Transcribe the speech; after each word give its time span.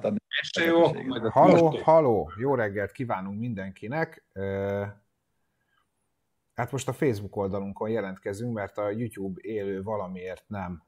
adni. 0.00 0.18
Este 0.40 0.64
jó, 0.64 0.92
majd 0.92 1.26
Haló, 1.26 1.70
most- 1.70 1.82
haló, 1.82 2.32
jó 2.36 2.54
reggelt 2.54 2.92
kívánunk 2.92 3.38
mindenkinek. 3.38 4.24
Hát 6.54 6.72
most 6.72 6.88
a 6.88 6.92
Facebook 6.92 7.36
oldalunkon 7.36 7.90
jelentkezünk, 7.90 8.52
mert 8.54 8.78
a 8.78 8.90
YouTube 8.90 9.40
élő 9.42 9.82
valamiért 9.82 10.44
nem 10.48 10.82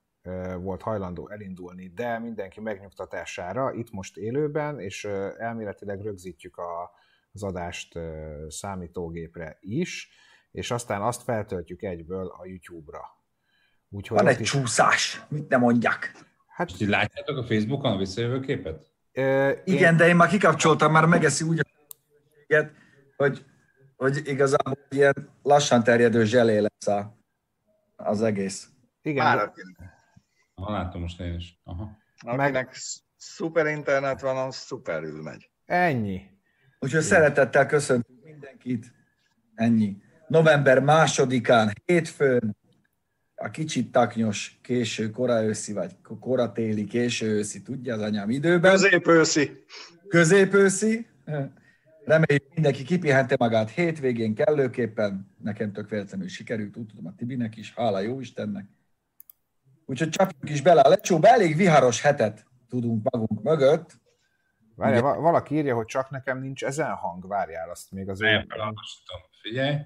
volt 0.61 0.83
hajlandó 0.83 1.29
elindulni, 1.29 1.89
de 1.89 2.19
mindenki 2.19 2.61
megnyugtatására 2.61 3.73
itt 3.73 3.91
most 3.91 4.17
élőben, 4.17 4.81
és 4.81 5.05
elméletileg 5.39 6.01
rögzítjük 6.03 6.57
a, 6.57 6.91
az 7.33 7.43
adást 7.43 7.99
számítógépre 8.49 9.59
is, 9.61 10.09
és 10.51 10.71
aztán 10.71 11.03
azt 11.03 11.23
feltöltjük 11.23 11.83
egyből 11.83 12.27
a 12.27 12.47
YouTube-ra. 12.47 13.01
Úgyhogy 13.89 14.19
Van 14.19 14.27
egy 14.27 14.41
is- 14.41 14.51
csúszás, 14.51 15.23
mit 15.29 15.49
ne 15.49 15.57
mondjak. 15.57 16.11
Hát, 16.47 16.69
Most 16.71 16.83
így 16.83 16.89
látjátok 16.89 17.37
a 17.37 17.43
Facebookon 17.47 17.93
a 17.93 17.97
visszajövő 17.97 18.41
képet? 18.41 18.93
Ö, 19.15 19.49
én- 19.49 19.63
Igen, 19.65 19.97
de 19.97 20.07
én 20.07 20.17
már 20.17 20.29
kikapcsoltam, 20.29 20.93
már 20.93 21.07
megeszi 21.07 21.45
úgy 21.45 21.59
a 21.59 21.63
hogy, 23.17 23.45
hogy 23.97 24.21
igazából 24.25 24.79
ilyen 24.89 25.31
lassan 25.43 25.83
terjedő 25.83 26.25
zselé 26.25 26.59
lesz 26.59 26.87
a, 26.87 27.19
az 27.97 28.23
egész. 28.23 28.69
igen, 29.03 29.25
Már 29.25 29.51
látom 30.55 31.01
most 31.01 31.21
én 31.21 31.35
is. 31.35 31.61
Aha. 31.65 31.99
akinek 32.27 32.75
sz- 32.75 33.03
szuper 33.17 33.67
internet 33.67 34.21
van, 34.21 34.37
az 34.37 34.57
szuperül 34.57 35.23
megy. 35.23 35.51
ennyi. 35.65 36.31
Úgyhogy 36.79 37.03
szeretettel 37.03 37.67
köszöntünk 37.67 38.23
mindenkit. 38.25 38.93
Ennyi. 39.55 39.97
November 40.27 40.81
másodikán, 40.81 41.73
hétfőn, 41.85 42.57
a 43.45 43.51
kicsit 43.51 43.93
taknyos, 43.93 44.59
késő, 44.63 45.11
kora 45.11 45.43
őszi, 45.43 45.73
vagy 45.73 45.97
kora 46.21 46.53
téli, 46.53 46.85
késő 46.85 47.27
őszi, 47.27 47.63
tudja 47.63 47.95
az 47.95 48.01
anyám 48.01 48.31
időben. 48.31 48.73
Középőszi. 48.73 49.65
középőszi. 50.09 51.07
Reméljük 52.05 52.55
mindenki 52.55 52.83
kipihente 52.83 53.35
magát 53.39 53.71
hétvégén 53.71 54.35
kellőképpen. 54.35 55.35
Nekem 55.43 55.73
tök 55.73 55.91
véletlenül 55.91 56.29
sikerült, 56.29 56.77
úgy 56.77 56.87
tudom 56.87 57.07
a 57.07 57.15
Tibinek 57.17 57.57
is, 57.57 57.75
hála 57.75 58.01
jó 58.01 58.21
Istennek. 58.21 58.67
Úgyhogy 59.87 60.09
csapjuk 60.09 60.51
is 60.51 60.63
bele 60.63 60.81
a 60.81 60.89
lecsóba. 60.89 61.29
Elég 61.29 61.57
viharos 61.57 62.01
hetet 62.01 62.47
tudunk 62.69 63.11
magunk 63.11 63.43
mögött. 63.43 64.01
Várjál, 64.75 65.03
valaki 65.03 65.55
írja, 65.55 65.75
hogy 65.75 65.87
csak 65.87 66.11
nekem 66.11 66.41
nincs 66.41 66.65
ezen 66.65 66.91
hang, 66.91 67.27
várjál 67.27 67.71
azt 67.71 67.91
még 67.91 68.09
az 68.09 68.19
Nem 68.19 68.47
felolvastam. 68.49 69.21
Figyelj. 69.43 69.77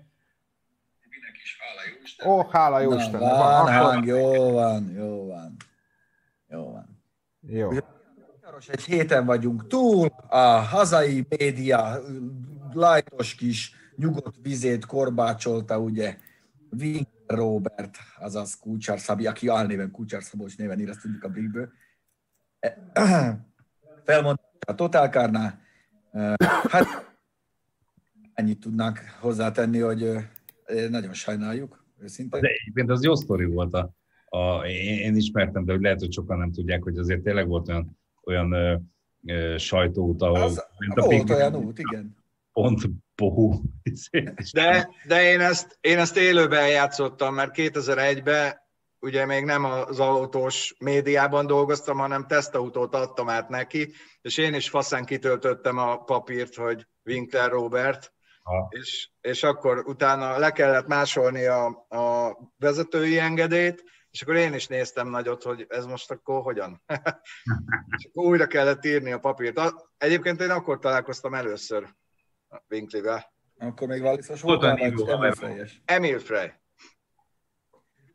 Is, 1.43 1.59
hála 1.61 1.81
jó 1.91 2.03
Istennek. 2.03 2.37
Ó, 2.37 2.49
hála 2.51 2.81
jó 2.81 2.91
Na, 2.91 2.97
Isten. 2.97 3.21
van 3.21 3.73
hang, 3.73 4.07
jó 4.07 4.53
van, 4.53 4.91
jó 4.91 5.27
van. 5.27 5.57
Jó 6.49 6.73
van. 6.73 7.03
Jó. 7.41 7.69
Viharos 7.69 8.69
egy 8.69 8.85
héten 8.85 9.27
vagyunk 9.27 9.67
túl, 9.67 10.07
a 10.29 10.39
hazai 10.47 11.27
média 11.29 12.01
lájtos 12.73 13.35
kis 13.35 13.75
nyugodt 13.97 14.37
vizét 14.43 14.87
korbácsolta, 14.87 15.79
ugye, 15.79 16.17
Winkler 16.79 17.39
Robert, 17.39 17.99
azaz 18.19 18.59
Kucsár 18.59 18.99
Szabi, 18.99 19.27
aki 19.27 19.49
álnéven 19.49 19.91
Kucsár 19.91 20.23
Szabolcs 20.23 20.57
néven 20.57 20.81
ír, 20.81 20.89
ezt 20.89 21.01
tudjuk 21.01 21.25
a 21.25 21.29
Brigből. 21.29 21.73
Felmondta 24.05 24.43
a 24.67 24.75
Totálkárnál. 24.75 25.61
Hát 26.69 27.17
ennyit 28.35 28.61
tudnánk 28.61 29.01
hozzátenni, 29.21 29.79
hogy 29.79 30.03
ö, 30.03 30.19
nagyon 30.91 31.13
sajnáljuk, 31.13 31.85
őszintén. 31.99 32.41
De 32.41 32.49
egyébként 32.49 32.91
az 32.91 33.05
jó 33.05 33.15
sztori 33.15 33.45
volt. 33.45 33.75
A, 33.75 33.91
a, 34.25 34.67
én, 34.67 34.99
én 34.99 35.17
ismertem, 35.17 35.65
de 35.65 35.77
lehet, 35.81 36.01
hogy 36.01 36.13
sokan 36.13 36.39
nem 36.39 36.53
tudják, 36.53 36.83
hogy 36.83 36.99
azért 36.99 37.23
tényleg 37.23 37.49
volt 37.49 37.69
olyan, 37.69 37.99
olyan 38.25 38.53
ö, 38.53 38.77
ö, 39.27 39.59
sajtóút, 39.59 40.23
ahol 40.23 40.43
Az, 40.43 40.65
mint 40.79 40.99
a 40.99 41.05
volt 41.05 41.31
olyan 41.31 41.55
út, 41.55 41.79
igen. 41.79 42.17
pont 42.53 42.81
bohú. 43.15 43.63
De, 44.53 44.89
de 45.07 45.23
én, 45.23 45.41
ezt, 45.41 45.79
én 45.81 45.99
ezt 45.99 46.17
élőben 46.17 46.69
játszottam, 46.69 47.35
mert 47.35 47.53
2001-ben 47.55 48.67
ugye 49.01 49.27
még 49.27 49.45
nem 49.45 49.65
az 49.65 50.01
autós 50.01 50.75
médiában 50.79 51.47
dolgoztam, 51.47 51.99
hanem 51.99 52.27
tesztautót 52.27 52.95
adtam 52.95 53.29
át 53.29 53.49
neki, 53.49 53.93
és 54.21 54.37
én 54.37 54.55
is 54.55 54.69
faszán 54.69 55.05
kitöltöttem 55.05 55.79
a 55.79 55.97
papírt, 55.97 56.55
hogy 56.55 56.87
Winkler 57.05 57.51
Robert, 57.51 58.13
És, 58.69 59.11
és 59.21 59.43
akkor 59.43 59.79
utána 59.87 60.39
le 60.39 60.51
kellett 60.51 60.87
másolni 60.87 61.45
a, 61.45 61.67
a 61.89 62.37
vezetői 62.57 63.19
engedélyt, 63.19 63.85
és 64.11 64.23
akkor 64.23 64.37
én 64.37 64.55
is 64.55 64.67
néztem 64.67 65.09
nagyot, 65.09 65.43
hogy 65.43 65.67
ez 65.69 65.85
most 65.85 66.11
akkor 66.11 66.43
hogyan. 66.43 66.83
és 67.97 68.09
akkor 68.09 68.25
újra 68.27 68.47
kellett 68.47 68.85
írni 68.85 69.13
a 69.13 69.19
papírt. 69.19 69.61
Egyébként 69.99 70.41
én 70.41 70.51
akkor 70.51 70.79
találkoztam 70.79 71.35
először 71.35 71.95
Winklivel. 72.71 73.33
Akkor 73.59 73.89
még 73.89 74.03
Valiszos 74.03 74.41
Volt 74.41 74.61
voltál, 74.61 74.81
olyan 74.81 74.91
vagy 74.91 75.01
idő, 75.01 75.13
haver. 75.13 75.37
Fejes? 75.37 75.83
Emil 75.85 76.19
Frey. 76.19 76.53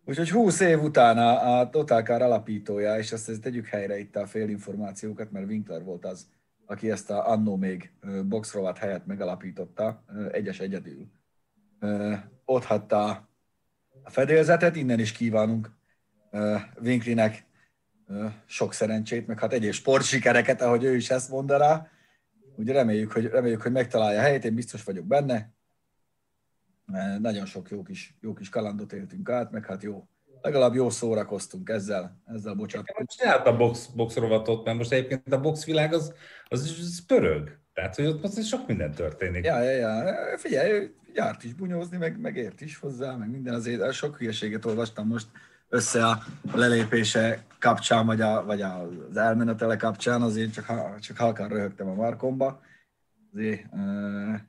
Úgyhogy 0.05 0.29
20 0.29 0.59
év 0.59 0.81
után 0.81 1.17
a, 1.17 1.59
a 1.59 1.69
alapítója, 2.07 2.97
és 2.97 3.11
ezt, 3.11 3.29
ezt 3.29 3.41
tegyük 3.41 3.65
helyre 3.65 3.97
itt 3.97 4.15
a 4.15 4.27
félinformációkat, 4.27 5.31
mert 5.31 5.47
Winkler 5.47 5.83
volt 5.83 6.05
az, 6.05 6.27
aki 6.73 6.91
ezt 6.91 7.09
a 7.09 7.29
annó 7.29 7.55
még 7.55 7.91
boxrovat 8.25 8.77
helyett 8.77 9.05
megalapította, 9.05 10.03
egyes 10.31 10.59
egyedül. 10.59 11.11
Ott 12.45 12.63
hagyta 12.63 13.29
a 14.03 14.09
fedélzetet, 14.09 14.75
innen 14.75 14.99
is 14.99 15.11
kívánunk 15.11 15.71
Winklinek 16.81 17.45
sok 18.45 18.73
szerencsét, 18.73 19.27
meg 19.27 19.39
hát 19.39 19.53
egyéb 19.53 19.73
sportsikereket, 19.73 20.61
ahogy 20.61 20.83
ő 20.83 20.95
is 20.95 21.09
ezt 21.09 21.29
mondaná. 21.29 21.87
Ugye 22.55 22.73
reméljük, 22.73 23.11
hogy, 23.11 23.25
reméljük, 23.25 23.61
hogy 23.61 23.71
megtalálja 23.71 24.19
a 24.19 24.23
helyét, 24.23 24.45
én 24.45 24.55
biztos 24.55 24.83
vagyok 24.83 25.05
benne. 25.05 25.53
Nagyon 27.19 27.45
sok 27.45 27.69
jó 27.69 27.83
kis, 27.83 28.17
jó 28.21 28.33
kis 28.33 28.49
kalandot 28.49 28.93
éltünk 28.93 29.29
át, 29.29 29.51
meg 29.51 29.65
hát 29.65 29.83
jó, 29.83 30.07
legalább 30.43 30.73
jó 30.73 30.89
szórakoztunk 30.89 31.69
ezzel, 31.69 32.21
ezzel 32.25 32.53
bocsánat. 32.53 32.97
Most 32.97 33.17
csinált 33.19 33.47
a 33.47 33.57
box, 33.57 33.85
box 33.85 34.15
rovatot, 34.15 34.65
mert 34.65 34.77
most 34.77 34.91
egyébként 34.91 35.33
a 35.33 35.39
boxvilág 35.39 35.93
az, 35.93 36.13
az, 36.47 36.77
az 36.79 37.05
pörög. 37.05 37.57
Tehát, 37.73 37.95
hogy 37.95 38.05
ott 38.05 38.21
most 38.21 38.45
sok 38.45 38.67
minden 38.67 38.91
történik. 38.91 39.45
Ja, 39.45 39.61
ja, 39.61 39.71
ja. 39.71 40.37
Figyelj, 40.37 40.89
járt 41.13 41.43
is 41.43 41.53
bunyózni, 41.53 41.97
meg, 41.97 42.19
meg 42.19 42.35
ért 42.35 42.61
is 42.61 42.77
hozzá, 42.77 43.15
meg 43.15 43.29
minden 43.29 43.53
azért. 43.53 43.93
Sok 43.93 44.17
hülyeséget 44.17 44.65
olvastam 44.65 45.07
most 45.07 45.27
össze 45.69 46.05
a 46.05 46.23
lelépése 46.53 47.43
kapcsán, 47.59 48.05
vagy, 48.05 48.21
a, 48.21 48.45
vagy 48.45 48.61
az 48.61 49.17
elmenetele 49.17 49.75
kapcsán, 49.75 50.21
azért 50.21 50.53
csak, 50.53 50.99
csak 50.99 51.17
halkan 51.17 51.47
röhögtem 51.47 51.87
a 51.87 51.93
markomba. 51.93 52.61
Azért 53.33 53.65
uh, 53.71 54.39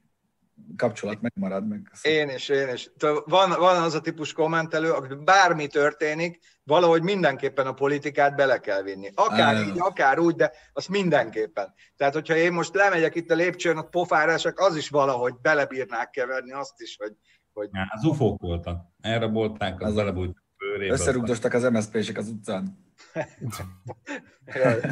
kapcsolat 0.77 1.21
megmarad, 1.21 1.69
meg 1.69 1.91
Én 2.03 2.29
is, 2.29 2.49
én 2.49 2.69
is. 2.69 2.91
Van, 3.25 3.51
van 3.59 3.83
az 3.83 3.95
a 3.95 4.01
típus 4.01 4.33
kommentelő, 4.33 4.91
aki 4.91 5.15
bármi 5.25 5.67
történik, 5.67 6.39
valahogy 6.63 7.03
mindenképpen 7.03 7.67
a 7.67 7.73
politikát 7.73 8.37
bele 8.37 8.59
kell 8.59 8.83
vinni. 8.83 9.11
Akár 9.15 9.55
Á. 9.55 9.61
így, 9.61 9.75
akár 9.79 10.19
úgy, 10.19 10.35
de 10.35 10.53
azt 10.73 10.89
mindenképpen. 10.89 11.75
Tehát, 11.97 12.15
hogyha 12.15 12.37
én 12.37 12.53
most 12.53 12.75
lemegyek 12.75 13.15
itt 13.15 13.31
a 13.31 13.35
lépcsőn, 13.35 13.77
ott 13.77 13.91
pofára 13.91 14.33
esek, 14.33 14.59
az 14.61 14.77
is 14.77 14.89
valahogy 14.89 15.35
belebírnák 15.43 16.11
keverni 16.11 16.53
azt 16.53 16.81
is, 16.81 16.97
hogy, 16.99 17.13
hogy 17.53 17.69
Ja, 17.73 17.87
az 17.95 18.05
ufók 18.05 18.41
voltak. 18.41 18.81
Erre 19.01 19.27
volták, 19.27 19.81
az 19.81 19.97
Az- 19.97 20.13
bőrébe. 20.59 20.93
összerugdostak 20.93 21.53
az 21.53 21.63
MSZP-sek 21.63 22.19
az 22.19 22.29
utcán. 22.29 22.79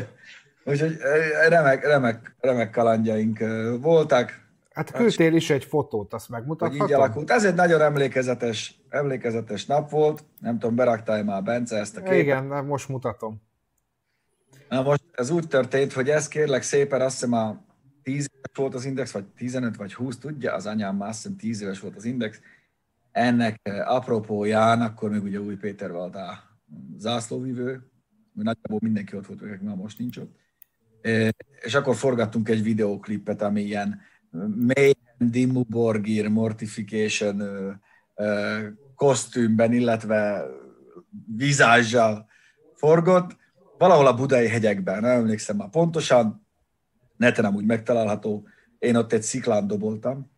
Úgyhogy 0.64 0.96
remek, 1.48 1.84
remek, 1.84 2.36
remek 2.40 2.70
kalandjaink 2.70 3.38
voltak. 3.80 4.41
Hát 4.74 4.90
küldtél 4.92 5.34
is 5.34 5.50
egy 5.50 5.64
fotót, 5.64 6.12
azt 6.12 6.26
hogy 6.26 6.34
így 6.34 6.40
megmutathatom? 6.40 6.96
alakult. 6.96 7.30
Ez 7.30 7.44
egy 7.44 7.54
nagyon 7.54 7.80
emlékezetes, 7.80 8.80
emlékezetes 8.88 9.66
nap 9.66 9.90
volt. 9.90 10.24
Nem 10.40 10.58
tudom, 10.58 10.76
beraktál 10.76 11.24
már 11.24 11.42
Bence 11.42 11.76
ezt 11.76 11.96
a 11.96 12.02
képet. 12.02 12.18
Igen, 12.18 12.64
most 12.64 12.88
mutatom. 12.88 13.42
Na 14.68 14.82
most 14.82 15.04
ez 15.12 15.30
úgy 15.30 15.48
történt, 15.48 15.92
hogy 15.92 16.10
ez 16.10 16.28
kérlek 16.28 16.62
szépen, 16.62 17.00
azt 17.00 17.14
hiszem 17.14 17.32
a 17.32 17.64
10 18.02 18.30
éves 18.34 18.56
volt 18.56 18.74
az 18.74 18.84
index, 18.84 19.12
vagy 19.12 19.24
15 19.24 19.76
vagy 19.76 19.94
20, 19.94 20.18
tudja, 20.18 20.54
az 20.54 20.66
anyám 20.66 20.96
már 20.96 21.08
azt 21.08 21.22
hiszem 21.22 21.36
10 21.36 21.62
éves 21.62 21.80
volt 21.80 21.96
az 21.96 22.04
index. 22.04 22.40
Ennek 23.10 23.58
eh, 23.62 23.94
apropóján, 23.94 24.80
akkor 24.80 25.10
még 25.10 25.22
ugye 25.22 25.40
Új 25.40 25.56
Péter 25.56 25.92
volt 25.92 26.16
a 26.16 26.38
zászlóvivő, 26.98 27.70
mert 28.32 28.46
nagyjából 28.46 28.78
mindenki 28.82 29.16
ott 29.16 29.26
volt, 29.26 29.40
meg 29.40 29.62
már 29.62 29.76
most 29.76 29.98
nincs 29.98 30.16
ott. 30.16 30.36
Eh, 31.00 31.28
És 31.60 31.74
akkor 31.74 31.96
forgattunk 31.96 32.48
egy 32.48 32.62
videóklipet, 32.62 33.42
ami 33.42 33.62
ilyen 33.62 34.00
Mayhem, 34.56 34.94
Dimmu 35.18 35.64
Mortification 36.28 37.40
ö, 37.40 37.70
ö, 38.14 38.58
kosztümben, 38.94 39.72
illetve 39.72 40.46
vizázsal 41.36 42.26
forgott, 42.74 43.36
valahol 43.78 44.06
a 44.06 44.14
budai 44.14 44.48
hegyekben, 44.48 45.00
nem 45.00 45.10
emlékszem 45.10 45.56
már 45.56 45.70
pontosan, 45.70 46.46
neten 47.16 47.44
amúgy 47.44 47.64
megtalálható, 47.64 48.48
én 48.78 48.96
ott 48.96 49.12
egy 49.12 49.22
sziklán 49.22 49.66
doboltam, 49.66 50.30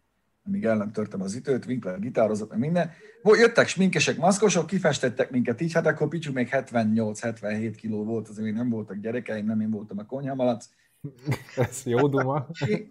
amíg 0.47 0.65
el 0.65 0.77
nem 0.77 0.93
törtem 0.93 1.21
az 1.21 1.35
ütőt, 1.35 1.67
Winkler 1.67 1.99
gitározott, 1.99 2.51
meg 2.51 2.59
minden. 2.59 2.91
Jöttek 3.23 3.69
sminkesek, 3.69 4.17
maszkosok, 4.17 4.67
kifestettek 4.67 5.31
minket 5.31 5.61
így, 5.61 5.73
hát 5.73 5.87
akkor 5.87 6.09
Picsú 6.09 6.33
még 6.33 6.49
78-77 6.51 7.75
kiló 7.77 8.05
volt, 8.05 8.29
azért 8.29 8.45
még 8.45 8.55
nem 8.55 8.71
voltak 8.71 8.97
gyerekeim, 8.97 9.47
nem 9.47 9.61
én 9.61 9.71
voltam 9.71 9.99
a 9.99 10.07
konyhamalac. 10.07 10.69
Ez 11.69 11.83
jó 11.85 12.09
duma. 12.09 12.47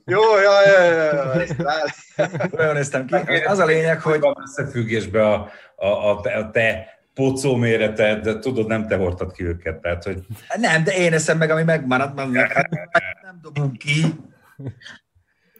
Jó, 0.06 0.22
jó, 0.22 0.52
jó, 0.66 0.84
jó, 0.84 0.98
jó. 0.98 2.60
Olyan 2.60 2.74
néztem 2.74 3.06
ki. 3.06 3.16
Az 3.46 3.60
a 3.60 3.66
lényeg, 3.66 4.02
hogy... 4.02 4.20
Van 4.20 4.36
összefüggésbe 4.42 5.28
a, 5.28 5.50
a, 5.76 5.86
a, 5.86 6.20
a 6.20 6.50
te 6.52 6.88
pocó 7.14 7.56
méreted, 7.56 8.24
de 8.24 8.40
tudod, 8.40 8.68
nem 8.68 8.88
te 8.88 8.96
hordtad 8.96 9.32
ki 9.32 9.44
őket, 9.44 9.82
tehát, 9.82 10.04
hogy... 10.04 10.26
Nem, 10.56 10.84
de 10.84 10.92
én 10.92 11.14
eszem 11.14 11.38
meg, 11.38 11.50
ami 11.50 11.64
megmaradt, 11.64 12.16
mert 12.16 12.32
nem 13.24 13.40
dobunk 13.42 13.78
ki. 13.78 14.06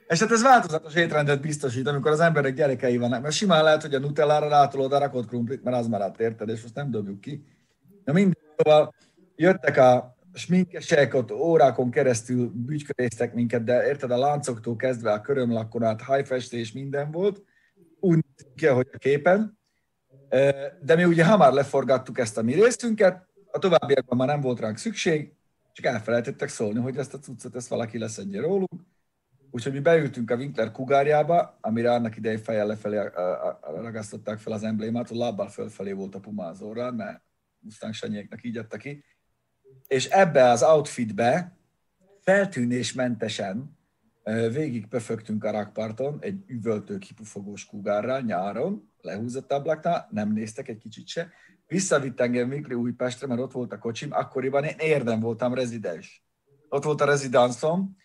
És 0.08 0.20
hát 0.20 0.32
ez 0.32 0.42
változatos 0.42 0.96
étrendet 0.96 1.42
biztosít, 1.42 1.88
amikor 1.88 2.12
az 2.12 2.20
emberek 2.20 2.54
gyerekei 2.54 2.98
vannak. 2.98 3.22
Mert 3.22 3.34
simán 3.34 3.64
lehet, 3.64 3.82
hogy 3.82 3.94
a 3.94 4.00
nutellára 4.00 4.50
rátolod 4.50 4.94
a 4.94 5.00
rakott 5.00 5.28
krumplit, 5.28 5.64
mert 5.64 5.78
az 5.78 5.88
maradt, 5.88 6.20
érted, 6.20 6.50
és 6.50 6.62
most 6.62 6.76
nem 6.76 6.92
dobjuk 6.92 7.22
ki. 7.22 7.46
Na 8.06 8.14
mindegy, 8.14 8.38
szóval 8.58 8.94
jöttek 9.36 9.78
a 9.78 10.13
sminkesek, 10.34 11.14
ott 11.14 11.32
órákon 11.32 11.92
keresztül 11.92 12.52
bütyköréztek 12.56 13.34
minket, 13.34 13.64
de 13.64 13.88
érted, 13.88 14.12
a 14.12 14.18
láncoktól 14.18 14.76
kezdve 14.76 15.12
a 15.12 15.22
körömlakon 15.22 15.84
át 15.84 16.02
hajfestés 16.02 16.72
minden 16.72 17.12
volt, 17.12 17.44
úgy 18.00 18.20
ki, 18.56 18.68
ahogy 18.68 18.90
a 18.94 18.98
képen. 18.98 19.60
De 20.82 20.96
mi 20.96 21.04
ugye 21.04 21.26
hamar 21.26 21.54
leforgattuk 21.54 22.20
ezt 22.20 22.38
a 22.38 22.42
mi 22.42 22.54
részünket, 22.54 23.28
a 23.52 23.60
továbbiakban 23.60 24.18
már 24.18 24.28
nem 24.28 24.42
volt 24.42 24.60
ránk 24.60 24.78
szükség, 24.78 25.34
csak 25.72 25.86
elfelejtettek 25.86 26.50
szólni, 26.50 26.80
hogy 26.80 26.98
ezt 26.98 27.14
a 27.14 27.20
cuccot 27.20 27.56
ezt 27.56 27.68
valaki 27.68 27.98
leszedje 27.98 28.42
rólunk. 28.42 28.82
Úgyhogy 29.52 29.74
mi 29.74 29.80
beültünk 29.80 30.32
a 30.32 30.36
Winkler 30.36 30.72
kugárjába, 30.72 31.58
amire 31.62 31.92
annak 31.92 32.18
idején 32.18 32.38
fejjel 32.38 32.68
lefelé 32.68 32.98
ragasztották 33.62 34.40
fel 34.40 34.54
az 34.54 34.64
emblémát, 34.64 35.12
a 35.12 35.16
lábbal 35.16 35.48
fölfelé 35.48 35.92
volt 35.92 36.16
a 36.16 36.54
órán, 36.62 36.94
mert 36.94 37.22
Mustang 37.60 37.94
Sanyéknak 37.94 38.44
így 38.44 38.58
adta 38.58 38.78
ki. 38.78 39.04
És 39.88 40.06
ebbe 40.06 40.50
az 40.50 40.64
outfitbe 40.64 41.58
feltűnésmentesen 42.20 43.78
végig 44.52 44.88
pöfögtünk 44.88 45.44
a 45.44 45.52
rakparton 45.52 46.18
egy 46.20 46.44
üvöltő 46.48 46.98
kipufogós 46.98 47.66
kugárral 47.66 48.22
nyáron, 48.22 48.92
lehúzott 49.02 49.52
ablaknál, 49.52 50.08
nem 50.12 50.32
néztek 50.32 50.68
egy 50.68 50.78
kicsit 50.78 51.08
se. 51.08 51.30
Visszavitt 51.68 52.20
engem 52.20 52.48
Mikli 52.48 52.74
Újpestre, 52.74 53.28
mert 53.28 53.42
ott 53.42 53.52
volt 53.52 53.74
a 53.74 53.78
kocsim, 53.78 54.12
akkoriban 54.12 54.64
én 54.64 54.76
érdem 54.78 55.20
voltam 55.20 55.54
rezidens. 55.54 56.26
Ott 56.70 56.84
volt 56.84 57.02
a 57.02 57.06
rezidanszom, 57.06 57.98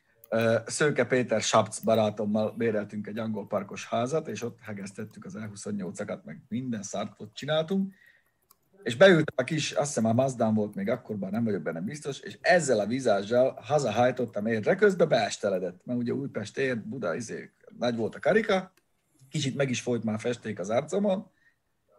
Szőke 0.67 1.05
Péter 1.05 1.41
Sapc 1.41 1.79
barátommal 1.79 2.55
béreltünk 2.57 3.07
egy 3.07 3.19
angol 3.19 3.47
parkos 3.47 3.87
házat, 3.87 4.29
és 4.29 4.43
ott 4.43 4.59
hegesztettük 4.61 5.25
az 5.25 5.39
E28-akat, 5.39 6.23
meg 6.23 6.43
minden 6.49 6.83
szart 6.83 7.21
ott 7.21 7.35
csináltunk, 7.35 7.93
és 8.89 8.97
beültem 8.97 9.35
a 9.37 9.45
kis, 9.45 9.73
azt 9.73 9.87
hiszem 9.87 10.05
a 10.05 10.13
Mazdán 10.13 10.55
volt 10.55 10.75
még 10.75 10.89
akkorban, 10.89 11.31
nem 11.31 11.45
vagyok 11.45 11.63
benne 11.63 11.81
biztos, 11.81 12.21
és 12.21 12.39
ezzel 12.41 12.81
a 12.81 12.87
vizással 12.87 13.59
hazahajtottam 13.63 14.47
érre, 14.47 14.75
közben 14.75 15.09
beesteledett, 15.09 15.81
mert 15.85 15.99
ugye 15.99 16.13
Újpest 16.13 16.59
ér, 16.59 16.79
Buda, 16.79 17.15
izé, 17.15 17.51
nagy 17.79 17.97
volt 17.97 18.15
a 18.15 18.19
karika, 18.19 18.73
kicsit 19.29 19.57
meg 19.57 19.71
is 19.71 19.81
folyt 19.81 20.05
már 20.05 20.21
festék 20.21 20.59
az 20.59 20.71
arcomon, 20.71 21.31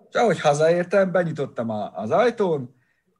és 0.09 0.15
ahogy 0.15 0.39
hazaértem, 0.39 1.12
benyitottam 1.12 1.69
a, 1.69 1.97
az 1.97 2.12
ajtón, 2.12 2.75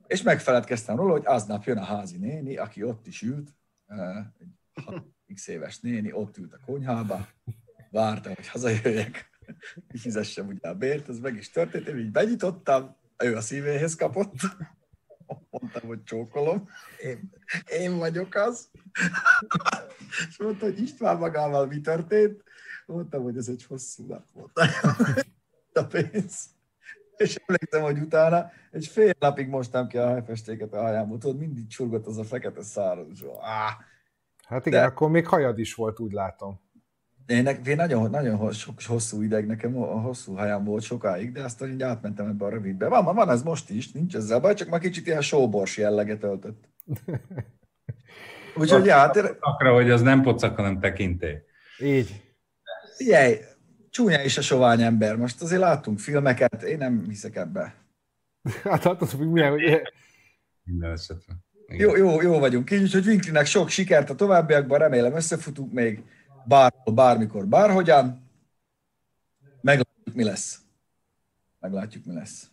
és 0.08 0.22
megfeledkeztem 0.22 0.96
róla, 0.96 1.12
hogy 1.12 1.26
aznap 1.26 1.64
jön 1.64 1.78
a 1.78 1.84
házi 1.84 2.18
néni, 2.18 2.58
aki 2.58 2.84
ott 2.84 3.08
is 3.08 3.22
ült, 3.22 3.56
egy 4.38 5.34
x 5.34 5.48
éves 5.48 5.80
néni, 5.80 6.12
ott 6.12 6.38
ült 6.38 6.54
a 6.54 6.60
konyhába, 6.66 7.28
várta, 7.92 8.30
hogy 8.36 8.48
hazajöjjek, 8.48 9.30
fizessem 10.02 10.48
ugye 10.48 10.70
a 10.70 10.74
bért, 10.74 11.10
ez 11.10 11.20
meg 11.20 11.36
is 11.36 11.50
történt, 11.50 11.88
én 11.88 11.98
így 11.98 12.12
benyitottam, 12.12 12.98
ő 13.24 13.36
a 13.36 13.42
szívéhez 13.42 13.96
kapott, 13.96 14.34
mondtam, 15.52 15.88
hogy 15.88 16.04
csókolom, 16.04 16.70
én, 17.02 17.32
én 17.80 17.98
vagyok 17.98 18.36
az, 18.36 18.70
és 20.30 20.38
mondta, 20.38 20.66
hogy 20.66 20.82
István 20.82 21.18
magával 21.18 21.66
mi 21.66 21.82
történt, 21.82 22.44
mondtam, 22.86 23.24
hogy 23.24 23.38
ez 23.38 23.48
egy 23.48 23.66
hosszú 23.66 24.06
nap 24.06 24.26
volt. 24.34 24.52
a 25.74 25.84
pénz. 25.84 26.46
És 27.18 27.36
emlékszem, 27.46 27.82
hogy 27.82 28.00
utána 28.00 28.52
egy 28.72 28.88
fél 28.88 29.14
napig 29.20 29.48
mostam 29.48 29.88
ki 29.88 29.98
a 29.98 30.08
hajfestéket 30.08 30.74
a 30.74 30.82
hajámból, 30.82 31.18
tudod, 31.18 31.38
mindig 31.38 31.68
csurgott 31.68 32.06
az 32.06 32.18
a 32.18 32.24
fekete 32.24 32.64
száraz. 32.64 33.22
Ah. 33.22 33.72
Hát 34.48 34.66
igen, 34.66 34.80
De... 34.80 34.86
akkor 34.86 35.10
még 35.10 35.28
hajad 35.28 35.60
is 35.60 35.74
volt, 35.74 36.00
úgy 36.00 36.12
látom. 36.12 36.60
Én, 37.30 37.46
én 37.66 37.76
nagyon, 37.76 38.10
nagyon 38.10 38.52
sok, 38.52 38.82
hosszú 38.82 39.22
ideg, 39.22 39.46
nekem 39.46 39.78
a 39.78 39.86
hosszú 39.86 40.36
hajam 40.36 40.64
volt 40.64 40.84
sokáig, 40.84 41.32
de 41.32 41.44
aztán 41.44 41.72
így 41.72 41.82
átmentem 41.82 42.28
ebbe 42.28 42.46
a 42.46 42.50
rövidbe. 42.50 42.88
Van, 42.88 43.16
van 43.16 43.30
ez 43.30 43.44
most 43.44 43.70
is, 43.70 43.92
nincs 43.92 44.16
ezzel 44.16 44.40
baj, 44.40 44.54
csak 44.54 44.70
már 44.70 44.80
kicsit 44.80 45.08
ilyen 45.08 45.22
sóbors 45.22 45.78
jelleget 45.78 46.24
öltött. 46.24 46.64
Úgyhogy 48.60 48.90
hát... 48.90 49.18
Akra, 49.40 49.74
hogy 49.74 49.90
az 49.90 50.02
nem 50.02 50.22
pocak, 50.22 50.56
hanem 50.56 50.80
tekintély. 50.80 51.38
Így. 51.80 52.24
Figyelj, 52.98 53.38
csúnya 53.90 54.24
is 54.24 54.38
a 54.38 54.42
sovány 54.42 54.82
ember. 54.82 55.16
Most 55.16 55.42
azért 55.42 55.62
láttunk 55.62 56.00
filmeket, 56.00 56.64
én 56.64 56.78
nem 56.78 57.06
hiszek 57.08 57.36
ebbe. 57.36 57.76
Hát 58.64 58.86
attól 58.86 59.08
hogy 59.18 59.30
milyen, 59.30 59.52
hogy... 59.52 59.82
Minden 60.64 60.92
esetre. 60.92 61.34
Jó, 61.68 61.96
jó, 61.96 62.22
jó 62.22 62.40
vagyunk 62.40 62.72
így, 62.72 62.82
úgyhogy 62.82 63.08
Winklinek 63.08 63.46
sok 63.46 63.70
sikert 63.70 64.10
a 64.10 64.16
továbbiakban, 64.16 64.80
remélem 64.80 65.16
összefutunk 65.16 65.74
még 65.74 66.04
bárhol, 66.48 66.94
bármikor, 66.94 67.48
bárhogyan. 67.48 68.30
Meglátjuk, 69.62 70.16
mi 70.16 70.24
lesz. 70.24 70.62
Meglátjuk, 71.60 72.06
mi 72.06 72.14
lesz. 72.14 72.52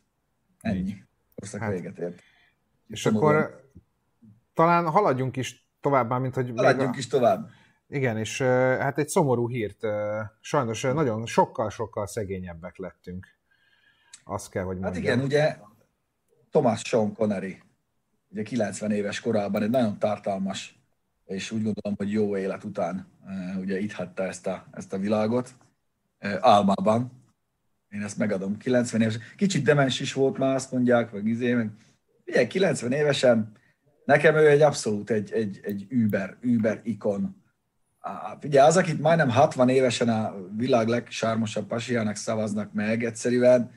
Ennyi. 0.61 1.05
Korszak 1.35 1.61
hát, 1.61 1.71
véget 1.71 1.99
ért. 1.99 2.23
És 2.89 3.03
Tudom, 3.03 3.19
akkor 3.19 3.65
talán 4.55 4.91
haladjunk 4.91 5.37
is 5.37 5.69
tovább, 5.81 6.21
mint 6.21 6.35
hogy... 6.35 6.53
Haladjunk 6.57 6.95
a... 6.95 6.99
is 6.99 7.07
tovább. 7.07 7.49
Igen, 7.89 8.19
és 8.19 8.43
hát 8.43 8.99
egy 8.99 9.09
szomorú 9.09 9.49
hírt, 9.49 9.81
sajnos 10.41 10.83
nagyon 10.83 11.27
sokkal-sokkal 11.27 12.07
szegényebbek 12.07 12.77
lettünk. 12.77 13.27
Azt 14.25 14.51
kell, 14.51 14.65
hogy 14.65 14.79
mondjam. 14.79 14.95
Hát 14.95 15.03
igen, 15.03 15.25
ugye 15.25 15.57
Thomas 16.51 16.83
Sean 16.85 17.15
Connery, 17.15 17.63
ugye 18.29 18.43
90 18.43 18.91
éves 18.91 19.21
korában 19.21 19.63
egy 19.63 19.71
nagyon 19.71 19.99
tartalmas, 19.99 20.76
és 21.27 21.51
úgy 21.51 21.63
gondolom, 21.63 21.97
hogy 21.97 22.13
jó 22.13 22.37
élet 22.37 22.65
után 22.65 23.07
ugye 23.61 23.79
itt 23.79 23.93
hagyta 23.93 24.23
ezt 24.23 24.47
a, 24.47 24.67
ezt 24.73 24.93
a 24.93 24.99
világot, 24.99 25.55
álmában. 26.41 27.11
Én 27.89 28.03
ezt 28.03 28.19
megadom. 28.19 28.57
90 28.57 29.01
éves. 29.01 29.19
Kicsit 29.37 29.65
demens 29.65 30.01
is 30.01 30.13
volt 30.13 30.39
már, 30.39 30.55
azt 30.55 30.73
mondják, 30.73 31.11
vagy 31.11 31.27
izé, 31.27 31.55
meg 31.55 31.71
ugye 32.27 32.47
90 32.47 32.93
évesen, 32.93 33.53
nekem 34.05 34.35
ő 34.35 34.49
egy 34.49 34.61
abszolút 34.61 35.11
egy, 35.11 35.33
egy, 35.33 35.61
egy 35.63 35.87
Uber, 35.91 36.37
Uber 36.43 36.81
ikon 36.85 37.45
Ugye 38.43 38.63
az, 38.63 38.77
akit 38.77 39.01
majdnem 39.01 39.31
60 39.31 39.69
évesen 39.69 40.09
a 40.09 40.35
világ 40.57 40.89
legsármosabb 40.89 41.67
pasiának 41.67 42.17
szavaznak 42.17 42.73
meg, 42.73 43.05
egyszerűen 43.05 43.71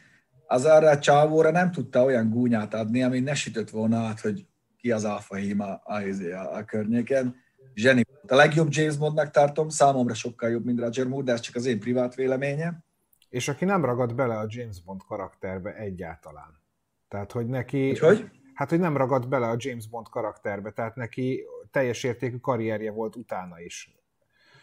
az 0.48 0.65
arra 0.65 0.89
a 0.89 1.00
csávóra 1.00 1.51
nem 1.51 1.72
tudta 1.72 2.03
olyan 2.03 2.29
gúnyát 2.29 2.74
adni, 2.74 3.03
ami 3.03 3.20
ne 3.20 3.34
sütött 3.34 3.70
volna 3.70 3.98
át, 3.98 4.20
hogy 4.20 4.46
ki 4.81 4.91
az 4.91 5.03
alfa 5.03 5.36
híma 5.36 5.75
a, 5.75 6.01
a, 6.33 6.55
a 6.55 6.63
környéken. 6.63 7.36
Zseni 7.74 8.05
A 8.27 8.36
legjobb 8.36 8.67
James 8.71 8.98
Bondnak 8.98 9.29
tartom, 9.31 9.69
számomra 9.69 10.13
sokkal 10.13 10.50
jobb, 10.50 10.65
mint 10.65 10.79
Roger 10.79 11.07
Moore, 11.07 11.25
de 11.25 11.31
ez 11.31 11.39
csak 11.39 11.55
az 11.55 11.65
én 11.65 11.79
privát 11.79 12.15
véleményem. 12.15 12.83
És 13.29 13.48
aki 13.48 13.65
nem 13.65 13.86
ragad 13.86 14.15
bele 14.15 14.38
a 14.38 14.45
James 14.48 14.81
Bond 14.83 15.01
karakterbe 15.03 15.75
egyáltalán. 15.75 16.62
Tehát, 17.07 17.31
hogy 17.31 17.48
neki... 17.48 17.88
Hogy, 17.88 18.00
hogy? 18.00 18.29
Hát, 18.53 18.69
hogy 18.69 18.79
nem 18.79 18.98
ragad 18.98 19.27
bele 19.27 19.48
a 19.48 19.55
James 19.57 19.88
Bond 19.88 20.09
karakterbe, 20.09 20.71
tehát 20.71 20.95
neki 20.95 21.43
teljes 21.71 22.03
értékű 22.03 22.38
karrierje 22.38 22.91
volt 22.91 23.15
utána 23.15 23.59
is. 23.59 23.93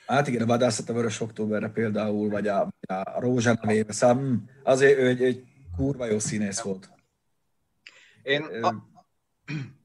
Hát 0.06 0.28
igen, 0.28 0.42
a 0.42 0.46
vadászat 0.46 0.88
a 0.88 0.92
Vörös 0.92 1.20
Októberre 1.20 1.68
például, 1.68 2.28
vagy 2.28 2.48
a, 2.48 2.60
a 2.86 3.20
Rózsa 3.20 3.58
nevébe, 3.62 3.92
szóval 3.92 4.42
azért 4.62 4.98
ő 4.98 5.06
egy, 5.06 5.22
egy 5.22 5.44
kurva 5.76 6.04
jó 6.04 6.18
színész 6.18 6.60
volt. 6.60 6.90
Én 8.22 8.42
a, 8.42 8.74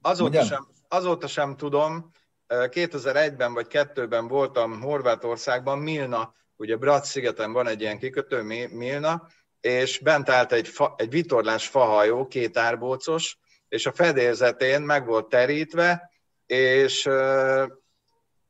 azóta, 0.02 0.44
sem, 0.44 0.66
azóta 0.88 1.26
sem 1.26 1.56
tudom, 1.56 2.10
2001-ben 2.48 3.52
vagy 3.52 3.66
2002-ben 3.70 4.28
voltam 4.28 4.80
Horvátországban, 4.80 5.78
Milna, 5.78 6.34
ugye 6.56 6.76
Brat 6.76 7.04
szigeten 7.04 7.52
van 7.52 7.66
egy 7.66 7.80
ilyen 7.80 7.98
kikötő, 7.98 8.42
Milna, 8.72 9.26
és 9.60 9.98
bent 9.98 10.28
állt 10.28 10.52
egy, 10.52 10.68
fa, 10.68 10.94
egy 10.96 11.10
vitorlás 11.10 11.66
fahajó, 11.66 12.26
két 12.26 12.56
árbócos, 12.56 13.38
és 13.68 13.86
a 13.86 13.92
fedélzetén 13.92 14.82
meg 14.82 15.06
volt 15.06 15.28
terítve, 15.28 16.10
és 16.46 17.08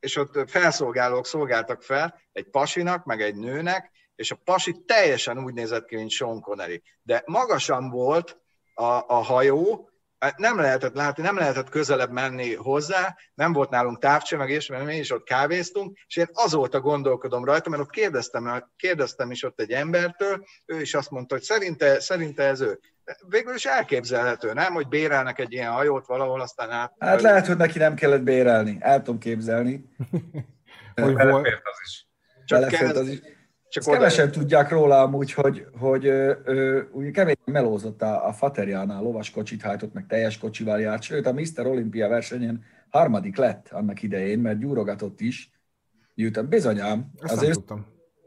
és 0.02 0.16
ott 0.16 0.50
felszolgálók 0.50 1.26
szolgáltak 1.26 1.82
fel 1.82 2.20
egy 2.32 2.48
pasinak, 2.50 3.04
meg 3.04 3.22
egy 3.22 3.34
nőnek, 3.34 3.90
és 4.14 4.30
a 4.30 4.40
pasi 4.44 4.82
teljesen 4.86 5.44
úgy 5.44 5.54
nézett 5.54 5.86
ki, 5.86 5.96
mint 5.96 6.10
Sean 6.10 6.40
Connery. 6.40 6.82
De 7.02 7.22
magasan 7.26 7.90
volt 7.90 8.40
a, 8.74 8.84
a 8.84 9.22
hajó, 9.22 9.90
nem 10.36 10.58
lehetett 10.58 10.94
látni, 10.94 11.22
nem 11.22 11.36
lehetett 11.36 11.68
közelebb 11.68 12.10
menni 12.10 12.54
hozzá, 12.54 13.16
nem 13.34 13.52
volt 13.52 13.70
nálunk 13.70 13.98
távcső, 13.98 14.36
és 14.36 14.68
mert 14.68 14.84
mi 14.84 14.96
is 14.96 15.12
ott 15.12 15.24
kávéztunk, 15.24 15.98
és 16.06 16.16
én 16.16 16.28
azóta 16.32 16.80
gondolkodom 16.80 17.44
rajta, 17.44 17.70
mert 17.70 17.82
ott 17.82 17.90
kérdeztem, 17.90 18.70
kérdeztem 18.76 19.30
is 19.30 19.44
ott 19.44 19.60
egy 19.60 19.70
embertől, 19.70 20.44
ő 20.66 20.80
is 20.80 20.94
azt 20.94 21.10
mondta, 21.10 21.34
hogy 21.34 21.44
szerinte, 21.44 22.00
szerinte 22.00 22.42
ez 22.42 22.60
ő. 22.60 22.78
Végül 23.28 23.54
is 23.54 23.64
elképzelhető, 23.64 24.52
nem? 24.52 24.72
Hogy 24.72 24.88
bérelnek 24.88 25.38
egy 25.38 25.52
ilyen 25.52 25.72
hajót 25.72 26.06
valahol, 26.06 26.40
aztán 26.40 26.70
át... 26.70 26.92
Hát 26.98 27.22
lehet, 27.22 27.46
hogy 27.46 27.56
neki 27.56 27.78
nem 27.78 27.94
kellett 27.94 28.22
bérelni. 28.22 28.76
El 28.80 29.02
tudom 29.02 29.20
képzelni. 29.20 29.84
hogy 30.94 31.14
belefért 31.14 31.62
az 31.64 31.78
is. 31.84 32.06
Csak 32.44 32.58
belefért 32.60 32.96
az 32.96 33.08
is. 33.08 33.20
Csak 33.72 33.86
oda... 33.86 33.96
kevesen 33.96 34.30
tudják 34.30 34.70
róla 34.70 35.00
amúgy, 35.00 35.32
hogy, 35.32 35.66
hogy 35.78 36.06
ö, 36.06 36.34
ö, 36.44 36.82
ugye 36.90 37.10
kemény 37.10 37.36
melózott 37.44 38.02
a, 38.02 38.26
a 38.26 38.32
Faterjánál, 38.32 39.02
lovas 39.02 39.30
kocsit 39.30 39.62
hajtott, 39.62 39.92
meg 39.92 40.06
teljes 40.06 40.38
kocsival 40.38 40.80
járt, 40.80 41.02
sőt 41.02 41.26
a 41.26 41.32
Mr. 41.32 41.66
Olympia 41.66 42.08
versenyen 42.08 42.64
harmadik 42.90 43.36
lett 43.36 43.68
annak 43.70 44.02
idején, 44.02 44.38
mert 44.38 44.58
gyúrogatott 44.58 45.20
is. 45.20 45.50
Gyűjtem, 46.14 46.48
bizonyám. 46.48 47.10
Ezt 47.20 47.32
azért 47.32 47.60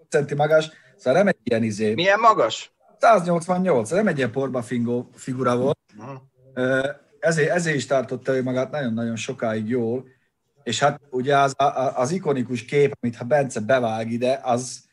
centi 0.10 0.36
magas, 0.36 0.70
szóval 0.96 1.20
nem 1.20 1.28
egy 1.28 1.38
ilyen 1.44 1.64
izé. 1.64 1.94
Milyen 1.94 2.20
magas? 2.20 2.74
188, 3.00 3.90
nem 3.90 4.08
egy 4.08 4.18
ilyen 4.18 4.32
porbafingó 4.32 5.10
figura 5.14 5.58
volt. 5.58 5.78
Uh-huh. 5.98 6.86
Ezért, 7.20 7.50
ezért 7.50 7.76
is 7.76 7.86
tartotta 7.86 8.36
ő 8.36 8.44
magát 8.44 8.72
nagyon-nagyon 8.72 9.16
sokáig 9.16 9.70
jól, 9.70 10.06
és 10.64 10.80
hát 10.80 11.02
ugye 11.10 11.38
az, 11.38 11.56
az 11.96 12.12
ikonikus 12.12 12.66
kép, 12.66 12.98
amit 13.02 13.16
ha 13.16 13.24
Bence 13.24 13.60
bevág 13.60 14.12
ide, 14.12 14.40
az, 14.44 14.85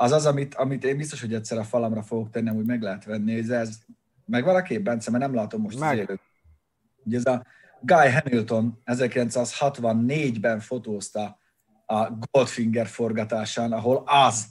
az 0.00 0.12
az, 0.12 0.26
amit, 0.26 0.54
amit 0.54 0.84
én 0.84 0.96
biztos, 0.96 1.20
hogy 1.20 1.34
egyszer 1.34 1.58
a 1.58 1.64
falamra 1.64 2.02
fogok 2.02 2.30
tenni, 2.30 2.48
hogy 2.48 2.64
meg 2.64 2.82
lehet 2.82 3.04
venni, 3.04 3.38
ez, 3.38 3.48
ez 3.48 3.78
meg 4.24 4.44
valaki, 4.44 4.78
Bence, 4.78 5.10
mert 5.10 5.22
nem 5.22 5.34
látom 5.34 5.60
most 5.60 5.78
meg. 5.78 5.90
az 5.90 5.98
élőt. 5.98 6.20
Ugye 7.04 7.16
ez 7.16 7.26
a 7.26 7.46
Guy 7.80 8.10
Hamilton 8.10 8.82
1964-ben 8.86 10.60
fotózta 10.60 11.38
a 11.86 12.10
Goldfinger 12.30 12.86
forgatásán, 12.86 13.72
ahol 13.72 14.02
az 14.06 14.46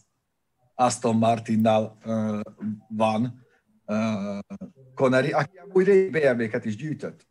Aston 0.75 1.15
Martinnal 1.15 1.97
uh, 2.05 2.39
van 2.87 3.45
uh, 3.85 4.39
Connery, 4.95 5.31
aki 5.31 5.59
új 5.73 6.09
BMW-ket 6.09 6.65
is 6.65 6.75
gyűjtött. 6.75 7.27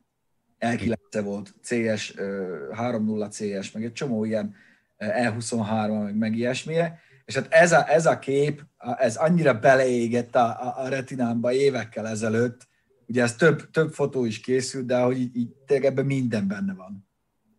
L9 0.60 1.20
volt, 1.24 1.54
CS, 1.62 2.10
uh, 2.10 2.18
3.0 2.72 3.30
CS, 3.30 3.72
meg 3.72 3.84
egy 3.84 3.92
csomó 3.92 4.24
ilyen 4.24 4.54
E23, 4.98 6.02
meg, 6.04 6.16
meg 6.16 6.36
ilyesmije 6.36 7.04
és 7.26 7.34
hát 7.34 7.46
ez 7.52 7.72
a, 7.72 7.90
ez 7.90 8.06
a 8.06 8.18
kép, 8.18 8.62
ez 8.98 9.16
annyira 9.16 9.58
beleégett 9.58 10.34
a, 10.34 10.74
a, 10.84 10.88
retinámba 10.88 11.52
évekkel 11.52 12.08
ezelőtt, 12.08 12.68
ugye 13.06 13.22
ez 13.22 13.34
több, 13.34 13.70
több 13.70 13.92
fotó 13.92 14.24
is 14.24 14.40
készült, 14.40 14.86
de 14.86 15.00
hogy 15.00 15.18
így, 15.18 15.36
így 15.36 15.48
tényleg 15.66 15.86
ebben 15.86 16.06
minden 16.06 16.48
benne 16.48 16.74
van. 16.74 17.08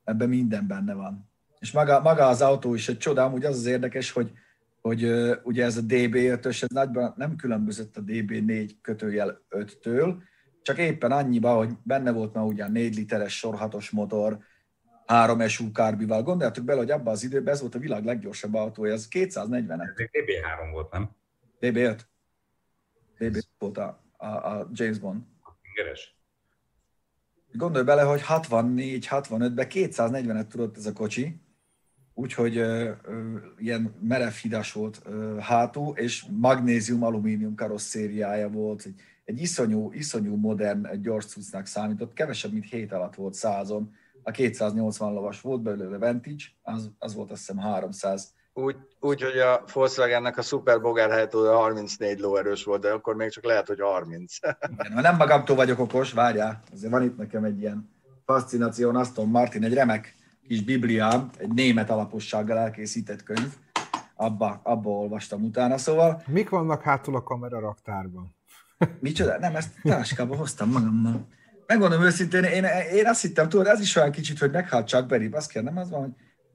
Ebben 0.04 0.30
minden 0.30 0.68
benne 0.68 0.94
van. 0.94 1.30
És 1.60 1.72
maga, 1.72 2.02
maga 2.02 2.28
az 2.28 2.42
autó 2.42 2.74
is 2.74 2.90
egy 2.90 2.98
csoda, 2.98 3.24
amúgy 3.24 3.46
az 3.46 3.58
az 3.58 3.66
érdekes, 3.66 4.12
hogy, 4.12 4.32
hogy 4.82 5.12
ugye 5.44 5.66
ez 5.66 5.78
a 5.78 5.82
DB5-ös, 5.82 6.64
ez 6.64 6.70
nagyban 6.70 7.14
nem 7.18 7.36
különbözött 7.36 7.98
a 7.98 8.04
DB4 8.04 8.72
kötőjel 8.82 9.42
5-től, 9.50 10.16
csak 10.62 10.78
éppen 10.78 11.12
annyiba, 11.12 11.56
hogy 11.56 11.70
benne 11.84 12.12
volt 12.12 12.38
ugye 12.38 12.64
a 12.64 12.70
4 12.70 12.96
literes 12.96 13.38
sorhatos 13.38 13.90
motor, 13.90 14.38
három 15.08 15.48
SU 15.48 15.72
kárbival. 15.72 16.24
Gondoljátok 16.24 16.64
bele, 16.64 16.80
hogy 16.80 16.92
abban 16.92 17.14
az 17.14 17.24
időben 17.24 17.54
ez 17.54 17.62
volt 17.62 17.76
a 17.76 17.80
világ 17.80 18.06
leggyorsabb 18.06 18.54
autója, 18.54 18.94
ez 18.94 19.08
240 19.08 19.82
Ez 19.82 19.88
DB3 19.96 20.72
volt, 20.72 20.92
nem? 20.92 21.10
DB5. 21.62 22.00
DB5 23.20 23.44
volt 23.58 23.78
a, 23.78 24.04
a, 24.18 24.26
a 24.26 24.70
James 24.72 25.00
Bond. 25.00 25.22
Ingeres. 25.62 26.16
Gondolj 27.52 27.84
bele, 27.84 28.02
hogy 28.02 28.22
64-65-ben 28.28 29.68
240-et 29.70 30.48
tudott 30.48 30.78
ez 30.78 30.86
a 30.86 30.94
kocsi, 30.94 31.42
úgyhogy 32.14 32.58
ö, 32.58 32.92
ö, 33.04 33.38
ilyen 33.58 33.96
merev 34.02 34.32
hidas 34.32 34.72
volt 34.72 35.02
ö, 35.06 35.38
hátul, 35.40 35.98
és 35.98 36.26
magnézium-alumínium 36.30 37.56
karosszériája 37.56 38.50
volt, 38.50 38.84
egy, 38.86 39.02
egy 39.26 39.42
iszonyú, 39.42 39.92
iszonyú 39.92 40.36
modern 40.36 41.02
gyors 41.02 41.26
cuccnak 41.26 41.66
számított, 41.66 42.14
kevesebb, 42.14 42.52
mint 42.52 42.70
hét 42.70 42.92
alatt 42.92 43.16
volt 43.16 43.34
százon, 43.34 43.96
a 44.28 44.32
280 44.32 45.14
lovas 45.14 45.42
volt 45.42 45.62
belőle 45.62 45.98
Vantage, 45.98 46.44
az, 46.62 46.92
az 47.00 47.16
volt 47.16 47.32
azt 47.32 47.40
hiszem 47.40 47.58
300. 47.58 48.34
Úgy, 48.54 48.76
úgy 49.00 49.22
hogy 49.22 49.38
a 49.38 49.64
Volkswagennek 49.74 50.38
a 50.38 50.42
Super 50.42 50.82
Bogár 50.82 51.10
helyett 51.10 51.32
34 51.32 52.20
lóerős 52.20 52.64
volt, 52.64 52.82
de 52.82 52.92
akkor 52.92 53.16
még 53.16 53.30
csak 53.30 53.44
lehet, 53.44 53.68
hogy 53.68 53.80
30. 53.80 54.36
Igen, 54.44 54.94
ha 54.94 55.02
nem 55.02 55.16
magamtól 55.16 55.56
vagyok 55.56 55.80
okos, 55.80 56.14
várjál, 56.14 56.62
azért 56.74 56.92
van 56.92 57.04
itt 57.04 57.18
nekem 57.18 57.44
egy 57.44 57.60
ilyen 57.60 57.90
fascináció, 58.26 58.90
Aston 58.90 59.30
Martin, 59.30 59.64
egy 59.64 59.74
remek 59.74 60.16
kis 60.48 60.64
bibliám, 60.64 61.30
egy 61.38 61.54
német 61.54 61.90
alapossággal 61.90 62.58
elkészített 62.58 63.24
könyv, 63.24 63.54
abba, 64.16 64.60
abba 64.64 64.90
olvastam 64.90 65.44
utána, 65.44 65.78
szóval... 65.78 66.24
Mik 66.26 66.50
vannak 66.50 66.82
hátul 66.82 67.16
a 67.16 67.24
kamera 67.24 67.60
raktárban? 67.60 68.36
Micsoda? 69.00 69.40
Nem, 69.40 69.56
ezt 69.56 69.74
táskába 69.84 70.36
hoztam 70.36 70.70
magammal 70.70 71.28
megmondom 71.68 72.04
őszintén, 72.04 72.44
én, 72.44 72.64
én 72.94 73.08
azt 73.08 73.22
hittem, 73.22 73.50
tudod, 73.50 73.68
ez 73.68 73.80
is 73.80 73.96
olyan 73.96 74.12
kicsit, 74.12 74.40
hogy 74.40 74.52
meghalt 74.52 74.88
Chuck 74.88 75.06
Berry, 75.06 75.30
azt 75.32 75.52
kell, 75.52 75.64
nem 75.64 75.78
az 75.78 75.90
van, 75.90 76.02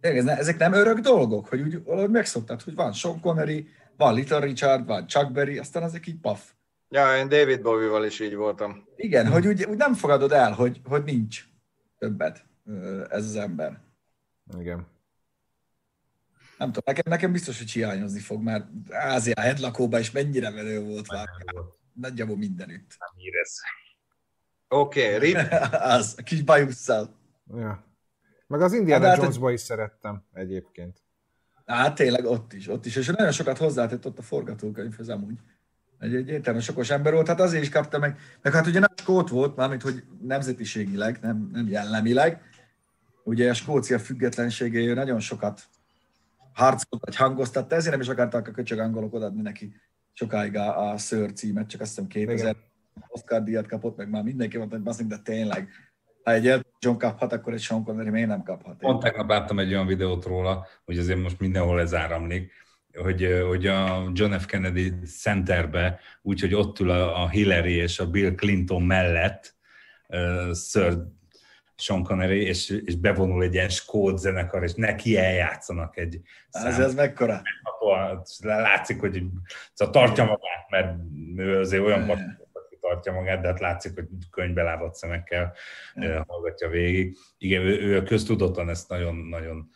hogy 0.00 0.16
ezek 0.26 0.59
nem 0.59 0.73
örök 0.73 0.99
dolgok, 0.99 1.49
hogy 1.49 1.61
úgy 1.61 1.85
valahogy 1.85 2.11
megszoktad, 2.11 2.62
hogy 2.62 2.75
van 2.75 2.92
Sean 2.92 3.21
Connery, 3.21 3.69
van 3.97 4.14
Little 4.14 4.40
Richard, 4.40 4.87
van 4.87 5.07
Chuck 5.07 5.33
Berry, 5.33 5.59
aztán 5.59 5.83
ezek 5.83 6.07
így 6.07 6.21
paf. 6.21 6.50
Ja, 6.88 7.16
én 7.16 7.28
David 7.28 7.62
Bowie-val 7.62 8.04
is 8.04 8.21
így 8.21 8.35
voltam. 8.35 8.85
Igen, 8.97 9.26
hogy 9.26 9.47
úgy, 9.47 9.64
úgy 9.64 9.76
nem 9.76 9.95
fogadod 9.95 10.33
el, 10.33 10.52
hogy, 10.52 10.81
hogy 10.85 11.04
nincs 11.04 11.45
többet 11.99 12.45
ez 13.09 13.25
az 13.25 13.37
ember. 13.37 13.81
Igen. 14.59 14.87
Nem 16.59 16.73
tudom, 16.73 16.83
nekem, 16.85 17.12
nekem 17.12 17.33
biztos, 17.33 17.59
hogy 17.59 17.71
hiányozni 17.71 18.21
fog, 18.21 18.42
mert 18.42 18.66
Ázia 18.90 19.40
headlakóban 19.40 20.00
is 20.00 20.11
mennyire 20.11 20.50
menő 20.50 20.81
volt 20.81 21.12
már. 21.12 21.28
Nagyjából 21.92 22.37
mindenütt. 22.37 22.97
Nem 22.99 23.11
érez. 23.16 23.61
Oké, 24.72 25.14
okay, 25.14 25.18
Rip. 25.32 25.36
az, 25.72 26.14
a 26.18 26.22
kis 26.22 26.42
bajusszal. 26.42 27.14
Ja. 27.56 27.84
Meg 28.46 28.60
az 28.60 28.72
Indiana 28.72 29.06
hát, 29.06 29.16
Jones-ba 29.16 29.50
is 29.50 29.60
szerettem 29.60 30.24
egyébként. 30.32 31.02
Hát 31.66 31.94
tényleg 31.94 32.24
ott 32.24 32.52
is, 32.52 32.68
ott 32.68 32.86
is. 32.86 32.96
És 32.96 33.06
nagyon 33.06 33.32
sokat 33.32 33.58
hozzátett 33.58 34.06
ott 34.06 34.18
a 34.18 34.22
forgatókönyvhöz 34.22 35.08
amúgy. 35.08 35.38
Egy, 35.98 36.14
egy 36.14 36.28
értelmes 36.28 36.68
okos 36.68 36.90
ember 36.90 37.12
volt, 37.12 37.26
hát 37.26 37.40
azért 37.40 37.62
is 37.62 37.68
kapta 37.68 37.98
meg, 37.98 38.18
meg 38.42 38.52
hát 38.52 38.66
ugye 38.66 38.78
nem 38.78 38.94
skót 38.96 39.28
volt, 39.28 39.56
mármint 39.56 39.82
hogy 39.82 40.02
nemzetiségileg, 40.22 41.18
nem, 41.20 41.48
nem 41.52 41.68
jellemileg. 41.68 42.40
Ugye 43.24 43.50
a 43.50 43.54
Skócia 43.54 43.98
függetlenségéért 43.98 44.94
nagyon 44.94 45.20
sokat 45.20 45.62
harcolt, 46.52 47.04
vagy 47.04 47.16
hangoztatta, 47.16 47.74
ezért 47.74 47.92
nem 47.92 48.00
is 48.00 48.08
akarták 48.08 48.48
a 48.48 48.50
köcsög 48.50 48.78
angolok 48.78 49.14
odaadni 49.14 49.42
neki 49.42 49.74
sokáig 50.12 50.56
a, 50.56 50.90
a 50.90 50.98
szőr 50.98 51.32
címet, 51.32 51.68
csak 51.68 51.80
azt 51.80 51.90
hiszem 51.90 52.06
2000 52.06 52.38
Igen. 52.38 52.71
Oscar 53.08 53.42
díjat 53.42 53.66
kapott, 53.66 53.96
meg 53.96 54.11
már 54.11 54.22
mindenki 54.22 54.56
mondta, 54.56 54.76
hogy 54.76 54.84
baszik, 54.84 55.06
de 55.06 55.18
tényleg, 55.18 55.68
ha 56.22 56.32
egy 56.32 56.49
Elton 56.49 56.72
John 56.78 56.99
kaphat, 56.99 57.32
akkor 57.32 57.52
egy 57.52 57.61
Sean 57.61 57.84
Connery 57.84 58.11
miért 58.11 58.28
nem 58.28 58.42
kaphat? 58.42 58.78
Pont 58.78 59.02
tegnap 59.02 59.28
láttam 59.28 59.58
egy 59.58 59.72
olyan 59.72 59.87
videót 59.87 60.25
róla, 60.25 60.66
hogy 60.84 60.99
azért 60.99 61.22
most 61.22 61.40
mindenhol 61.40 61.80
ez 61.80 61.94
áramlik, 61.94 62.52
hogy, 62.94 63.42
hogy 63.46 63.66
a 63.66 64.11
John 64.12 64.32
F. 64.32 64.46
Kennedy 64.46 64.92
Centerbe, 65.06 65.99
úgyhogy 66.22 66.54
ott 66.54 66.78
ül 66.78 66.90
a 66.90 67.28
Hillary 67.28 67.75
és 67.75 67.99
a 67.99 68.11
Bill 68.11 68.34
Clinton 68.34 68.82
mellett 68.82 69.54
uh, 70.08 70.54
Sir 70.54 70.99
Sean 71.76 72.02
Connery, 72.02 72.42
és, 72.42 72.82
és 72.84 72.96
bevonul 72.96 73.42
egy 73.42 73.54
ilyen 73.54 73.68
skót 73.68 74.18
zenekar, 74.18 74.62
és 74.62 74.75
neki 74.75 75.18
eljátszanak 75.18 75.96
egy 75.96 76.20
Ez, 76.50 76.78
ez 76.78 76.94
mekkora? 76.94 77.42
Látszik, 78.40 79.00
hogy 79.00 79.22
szóval 79.72 79.94
tartja 79.94 80.25
magát, 80.25 80.70
mert 80.70 80.96
ő 81.37 81.58
azért 81.58 81.82
olyan 81.82 82.06
tartja 82.82 83.12
magát, 83.12 83.40
de 83.40 83.48
hát 83.48 83.60
látszik, 83.60 83.94
hogy 83.94 84.06
könyvbe 84.30 84.62
lábadt 84.62 84.94
szemekkel 84.94 85.54
mm. 86.00 86.16
hallgatja 86.26 86.68
végig. 86.68 87.16
Igen, 87.38 87.62
ő, 87.62 87.80
ő 87.80 88.02
köztudottan 88.02 88.68
ezt 88.68 88.88
nagyon-nagyon 88.88 89.70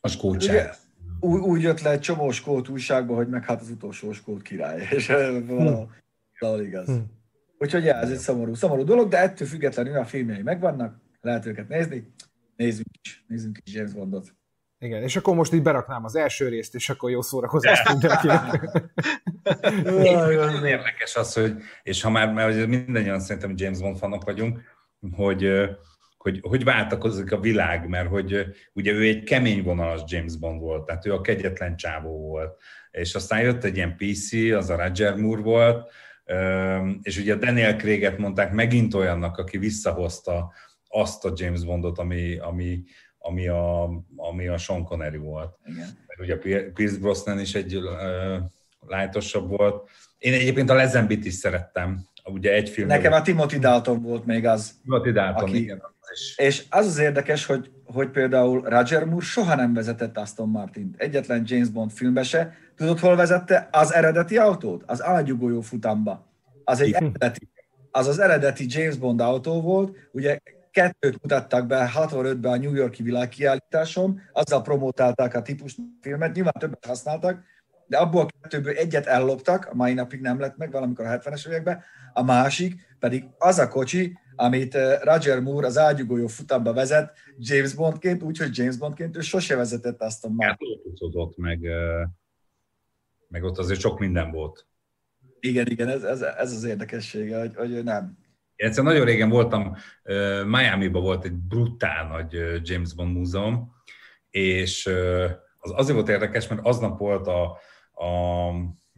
a 0.00 0.08
skótság. 0.08 0.74
Úgy, 1.20 1.40
úgy 1.40 1.62
jött 1.62 1.80
le 1.80 1.90
egy 1.90 2.00
csomó 2.00 2.30
skót 2.30 2.68
újságba, 2.68 3.14
hogy 3.14 3.28
meg 3.28 3.44
hát 3.44 3.60
az 3.60 3.70
utolsó 3.70 4.12
skót 4.12 4.42
király, 4.42 4.88
és 4.90 5.06
valahol, 5.06 5.90
valahol 6.38 6.64
igaz. 6.64 6.86
Hmm. 6.86 7.16
Úgyhogy 7.58 7.84
ja, 7.84 7.94
ez 7.94 8.10
egy 8.10 8.18
szomorú, 8.18 8.54
szomorú 8.54 8.84
dolog, 8.84 9.08
de 9.08 9.18
ettől 9.18 9.48
függetlenül 9.48 9.96
a 9.96 10.04
filmjei 10.04 10.42
megvannak, 10.42 11.00
lehet 11.20 11.46
őket 11.46 11.68
nézni. 11.68 12.12
Nézzünk 12.56 12.88
is, 13.02 13.24
nézzünk 13.28 13.58
is 13.64 13.74
James 13.74 13.92
Bondot. 13.92 14.36
Igen, 14.78 15.02
és 15.02 15.16
akkor 15.16 15.34
most 15.34 15.52
így 15.52 15.62
beraknám 15.62 16.04
az 16.04 16.14
első 16.14 16.48
részt, 16.48 16.74
és 16.74 16.88
akkor 16.88 17.10
jó 17.10 17.22
szórakozást 17.22 17.88
mindenkinek. 17.88 18.70
Nagyon 19.84 20.66
érdekes 20.66 21.16
az, 21.16 21.34
hogy, 21.34 21.54
és 21.82 22.02
ha 22.02 22.10
már, 22.10 22.32
mert 22.32 22.66
mindannyian 22.66 23.20
szerintem 23.20 23.52
James 23.56 23.78
Bond 23.78 23.98
fanok 23.98 24.24
vagyunk, 24.24 24.60
hogy, 25.12 25.68
hogy, 26.16 26.40
hogy 26.42 26.64
váltakozik 26.64 27.32
a 27.32 27.40
világ, 27.40 27.88
mert 27.88 28.08
hogy 28.08 28.46
ugye 28.72 28.92
ő 28.92 29.02
egy 29.02 29.24
kemény 29.24 29.62
vonalas 29.62 30.00
James 30.06 30.36
Bond 30.36 30.60
volt, 30.60 30.86
tehát 30.86 31.06
ő 31.06 31.12
a 31.12 31.20
kegyetlen 31.20 31.76
csávó 31.76 32.18
volt. 32.18 32.60
És 32.90 33.14
aztán 33.14 33.40
jött 33.40 33.64
egy 33.64 33.76
ilyen 33.76 33.96
PC, 33.96 34.32
az 34.32 34.70
a 34.70 34.86
Roger 34.86 35.16
Moore 35.16 35.42
volt, 35.42 35.90
és 37.02 37.18
ugye 37.18 37.34
Daniel 37.34 37.76
Craig-et 37.76 38.18
mondták 38.18 38.52
megint 38.52 38.94
olyannak, 38.94 39.38
aki 39.38 39.58
visszahozta 39.58 40.52
azt 40.88 41.24
a 41.24 41.32
James 41.36 41.64
Bondot, 41.64 41.98
ami, 41.98 42.38
ami, 42.38 42.82
ami, 43.18 43.48
a, 43.48 43.90
ami 44.16 44.46
a 44.46 44.58
Sean 44.58 44.84
Connery 44.84 45.16
volt. 45.16 45.58
Igen. 45.64 45.88
Mert 46.06 46.20
ugye 46.20 46.36
Pierce 46.72 46.98
Brosnan 46.98 47.40
is 47.40 47.54
egy 47.54 47.78
lájtosabb 48.88 49.48
volt. 49.48 49.88
Én 50.18 50.32
egyébként 50.32 50.70
a 50.70 50.74
Lezembit 50.74 51.24
is 51.24 51.34
szerettem. 51.34 52.06
Ugye 52.24 52.52
egy 52.52 52.68
film. 52.68 52.88
Nekem 52.88 53.12
a 53.12 53.22
Timothy 53.22 53.58
Dalton 53.58 54.02
volt 54.02 54.24
még 54.24 54.46
az. 54.46 54.74
Timothy 54.82 55.10
Dalton, 55.10 55.48
aki, 55.48 55.58
igen. 55.58 55.82
És 56.36 56.64
az 56.70 56.86
az 56.86 56.98
érdekes, 56.98 57.46
hogy, 57.46 57.70
hogy 57.84 58.08
például 58.08 58.60
Roger 58.60 59.04
Moore 59.04 59.24
soha 59.24 59.54
nem 59.54 59.74
vezetett 59.74 60.18
Aston 60.18 60.48
Martin-t. 60.48 61.00
Egyetlen 61.00 61.42
James 61.46 61.68
Bond 61.68 61.90
filmbe 61.90 62.22
se. 62.22 62.54
Tudod, 62.76 62.98
hol 62.98 63.16
vezette 63.16 63.68
az 63.72 63.92
eredeti 63.92 64.36
autót? 64.36 64.82
Az 64.86 65.02
ágyugójó 65.02 65.60
futamba. 65.60 66.26
Az 66.64 66.80
egy 66.80 66.92
eredeti, 66.92 67.48
az 67.90 68.06
az 68.06 68.18
eredeti 68.18 68.64
James 68.68 68.96
Bond 68.96 69.20
autó 69.20 69.60
volt, 69.60 69.96
ugye 70.12 70.38
kettőt 70.70 71.22
mutattak 71.22 71.66
be 71.66 71.90
65-ben 71.94 72.52
a 72.52 72.56
New 72.56 72.74
Yorki 72.74 73.02
világkiállításon, 73.02 74.20
azzal 74.32 74.62
promotálták 74.62 75.34
a 75.34 75.42
típus 75.42 75.76
filmet, 76.00 76.34
nyilván 76.34 76.54
többet 76.58 76.84
használtak, 76.86 77.42
de 77.88 77.96
abból 77.96 78.22
a 78.22 78.26
kettőből 78.40 78.76
egyet 78.76 79.06
elloptak, 79.06 79.66
a 79.66 79.74
mai 79.74 79.94
napig 79.94 80.20
nem 80.20 80.40
lett 80.40 80.56
meg, 80.56 80.70
valamikor 80.70 81.06
a 81.06 81.18
70-es 81.18 81.46
években, 81.46 81.82
a 82.12 82.22
másik 82.22 82.96
pedig 82.98 83.24
az 83.38 83.58
a 83.58 83.68
kocsi, 83.68 84.18
amit 84.36 84.74
eh, 84.74 84.98
Roger 85.02 85.40
Moore 85.40 85.66
az 85.66 85.78
ágyugójó 85.78 86.26
futamba 86.26 86.72
vezet 86.72 87.12
James 87.38 87.74
Bondként, 87.74 88.22
úgyhogy 88.22 88.56
James 88.58 88.76
Bondként 88.76 89.16
ő 89.16 89.20
sose 89.20 89.56
vezetett 89.56 90.02
azt 90.02 90.24
a 90.24 90.30
már. 90.30 90.58
ott 90.98 91.36
meg, 91.36 91.64
eh, 91.64 92.08
meg 93.28 93.42
ott 93.42 93.58
azért 93.58 93.80
sok 93.80 93.98
minden 93.98 94.30
volt. 94.30 94.66
Igen, 95.40 95.66
igen, 95.66 95.88
ez, 95.88 96.02
ez, 96.02 96.20
ez 96.20 96.52
az 96.52 96.64
érdekessége, 96.64 97.38
hogy, 97.38 97.54
hogy 97.54 97.84
nem. 97.84 98.18
Egyszer 98.56 98.84
nagyon 98.84 99.04
régen 99.04 99.28
voltam, 99.28 99.76
Miami-ban 100.46 101.02
volt 101.02 101.24
egy 101.24 101.34
brutál 101.34 102.08
nagy 102.08 102.60
James 102.68 102.94
Bond 102.94 103.16
múzeum, 103.16 103.72
és 104.30 104.86
az 105.58 105.72
azért 105.74 105.96
volt 105.96 106.08
érdekes, 106.08 106.48
mert 106.48 106.66
aznap 106.66 106.98
volt 106.98 107.26
a, 107.26 107.58
a, 107.98 108.48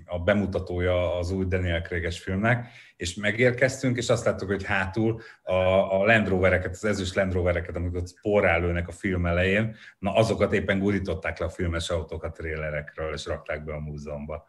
a 0.05 0.19
bemutatója 0.25 1.19
az 1.19 1.31
új 1.31 1.45
Daniel 1.45 1.83
craig 1.83 2.11
filmnek, 2.11 2.67
és 2.97 3.15
megérkeztünk, 3.15 3.97
és 3.97 4.09
azt 4.09 4.25
láttuk, 4.25 4.49
hogy 4.49 4.65
hátul 4.65 5.21
a, 5.43 5.55
a 6.01 6.05
Land 6.05 6.29
Rovereket, 6.29 6.71
az 6.71 6.85
ezüst 6.85 7.15
Land 7.15 7.33
Rovereket, 7.33 7.77
amikor 7.77 8.03
porrá 8.23 8.59
a 8.87 8.93
film 8.93 9.27
elején, 9.27 9.77
na 9.99 10.15
azokat 10.15 10.53
éppen 10.53 10.79
gurították 10.79 11.39
le 11.39 11.47
a 11.47 11.51
filmes 11.51 11.91
autókat 11.91 12.39
a 12.39 12.43
trélerekről, 12.43 13.13
és 13.13 13.27
rakták 13.27 13.65
be 13.65 13.73
a 13.73 13.81
múzeumba. 13.81 14.45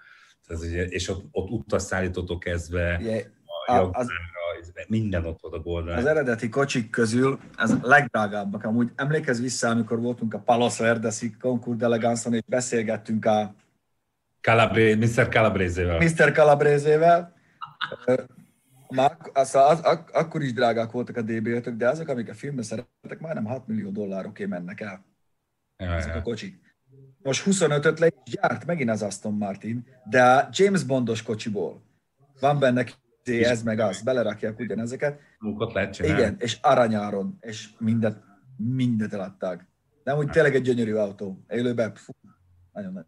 Ez 0.48 0.64
ugye, 0.64 0.86
és 0.86 1.10
ott, 1.10 1.26
ott 1.32 1.50
utasszállítótól 1.50 2.38
kezdve 2.38 3.00
yeah. 3.02 3.22
a, 3.66 3.74
a 3.74 3.90
az, 3.92 4.08
minden 4.88 5.26
ott 5.26 5.40
volt 5.42 5.54
a 5.54 5.60
Golden. 5.60 5.98
Az 5.98 6.06
eredeti 6.06 6.50
kocsik 6.50 6.90
közül 6.90 7.40
az 7.58 7.72
a 7.72 7.78
legdrágábbak. 7.82 8.64
Amúgy 8.64 8.92
emlékezz 8.96 9.42
vissza, 9.42 9.70
amikor 9.70 10.00
voltunk 10.00 10.34
a 10.34 10.40
Palos 10.40 10.78
Verdesi 10.78 11.32
Concours 11.40 11.80
d'Elegance-on, 11.80 12.34
és 12.34 12.42
beszélgettünk 12.46 13.26
a 13.26 13.54
Calabré, 14.42 14.96
Mr. 14.96 15.28
Calabrézével. 15.30 15.98
Mr. 15.98 16.32
Calabrézével. 16.32 17.34
Már, 18.90 19.18
az, 19.34 19.56
az, 19.56 19.80
az, 19.84 20.04
akkor 20.12 20.42
is 20.42 20.54
drágák 20.54 20.92
voltak 20.92 21.18
a 21.18 21.22
db 21.22 21.68
de 21.78 21.90
azok, 21.90 22.08
amik 22.08 22.30
a 22.30 22.34
filmben 22.34 22.64
szerettek, 22.64 23.20
majdnem 23.20 23.46
6 23.46 23.68
millió 23.68 23.90
dollároké 23.90 24.46
mennek 24.46 24.82
el. 24.82 25.06
Ja, 25.78 25.94
ezek 25.94 26.16
a 26.16 26.22
kocsik. 26.22 26.60
Most 27.24 27.44
25-öt 27.46 28.00
le 28.00 28.08
is 28.08 28.34
gyárt, 28.34 28.66
megint 28.66 28.90
az 28.90 29.02
Aston 29.02 29.34
Martin, 29.34 29.88
de 30.10 30.24
a 30.24 30.50
James 30.52 30.84
Bondos 30.84 31.24
kocsiból 31.24 31.84
van 32.40 32.60
benne 32.60 32.86
ez 33.24 33.64
meg 33.64 33.80
az, 33.80 34.02
belerakják 34.02 34.60
ugyanezeket. 34.60 35.20
Munkat 35.40 35.74
lehet 35.74 35.94
csinálni. 35.94 36.20
Igen, 36.20 36.36
és 36.40 36.58
aranyáron, 36.62 37.38
és 37.40 37.70
mindet, 37.78 38.24
mindet 38.58 39.14
eladták. 39.14 39.68
Nem 40.04 40.18
úgy 40.18 40.30
tényleg 40.30 40.56
egy 40.56 40.62
gyönyörű 40.62 40.94
autó. 40.94 41.46
Élőben, 41.50 41.96
fú, 41.96 42.14
nagyon 42.72 42.94
nagy. 42.94 43.06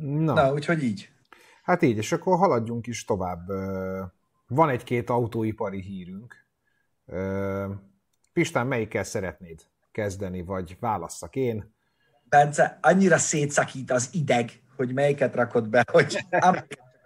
Na. 0.00 0.32
Na, 0.32 0.52
úgyhogy 0.52 0.82
így. 0.82 1.10
Hát 1.62 1.82
így, 1.82 1.96
és 1.96 2.12
akkor 2.12 2.38
haladjunk 2.38 2.86
is 2.86 3.04
tovább. 3.04 3.46
Van 4.46 4.68
egy-két 4.68 5.10
autóipari 5.10 5.80
hírünk. 5.80 6.34
Pistán, 8.32 8.66
melyikkel 8.66 9.04
szeretnéd 9.04 9.60
kezdeni, 9.92 10.42
vagy 10.42 10.76
válasszak 10.80 11.36
én? 11.36 11.74
Bence, 12.28 12.78
annyira 12.82 13.18
szétszakít 13.18 13.90
az 13.90 14.08
ideg, 14.12 14.50
hogy 14.76 14.92
melyiket 14.92 15.34
rakod 15.34 15.68
be, 15.68 15.84
hogy 15.92 16.24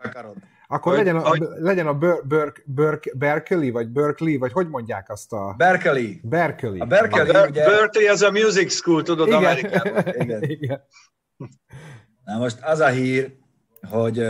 akarod. 0.03 0.37
Akkor 0.69 0.97
hogy, 0.97 1.05
legyen 1.05 1.17
a, 1.17 1.29
hogy... 1.29 1.43
legyen 1.59 1.87
a 1.87 1.95
Ber, 1.95 2.17
Ber, 2.25 2.53
Ber, 2.65 3.01
Berkeley, 3.15 3.73
vagy 3.73 3.89
Berkeley, 3.89 4.39
vagy 4.39 4.53
hogy 4.53 4.69
mondják 4.69 5.11
azt 5.11 5.33
a... 5.33 5.55
Berkeley. 5.57 6.13
Berkeley. 6.23 6.81
A 6.81 6.87
Berkeley, 6.87 7.29
a 7.29 7.33
Ber- 7.33 7.49
ugye... 7.49 7.65
Berkeley 7.65 8.11
az 8.11 8.23
a 8.23 8.31
music 8.31 8.73
school, 8.73 9.03
tudod, 9.03 9.27
Igen. 9.27 9.39
Amerikában. 9.39 10.15
Igen. 10.15 10.43
Igen. 10.57 10.85
Na 12.25 12.39
most 12.39 12.63
az 12.63 12.81
a 12.81 12.89
hír, 12.89 13.37
hogy 13.89 14.27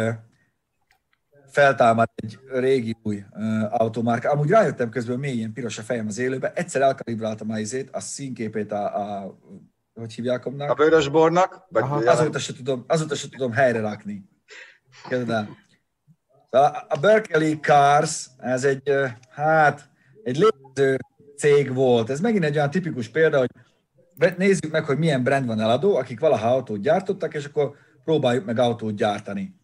feltámad 1.47 2.09
egy 2.15 2.39
régi 2.49 2.97
új 3.03 3.25
automárka. 3.69 4.31
Amúgy 4.31 4.49
rájöttem 4.49 4.91
közben, 4.91 5.19
mély 5.19 5.35
ilyen 5.35 5.53
piros 5.53 5.79
a 5.79 5.83
fejem 5.83 6.07
az 6.07 6.19
élőbe. 6.19 6.53
Egyszer 6.53 6.83
elkalibráltam 6.83 7.51
a 7.51 7.59
izét, 7.59 7.91
a 7.91 8.01
színképét 8.01 8.73
a, 8.73 8.97
a 8.97 9.39
hogy 9.95 10.15
hívják 10.15 10.47
omnak? 10.47 10.71
A 10.71 10.75
vörösbornak? 10.75 11.67
azóta, 11.71 12.39
se 12.39 12.53
tudom, 12.53 12.85
azóta 12.87 13.15
se 13.15 13.29
tudom 13.29 13.53
helyre 13.53 13.81
rakni. 13.81 14.29
Kérdez 15.09 15.47
a 16.89 16.99
Berkeley 17.01 17.55
Cars, 17.61 18.27
ez 18.39 18.65
egy, 18.65 18.93
hát, 19.29 19.89
egy 20.23 20.37
létező 20.37 20.97
cég 21.37 21.75
volt. 21.75 22.11
Ez 22.11 22.21
megint 22.21 22.45
egy 22.45 22.57
olyan 22.57 22.71
tipikus 22.71 23.09
példa, 23.09 23.39
hogy 23.39 23.51
nézzük 24.37 24.71
meg, 24.71 24.85
hogy 24.85 24.99
milyen 24.99 25.23
brand 25.23 25.47
van 25.47 25.61
eladó, 25.61 25.97
akik 25.97 26.21
valaha 26.21 26.49
autót 26.49 26.81
gyártottak, 26.81 27.35
és 27.35 27.45
akkor 27.45 27.77
próbáljuk 28.05 28.45
meg 28.45 28.59
autót 28.59 28.95
gyártani. 28.95 29.55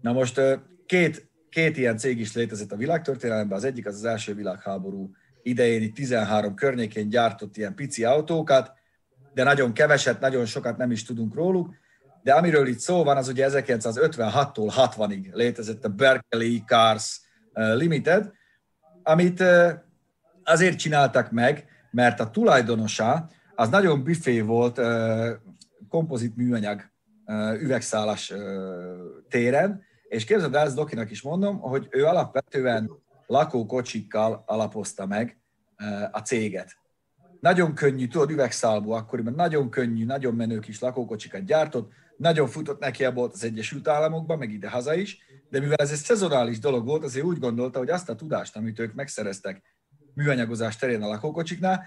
Na 0.00 0.12
most 0.12 0.40
két, 0.86 1.30
két 1.48 1.76
ilyen 1.76 1.96
cég 1.96 2.18
is 2.18 2.34
létezett 2.34 2.72
a 2.72 2.76
világtörténelemben, 2.76 3.58
az 3.58 3.64
egyik 3.64 3.86
az 3.86 3.94
az 3.94 4.04
első 4.04 4.34
világháború 4.34 5.10
idején, 5.42 5.82
itt 5.82 5.94
13 5.94 6.54
környékén 6.54 7.08
gyártott 7.08 7.56
ilyen 7.56 7.74
pici 7.74 8.04
autókat, 8.04 8.72
de 9.34 9.42
nagyon 9.42 9.72
keveset, 9.72 10.20
nagyon 10.20 10.44
sokat 10.44 10.76
nem 10.76 10.90
is 10.90 11.04
tudunk 11.04 11.34
róluk, 11.34 11.74
de 12.22 12.32
amiről 12.32 12.66
itt 12.66 12.78
szó 12.78 13.04
van, 13.04 13.16
az 13.16 13.28
ugye 13.28 13.48
1956-tól 13.50 14.72
60-ig 14.76 15.32
létezett 15.32 15.84
a 15.84 15.88
Berkeley 15.88 16.58
Cars 16.66 17.20
Limited, 17.52 18.32
amit 19.02 19.44
azért 20.44 20.78
csináltak 20.78 21.30
meg, 21.30 21.66
mert 21.90 22.20
a 22.20 22.30
tulajdonosa 22.30 23.30
az 23.54 23.68
nagyon 23.68 24.02
büfé 24.02 24.40
volt 24.40 24.80
kompozit 25.88 26.36
műanyag 26.36 26.89
üvegszálas 27.60 28.32
téren, 29.28 29.82
és 30.08 30.24
képzeld 30.24 30.54
el, 30.54 30.66
ezt 30.66 30.76
Dokinak 30.76 31.10
is 31.10 31.22
mondom, 31.22 31.58
hogy 31.58 31.88
ő 31.90 32.04
alapvetően 32.04 32.90
lakókocsikkal 33.26 34.42
alapozta 34.46 35.06
meg 35.06 35.38
a 36.10 36.18
céget. 36.18 36.78
Nagyon 37.40 37.74
könnyű, 37.74 38.06
tudod, 38.06 38.30
üvegszálból 38.30 38.96
akkoriban, 38.96 39.32
nagyon 39.32 39.70
könnyű, 39.70 40.04
nagyon 40.04 40.34
menő 40.34 40.58
kis 40.58 40.80
lakókocsikat 40.80 41.44
gyártott, 41.44 41.92
nagyon 42.16 42.46
futott 42.46 42.80
neki 42.80 43.04
a 43.04 43.12
bolt 43.12 43.32
az 43.32 43.44
Egyesült 43.44 43.88
Államokban, 43.88 44.38
meg 44.38 44.52
ide 44.52 44.70
haza 44.70 44.94
is, 44.94 45.18
de 45.50 45.60
mivel 45.60 45.76
ez 45.76 45.90
egy 45.90 45.96
szezonális 45.96 46.58
dolog 46.58 46.86
volt, 46.86 47.04
azért 47.04 47.24
úgy 47.24 47.38
gondolta, 47.38 47.78
hogy 47.78 47.90
azt 47.90 48.08
a 48.08 48.14
tudást, 48.14 48.56
amit 48.56 48.78
ők 48.78 48.94
megszereztek 48.94 49.62
műanyagozás 50.14 50.76
terén 50.76 51.02
a 51.02 51.08
lakókocsiknál, 51.08 51.84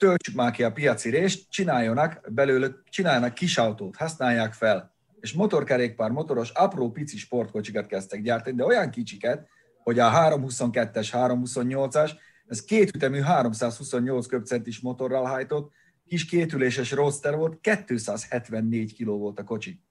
töltsük 0.00 0.34
már 0.34 0.52
ki 0.52 0.62
a 0.62 0.72
piaci 0.72 1.10
részt, 1.10 1.50
csináljanak 1.50 2.20
belőle, 2.28 2.68
csináljanak 2.88 3.34
kis 3.34 3.58
autót, 3.58 3.96
használják 3.96 4.52
fel, 4.52 4.94
és 5.20 5.32
motorkerékpár, 5.32 6.10
motoros, 6.10 6.50
apró 6.50 6.90
pici 6.90 7.16
sportkocsikat 7.16 7.86
kezdtek 7.86 8.22
gyártani, 8.22 8.56
de 8.56 8.64
olyan 8.64 8.90
kicsiket, 8.90 9.46
hogy 9.82 9.98
a 9.98 10.10
322-es, 10.10 11.08
328-as, 11.12 12.10
ez 12.46 12.64
két 12.64 12.94
ütemű 12.94 13.20
328 13.20 14.26
köbcentis 14.26 14.80
motorral 14.80 15.24
hajtott, 15.24 15.72
kis 16.06 16.24
kétüléses 16.24 16.90
roster 16.90 17.36
volt, 17.36 17.60
274 17.60 18.96
kg 18.96 19.06
volt 19.06 19.38
a 19.38 19.44
kocsi. 19.44 19.82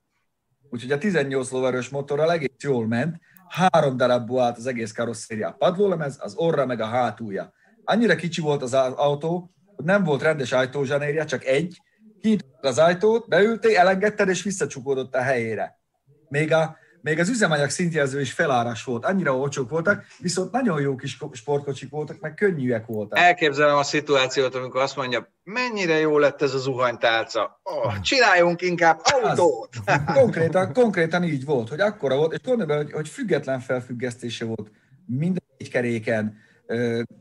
Úgyhogy 0.70 0.92
a 0.92 0.98
18 0.98 1.52
lóerős 1.52 1.90
motorral 1.90 2.32
egész 2.32 2.56
jól 2.60 2.88
ment, 2.88 3.20
három 3.48 3.98
darabból 3.98 4.42
állt 4.42 4.58
az 4.58 4.66
egész 4.66 4.92
karosszériá. 4.92 5.50
Padlólemez, 5.50 6.18
az 6.20 6.36
orra 6.36 6.66
meg 6.66 6.80
a 6.80 6.86
hátulja. 6.86 7.54
Annyira 7.84 8.16
kicsi 8.16 8.42
volt 8.42 8.62
az 8.62 8.74
autó, 8.74 9.54
nem 9.84 10.04
volt 10.04 10.22
rendes 10.22 10.52
ajtózsanérja, 10.52 11.26
csak 11.26 11.46
egy, 11.46 11.82
kinyitottad 12.22 12.66
az 12.66 12.78
ajtót, 12.78 13.28
beültél, 13.28 13.78
elengedted 13.78 14.30
és 14.30 14.44
visszacsukódott 14.44 15.16
a 15.16 15.22
helyére. 15.22 15.80
Még 16.28 16.54
a 16.54 16.78
még 17.02 17.20
az 17.20 17.30
üzemanyag 17.30 17.70
szintjelző 17.70 18.22
is 18.22 18.34
feláras 18.34 18.84
volt, 18.84 19.06
annyira 19.06 19.38
olcsók 19.38 19.70
voltak, 19.70 20.06
viszont 20.18 20.52
nagyon 20.52 20.82
jó 20.82 20.96
kis 20.96 21.18
sportkocsik 21.32 21.90
voltak, 21.90 22.20
meg 22.20 22.34
könnyűek 22.34 22.86
voltak. 22.86 23.20
Elképzelem 23.20 23.76
a 23.76 23.84
szituációt, 23.84 24.56
amikor 24.56 24.82
azt 24.82 24.96
mondja, 24.96 25.34
mennyire 25.44 26.00
jó 26.00 26.18
lett 26.18 26.42
ez 26.42 26.54
a 26.54 26.58
zuhanytálca. 26.58 27.60
Oh, 27.64 28.00
csináljunk 28.02 28.62
inkább 28.62 29.00
autót! 29.04 29.70
Az, 29.86 30.02
konkrétan, 30.14 30.74
konkrétan 30.74 31.24
így 31.24 31.46
volt, 31.46 31.70
hogy 31.70 31.80
akkora 31.80 32.16
volt, 32.16 32.34
és 32.34 32.40
gondolj 32.42 32.78
hogy, 32.78 32.92
hogy 32.92 33.08
független 33.08 33.60
felfüggesztése 33.60 34.46
volt 34.46 34.72
minden 35.06 35.44
egy 35.58 35.70
keréken, 35.70 36.38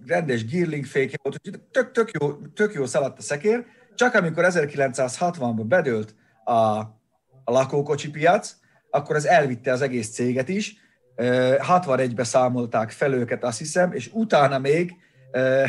rendes 0.06 0.44
gearling 0.44 0.84
fékje 0.84 1.18
volt, 1.22 1.40
hogy 1.42 1.61
tök, 1.70 1.90
tök, 1.90 2.11
jó, 2.20 2.32
tök 2.32 2.72
jó 2.72 2.87
szaladt 2.87 3.18
a 3.18 3.22
szekér, 3.22 3.64
csak 3.94 4.14
amikor 4.14 4.44
1960-ban 4.46 5.64
bedőlt 5.66 6.14
a, 6.44 6.78
a 7.44 7.52
lakókocsi 7.52 8.11
piac, 8.11 8.56
akkor 8.90 9.16
ez 9.16 9.24
elvitte 9.24 9.72
az 9.72 9.82
egész 9.82 10.11
céget 10.11 10.48
is, 10.48 10.76
61-be 11.16 12.24
számolták 12.24 12.90
fel 12.90 13.12
őket, 13.12 13.44
azt 13.44 13.58
hiszem, 13.58 13.92
és 13.92 14.11
utána 14.12 14.58
még 14.58 14.96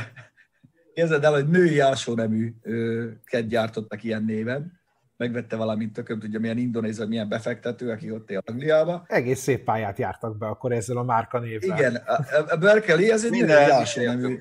képzeld 0.93 1.23
el, 1.23 1.31
hogy 1.31 1.49
női 1.49 1.81
neműket 2.15 3.47
gyártottak 3.47 4.03
ilyen 4.03 4.23
néven, 4.23 4.78
megvette 5.19 5.55
valamint 5.55 5.93
tököm, 5.93 6.19
tudja, 6.19 6.39
milyen 6.39 6.57
indonéz, 6.57 6.97
vagy 6.97 7.07
milyen 7.07 7.29
befektető, 7.29 7.89
aki 7.91 8.11
ott 8.11 8.31
él 8.31 8.41
Angliába. 8.45 9.05
Egész 9.07 9.39
szép 9.39 9.63
pályát 9.63 9.97
jártak 9.97 10.37
be 10.37 10.47
akkor 10.47 10.71
ezzel 10.71 10.97
a 10.97 11.03
márka 11.03 11.39
névvel. 11.39 11.77
Igen, 11.77 11.95
a, 11.95 12.23
a 12.47 12.55
Berkeley, 12.55 13.11
ez 13.11 13.25
egy 13.25 13.31
női 13.31 14.05
nemű. 14.05 14.39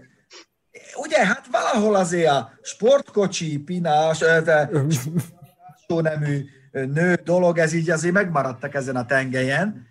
Ugye, 0.96 1.26
hát 1.26 1.46
valahol 1.50 1.94
azért 1.94 2.30
a 2.30 2.50
sportkocsi, 2.62 3.58
pinás, 3.58 4.24
nemű 5.86 6.44
nő 6.72 7.14
dolog, 7.14 7.58
ez 7.58 7.72
így 7.72 7.90
azért 7.90 8.14
megmaradtak 8.14 8.74
ezen 8.74 8.96
a 8.96 9.06
tengelyen. 9.06 9.86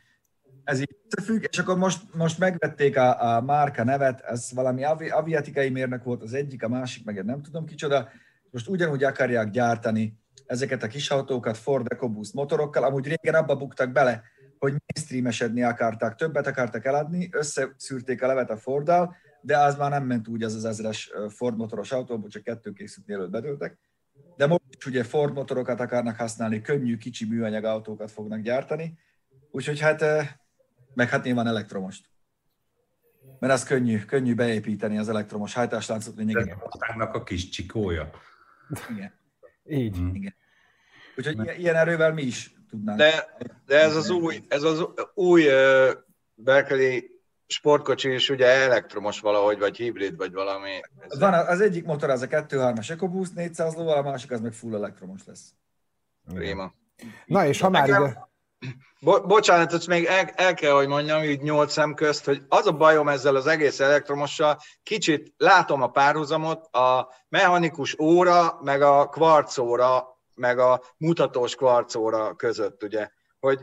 Ez 0.64 0.80
így 0.80 0.98
összefügg, 1.10 1.44
és 1.50 1.58
akkor 1.58 1.78
most, 1.78 2.02
most 2.14 2.40
megvették 2.40 2.98
a, 2.98 3.36
a 3.36 3.42
márka 3.42 3.84
nevet, 3.84 4.22
ez 4.22 4.52
valami 4.54 4.84
avi, 4.84 5.10
aviatikai 5.10 5.70
mérnök 5.70 6.04
volt 6.04 6.22
az 6.22 6.34
egyik, 6.34 6.64
a 6.64 6.70
másik, 6.70 7.06
meg 7.06 7.26
nem 7.26 7.42
tudom 7.42 7.66
kicsoda, 7.66 8.10
most 8.52 8.68
ugyanúgy 8.68 9.04
akarják 9.04 9.50
gyártani 9.50 10.26
ezeket 10.48 10.84
a 10.84 10.88
kis 10.88 11.10
autókat 11.10 11.58
Ford 11.58 11.92
EcoBoost 11.92 12.34
motorokkal, 12.34 12.84
amúgy 12.84 13.08
régen 13.08 13.42
abba 13.42 13.56
buktak 13.56 13.92
bele, 13.92 14.24
hogy 14.60 14.74
mainstreamesedni 14.88 15.64
akarták, 15.64 16.16
többet 16.16 16.48
akartak 16.48 16.86
eladni, 16.86 17.30
összeszűrték 17.32 18.24
a 18.24 18.28
levet 18.28 18.50
a 18.50 18.58
Forddal, 18.58 19.16
de 19.42 19.58
az 19.58 19.76
már 19.76 19.90
nem 19.90 20.06
ment 20.06 20.28
úgy 20.28 20.44
az 20.44 20.56
az 20.56 20.66
ezres 20.66 21.12
Ford 21.30 21.58
motoros 21.58 21.92
autóból, 21.92 22.30
csak 22.30 22.44
kettő 22.44 22.74
készült 22.74 23.08
mielőtt 23.08 23.30
bedőltek 23.30 23.78
de 24.38 24.48
most 24.48 24.62
is 24.78 24.86
ugye 24.86 25.04
Ford 25.04 25.34
motorokat 25.34 25.80
akarnak 25.80 26.16
használni, 26.16 26.62
könnyű, 26.62 26.98
kicsi 26.98 27.26
műanyag 27.26 27.64
autókat 27.64 28.12
fognak 28.12 28.40
gyártani, 28.40 28.98
úgyhogy 29.52 29.80
hát, 29.80 30.04
meg 30.94 31.10
hát 31.10 31.24
nyilván 31.24 31.48
elektromost. 31.48 32.06
Mert 33.40 33.54
az 33.54 33.64
könnyű, 33.64 34.00
könnyű 34.00 34.36
beépíteni 34.36 34.98
az 34.98 35.10
elektromos 35.10 35.54
hajtásláncot 35.54 36.16
lényegében. 36.16 36.58
Aztánnak 36.70 37.14
a 37.14 37.24
kis 37.24 37.50
csikója. 37.50 38.10
Igen. 38.90 39.14
Így. 39.70 40.00
Mm. 40.00 40.16
Igen. 40.16 40.36
Úgyhogy 41.18 41.60
ilyen 41.60 41.76
erővel 41.76 42.14
mi 42.14 42.22
is 42.22 42.56
tudnánk. 42.70 42.98
De, 42.98 43.38
de 43.66 43.80
ez 43.80 43.96
az 43.96 44.10
új, 44.10 44.44
ez 44.48 44.64
az 44.64 44.86
új 45.14 45.48
uh, 45.48 45.90
Berkeley 46.36 47.00
sportkocsi 47.48 48.14
is 48.14 48.30
ugye 48.30 48.46
elektromos 48.46 49.20
valahogy, 49.20 49.60
vagy 49.60 49.78
hibrid, 49.78 50.16
vagy 50.16 50.34
valami. 50.34 50.80
Van, 51.20 51.34
az 51.34 51.62
egyik 51.62 51.86
motor 51.86 52.10
az 52.10 52.22
a 52.22 52.28
2.3-as 52.28 52.90
EcoBoost 52.90 53.36
400 53.36 53.76
lóval, 53.76 53.98
a 53.98 54.02
másik 54.02 54.32
az 54.32 54.42
meg 54.42 54.54
full 54.54 54.76
elektromos 54.76 55.22
lesz. 55.26 55.54
Prima. 56.34 56.74
Na 57.26 57.46
és 57.46 57.60
ha 57.60 57.70
már 57.70 57.88
ide... 57.88 58.28
Bo- 59.00 59.28
bocsánat, 59.28 59.74
ezt 59.74 59.88
még 59.88 60.06
el, 60.06 60.26
el 60.36 60.54
kell, 60.54 60.72
hogy 60.72 60.88
mondjam, 60.88 61.24
így 61.24 61.42
nyolc 61.42 61.72
szem 61.72 61.94
közt, 61.94 62.26
hogy 62.26 62.42
az 62.48 62.68
a 62.68 62.72
bajom 62.72 63.08
ezzel 63.08 63.36
az 63.36 63.48
egész 63.48 63.80
elektromossal, 63.80 64.58
kicsit 64.84 65.34
látom 65.38 65.82
a 65.82 65.88
párhuzamot, 65.88 66.76
a 66.76 67.14
mechanikus 67.30 68.00
óra, 68.00 68.60
meg 68.62 68.82
a 68.82 69.08
kvarcóra, 69.08 70.20
meg 70.34 70.60
a 70.60 70.82
mutatós 70.98 71.56
kvarcóra 71.56 72.36
között, 72.36 72.84
ugye, 72.84 73.10
hogy 73.40 73.60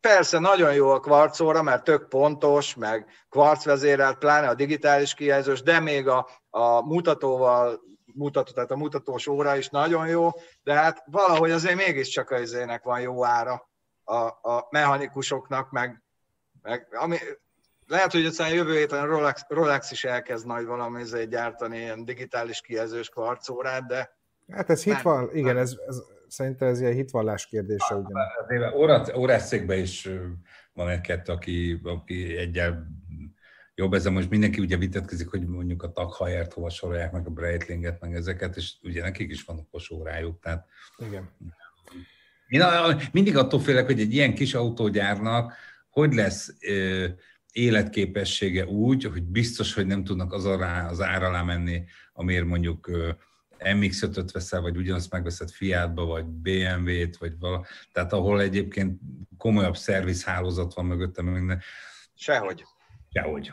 Persze, 0.00 0.38
nagyon 0.38 0.74
jó 0.74 0.90
a 0.90 1.00
kvarcóra, 1.00 1.62
mert 1.62 1.84
tök 1.84 2.08
pontos, 2.08 2.74
meg 2.74 3.06
kvarcvezérelt, 3.28 4.18
pláne 4.18 4.48
a 4.48 4.54
digitális 4.54 5.14
kijelzős, 5.14 5.62
de 5.62 5.80
még 5.80 6.08
a, 6.08 6.28
a 6.50 6.86
mutatóval, 6.86 7.80
mutató, 8.14 8.52
tehát 8.52 8.70
a 8.70 8.76
mutatós 8.76 9.26
óra 9.26 9.56
is 9.56 9.68
nagyon 9.68 10.06
jó, 10.06 10.30
de 10.62 10.74
hát 10.74 11.02
valahogy 11.06 11.50
azért 11.50 11.76
mégiscsak 11.76 12.30
az 12.30 12.40
izének 12.40 12.82
van 12.82 13.00
jó 13.00 13.24
ára 13.24 13.68
a, 14.04 14.26
a 14.50 14.66
mechanikusoknak, 14.70 15.70
meg, 15.70 16.02
meg 16.62 16.86
ami, 16.90 17.16
lehet, 17.86 18.12
hogy 18.12 18.26
aztán 18.26 18.54
jövő 18.54 18.76
héten 18.76 19.00
a 19.00 19.06
Rolex, 19.06 19.44
Rolex 19.48 19.90
is 19.90 20.04
elkezd 20.04 20.46
majd 20.46 20.66
valami 20.66 21.02
gyártani 21.28 21.76
ilyen 21.78 22.04
digitális 22.04 22.60
kijelzős 22.60 23.08
kvarcórát, 23.08 23.86
de 23.86 24.22
Hát 24.52 24.70
ez 24.70 24.82
hit 24.82 25.02
van, 25.02 25.30
igen, 25.32 25.56
ez, 25.56 25.76
ez, 25.86 26.02
szerintem 26.28 26.68
ez 26.68 26.80
ilyen 26.80 26.92
hitvallás 26.92 27.46
kérdése. 27.46 27.94
Ugyan. 27.94 29.16
Órászékben 29.16 29.78
is 29.78 30.08
van 30.72 30.88
egy-kettő, 30.88 31.32
aki, 31.32 31.80
aki 31.82 32.36
egyel 32.36 32.86
jobb 33.74 33.92
ezzel 33.92 34.12
most 34.12 34.30
mindenki 34.30 34.60
ugye 34.60 34.76
vitatkozik, 34.76 35.28
hogy 35.28 35.46
mondjuk 35.46 35.82
a 35.82 35.92
taghajert 35.92 36.52
hova 36.52 36.70
sorolják, 36.70 37.12
meg 37.12 37.26
a 37.26 37.30
Breitlinget, 37.30 38.00
meg 38.00 38.14
ezeket, 38.14 38.56
és 38.56 38.74
ugye 38.82 39.02
nekik 39.02 39.30
is 39.30 39.44
van 39.44 39.58
okos 39.58 39.90
órájuk, 39.90 40.40
tehát... 40.40 40.66
Igen. 40.98 41.30
Én 42.48 42.62
mindig 43.12 43.36
attól 43.36 43.60
félek, 43.60 43.86
hogy 43.86 44.00
egy 44.00 44.14
ilyen 44.14 44.34
kis 44.34 44.54
autógyárnak 44.54 45.52
hogy 45.94 46.14
lesz 46.14 46.54
ö, 46.60 47.06
életképessége 47.52 48.66
úgy, 48.66 49.04
hogy 49.04 49.22
biztos, 49.22 49.74
hogy 49.74 49.86
nem 49.86 50.04
tudnak 50.04 50.32
az, 50.32 50.44
ará, 50.44 50.88
az 50.88 51.00
ára 51.00 51.26
alá 51.26 51.42
menni, 51.42 51.84
amiért 52.12 52.44
mondjuk 52.44 52.88
ö, 52.88 53.10
MX-5-öt 53.58 54.30
veszel, 54.30 54.60
vagy 54.60 54.76
ugyanazt 54.76 55.12
megveszed 55.12 55.50
Fiatba, 55.50 56.04
vagy 56.04 56.24
BMW-t, 56.24 57.16
vagy 57.16 57.38
vala, 57.38 57.66
tehát 57.92 58.12
ahol 58.12 58.40
egyébként 58.40 59.00
komolyabb 59.38 59.76
szervizhálózat 59.76 60.74
van 60.74 60.86
mögötte, 60.86 61.22
minden. 61.22 61.60
Sehogy. 62.14 62.64
Sehogy. 63.12 63.52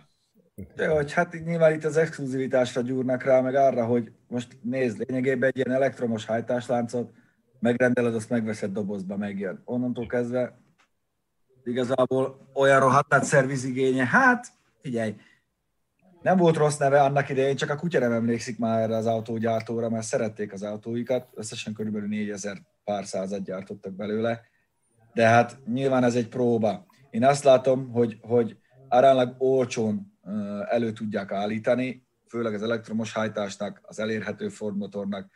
De 0.76 0.88
hogy 0.88 1.14
hát 1.14 1.44
nyilván 1.44 1.74
itt 1.74 1.84
az 1.84 1.98
exkluzivitásra 1.98 2.82
gyúrnak 2.82 3.24
rá, 3.24 3.42
meg 3.42 3.56
arra, 3.56 3.86
hogy 3.86 4.12
most 4.28 4.58
nézd, 4.62 5.04
lényegében 5.08 5.50
egy 5.50 5.58
ilyen 5.58 5.72
elektromos 5.72 6.26
hajtásláncot 6.26 7.12
megrendeled, 7.62 8.16
azt 8.16 8.30
megveszed 8.30 8.72
dobozba, 8.72 9.18
megjön. 9.18 9.62
Onnantól 9.66 10.08
kezdve 10.08 10.60
igazából 11.64 12.50
olyan 12.54 12.80
rohadt 12.80 13.24
szervizigénye, 13.24 14.06
hát 14.06 14.48
figyelj, 14.82 15.16
nem 16.22 16.38
volt 16.38 16.56
rossz 16.56 16.78
neve 16.78 17.02
annak 17.02 17.30
idején, 17.30 17.56
csak 17.56 17.70
a 17.70 17.76
kutya 17.76 18.00
nem 18.00 18.12
emlékszik 18.12 18.60
már 18.60 18.82
erre 18.82 18.96
az 18.96 19.06
autógyártóra, 19.06 19.90
mert 19.90 20.06
szerették 20.06 20.54
az 20.54 20.64
autóikat, 20.64 21.28
összesen 21.34 21.74
körülbelül 21.74 22.08
4000 22.08 22.58
pár 22.84 23.06
százat 23.06 23.44
gyártottak 23.44 23.94
belőle, 23.94 24.42
de 25.14 25.28
hát 25.28 25.60
nyilván 25.66 26.04
ez 26.04 26.16
egy 26.16 26.28
próba. 26.28 26.86
Én 27.10 27.26
azt 27.26 27.44
látom, 27.44 27.92
hogy, 27.92 28.18
hogy 28.22 28.58
aránylag 28.88 29.36
olcsón 29.38 30.20
elő 30.70 30.92
tudják 30.92 31.32
állítani, 31.32 32.08
főleg 32.28 32.54
az 32.54 32.64
elektromos 32.64 33.14
hajtásnak, 33.14 33.80
az 33.84 34.00
elérhető 34.00 34.50
Ford 34.50 34.78
motornak, 34.78 35.30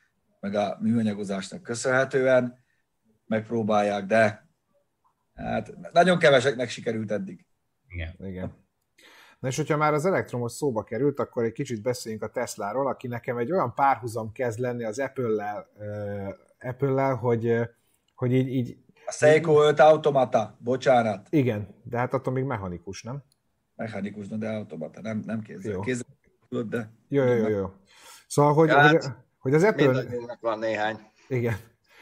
meg 0.45 0.55
a 0.55 0.77
műanyagozásnak 0.81 1.61
köszönhetően 1.61 2.63
megpróbálják, 3.25 4.05
de 4.05 4.49
hát 5.33 5.91
nagyon 5.91 6.17
keveseknek 6.17 6.69
sikerült 6.69 7.11
eddig. 7.11 7.45
Igen. 7.87 8.15
Igen. 8.19 8.63
Na 9.39 9.47
és 9.47 9.55
hogyha 9.55 9.77
már 9.77 9.93
az 9.93 10.05
elektromos 10.05 10.51
szóba 10.51 10.83
került, 10.83 11.19
akkor 11.19 11.43
egy 11.43 11.51
kicsit 11.51 11.81
beszéljünk 11.81 12.23
a 12.23 12.29
Tesláról, 12.29 12.87
aki 12.87 13.07
nekem 13.07 13.37
egy 13.37 13.51
olyan 13.51 13.73
párhuzam 13.73 14.31
kezd 14.31 14.59
lenni 14.59 14.83
az 14.83 14.99
Apple-lel, 14.99 15.67
uh, 15.77 16.33
Apple-lel 16.59 17.15
hogy, 17.15 17.59
hogy 18.15 18.33
így, 18.33 18.47
így... 18.47 18.77
A 19.05 19.11
Seiko 19.11 19.63
5 19.63 19.79
automata, 19.79 20.57
bocsánat. 20.59 21.27
Igen, 21.29 21.67
de 21.83 21.97
hát 21.97 22.13
attól 22.13 22.33
még 22.33 22.43
mechanikus, 22.43 23.03
nem? 23.03 23.23
Mechanikus, 23.75 24.27
de 24.27 24.49
automata, 24.49 25.01
nem, 25.01 25.21
nem 25.25 25.41
kézzel. 25.41 25.71
Jó. 25.71 25.79
Kézzel 25.79 26.05
de... 26.49 26.91
Jó, 27.07 27.23
jó, 27.23 27.33
jó, 27.33 27.47
jó. 27.47 27.73
Szóval, 28.27 28.53
hogy, 28.53 28.67
ja, 28.67 28.81
hogy, 28.81 28.91
hát, 28.91 29.03
hogy 29.03 29.24
az 29.53 29.63
Apple... 29.63 29.85
Mindannyiunknak 29.85 30.41
van 30.41 30.59
néhány. 30.59 30.99
Igen. 31.27 31.55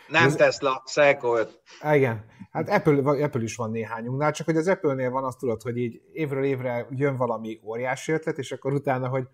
Nem 0.08 0.26
ez... 0.26 0.36
Tesla, 0.36 0.84
Seiko 0.86 1.38
5. 1.38 1.62
Igen. 1.94 2.26
Hát 2.52 2.70
Apple, 2.70 3.24
Apple 3.24 3.42
is 3.42 3.56
van 3.56 3.72
néhányunknál, 3.72 4.32
csak 4.32 4.46
hogy 4.46 4.58
az 4.58 4.68
Apple-nél 4.68 5.10
van 5.10 5.24
azt 5.24 5.38
tudod, 5.38 5.62
hogy 5.62 5.78
így 5.78 6.02
évről 6.12 6.44
évre 6.44 6.88
jön 6.90 7.16
valami 7.16 7.60
óriási 7.64 8.12
ötlet, 8.12 8.38
és 8.38 8.52
akkor 8.52 8.74
utána, 8.74 9.08
hogy, 9.08 9.28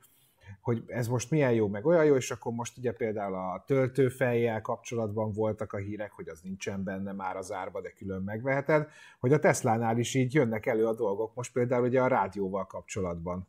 hogy 0.61 0.83
ez 0.87 1.07
most 1.07 1.31
milyen 1.31 1.51
jó, 1.51 1.67
meg 1.67 1.85
olyan 1.85 2.05
jó, 2.05 2.15
és 2.15 2.31
akkor 2.31 2.51
most 2.53 2.77
ugye 2.77 2.91
például 2.91 3.35
a 3.35 3.63
töltőfejjel 3.67 4.61
kapcsolatban 4.61 5.31
voltak 5.31 5.73
a 5.73 5.77
hírek, 5.77 6.11
hogy 6.11 6.29
az 6.29 6.39
nincsen 6.41 6.83
benne 6.83 7.11
már 7.11 7.35
az 7.35 7.51
árba, 7.51 7.81
de 7.81 7.89
külön 7.89 8.21
megveheted, 8.21 8.87
hogy 9.19 9.33
a 9.33 9.39
Teslánál 9.39 9.97
is 9.97 10.13
így 10.13 10.33
jönnek 10.33 10.65
elő 10.65 10.85
a 10.85 10.93
dolgok, 10.93 11.35
most 11.35 11.51
például 11.51 11.83
ugye 11.83 12.01
a 12.01 12.07
rádióval 12.07 12.65
kapcsolatban. 12.65 13.47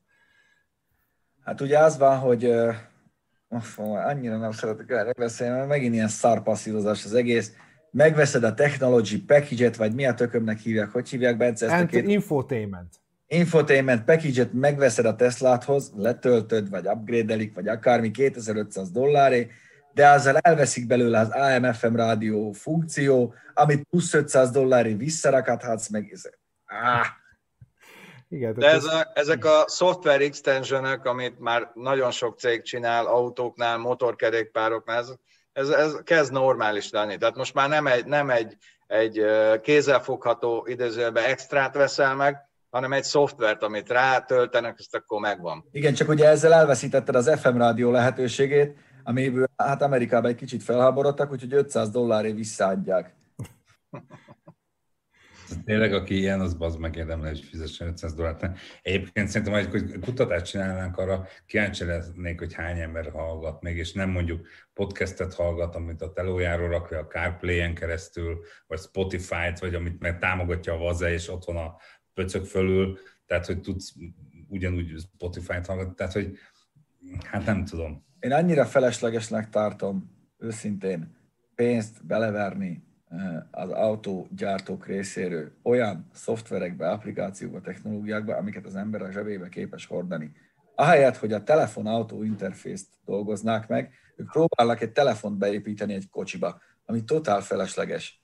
Hát 1.44 1.60
ugye 1.60 1.78
az 1.78 1.98
van, 1.98 2.18
hogy 2.18 2.54
annyira 3.76 4.36
nem 4.36 4.52
szeretek 4.52 4.90
erre 4.90 5.12
beszélni, 5.12 5.56
mert 5.56 5.68
megint 5.68 5.94
ilyen 5.94 6.08
szarpasszírozás 6.08 7.04
az 7.04 7.14
egész, 7.14 7.52
megveszed 7.90 8.44
a 8.44 8.54
technology 8.54 9.24
package-et, 9.24 9.76
vagy 9.76 9.94
mi 9.94 10.06
a 10.06 10.14
tökömnek 10.14 10.58
hívják, 10.58 10.90
hogy 10.90 11.08
hívják, 11.08 11.36
Bence? 11.36 11.66
Ezt 11.70 11.82
a 11.82 11.86
két 11.86 12.08
Infotainment. 12.08 12.94
infotainment 13.26 14.04
package-et 14.04 14.52
megveszed 14.52 15.04
a 15.04 15.16
Tesláthoz, 15.16 15.92
letöltöd, 15.96 16.70
vagy 16.70 16.86
upgrade 16.86 17.36
vagy 17.54 17.68
akármi 17.68 18.10
2500 18.10 18.90
dolláré, 18.90 19.50
de 19.94 20.08
azzal 20.08 20.36
elveszik 20.36 20.86
belőle 20.86 21.18
az 21.18 21.28
AM-FM 21.28 21.94
rádió 21.94 22.52
funkció, 22.52 23.34
amit 23.54 23.86
plusz 23.90 24.14
500 24.14 24.50
dolláré 24.50 24.94
visszarakadhatsz, 24.94 25.88
meg. 25.88 26.16
Ah, 26.66 27.06
Igen, 28.32 28.54
De 28.54 28.66
ez 28.66 28.84
a, 28.84 29.10
ezek 29.14 29.44
a 29.44 29.64
software 29.68 30.24
extensionök, 30.24 31.04
amit 31.04 31.38
már 31.38 31.70
nagyon 31.74 32.10
sok 32.10 32.38
cég 32.38 32.62
csinál, 32.62 33.06
autóknál, 33.06 33.78
motorkerékpároknál, 33.78 34.98
ez, 34.98 35.12
ez, 35.52 35.68
ez 35.68 35.96
kezd 36.04 36.32
normális 36.32 36.90
lenni. 36.90 37.16
Tehát 37.16 37.36
most 37.36 37.54
már 37.54 37.68
nem 37.68 37.86
egy, 37.86 38.06
nem 38.06 38.30
egy, 38.30 38.56
egy 38.86 39.22
kézzelfogható 39.62 40.66
idézőjelben 40.68 41.24
extrát 41.24 41.74
veszel 41.74 42.14
meg, 42.14 42.36
hanem 42.70 42.92
egy 42.92 43.04
szoftvert, 43.04 43.62
amit 43.62 43.90
rátöltenek, 43.90 44.76
ezt 44.78 44.94
akkor 44.94 45.20
megvan. 45.20 45.64
igen, 45.72 45.94
csak 45.94 46.08
ugye 46.08 46.28
ezzel 46.28 46.52
elveszítetted 46.52 47.14
az 47.14 47.40
FM 47.40 47.56
rádió 47.56 47.90
lehetőségét, 47.90 48.76
amiből 49.04 49.48
hát 49.56 49.82
Amerikában 49.82 50.30
egy 50.30 50.36
kicsit 50.36 50.62
felháborodtak, 50.62 51.30
úgyhogy 51.30 51.52
500 51.52 51.90
dolláré 51.90 52.32
visszaadják. 52.32 53.14
Tényleg, 55.64 55.92
aki 55.92 56.18
ilyen, 56.18 56.40
az 56.40 56.54
bazd 56.54 56.78
megérdemel, 56.78 57.28
hogy 57.28 57.40
fizessen 57.40 57.88
500 57.88 58.14
dollárt. 58.14 58.58
Egyébként 58.82 59.28
szerintem, 59.28 59.70
hogy 59.70 59.98
kutatást 60.00 60.44
csinálnánk 60.44 60.96
arra, 60.96 61.26
kíváncsi 61.46 61.84
lennék, 61.84 62.38
hogy 62.38 62.54
hány 62.54 62.80
ember 62.80 63.10
hallgat 63.10 63.62
még, 63.62 63.76
és 63.76 63.92
nem 63.92 64.10
mondjuk 64.10 64.46
podcastet 64.74 65.34
hallgat, 65.34 65.74
amit 65.74 66.02
a 66.02 66.12
telójáról 66.12 66.68
rakja 66.68 66.98
a 66.98 67.06
CarPlay-en 67.06 67.74
keresztül, 67.74 68.38
vagy 68.66 68.78
Spotify-t, 68.78 69.58
vagy 69.58 69.74
amit 69.74 70.00
meg 70.00 70.18
támogatja 70.18 70.72
a 70.72 70.78
Vaze, 70.78 71.12
és 71.12 71.28
ott 71.28 71.44
van 71.44 71.56
a 71.56 71.76
pöcök 72.14 72.44
fölül, 72.44 72.98
tehát, 73.26 73.46
hogy 73.46 73.60
tudsz 73.60 73.94
ugyanúgy 74.48 74.94
Spotify-t 74.98 75.66
hallgatni, 75.66 75.94
tehát, 75.94 76.12
hogy 76.12 76.38
hát 77.24 77.46
nem 77.46 77.64
tudom. 77.64 78.04
Én 78.20 78.32
annyira 78.32 78.64
feleslegesnek 78.64 79.48
tartom, 79.48 80.18
őszintén, 80.38 81.16
pénzt 81.54 82.06
beleverni 82.06 82.88
az 83.50 83.70
autógyártók 83.70 84.86
részéről 84.86 85.52
olyan 85.62 86.10
szoftverekbe, 86.12 86.90
applikációkba, 86.90 87.60
technológiákba, 87.60 88.36
amiket 88.36 88.66
az 88.66 88.76
ember 88.76 89.02
a 89.02 89.10
zsebébe 89.10 89.48
képes 89.48 89.86
hordani. 89.86 90.32
Ahelyett, 90.74 91.16
hogy 91.16 91.32
a 91.32 91.42
telefon-autó 91.42 92.22
interfészt 92.22 92.86
dolgoznák 93.04 93.68
meg, 93.68 93.92
ők 94.16 94.30
próbálnak 94.30 94.80
egy 94.80 94.92
telefont 94.92 95.38
beépíteni 95.38 95.94
egy 95.94 96.08
kocsiba, 96.10 96.60
ami 96.84 97.04
totál 97.04 97.40
felesleges. 97.40 98.22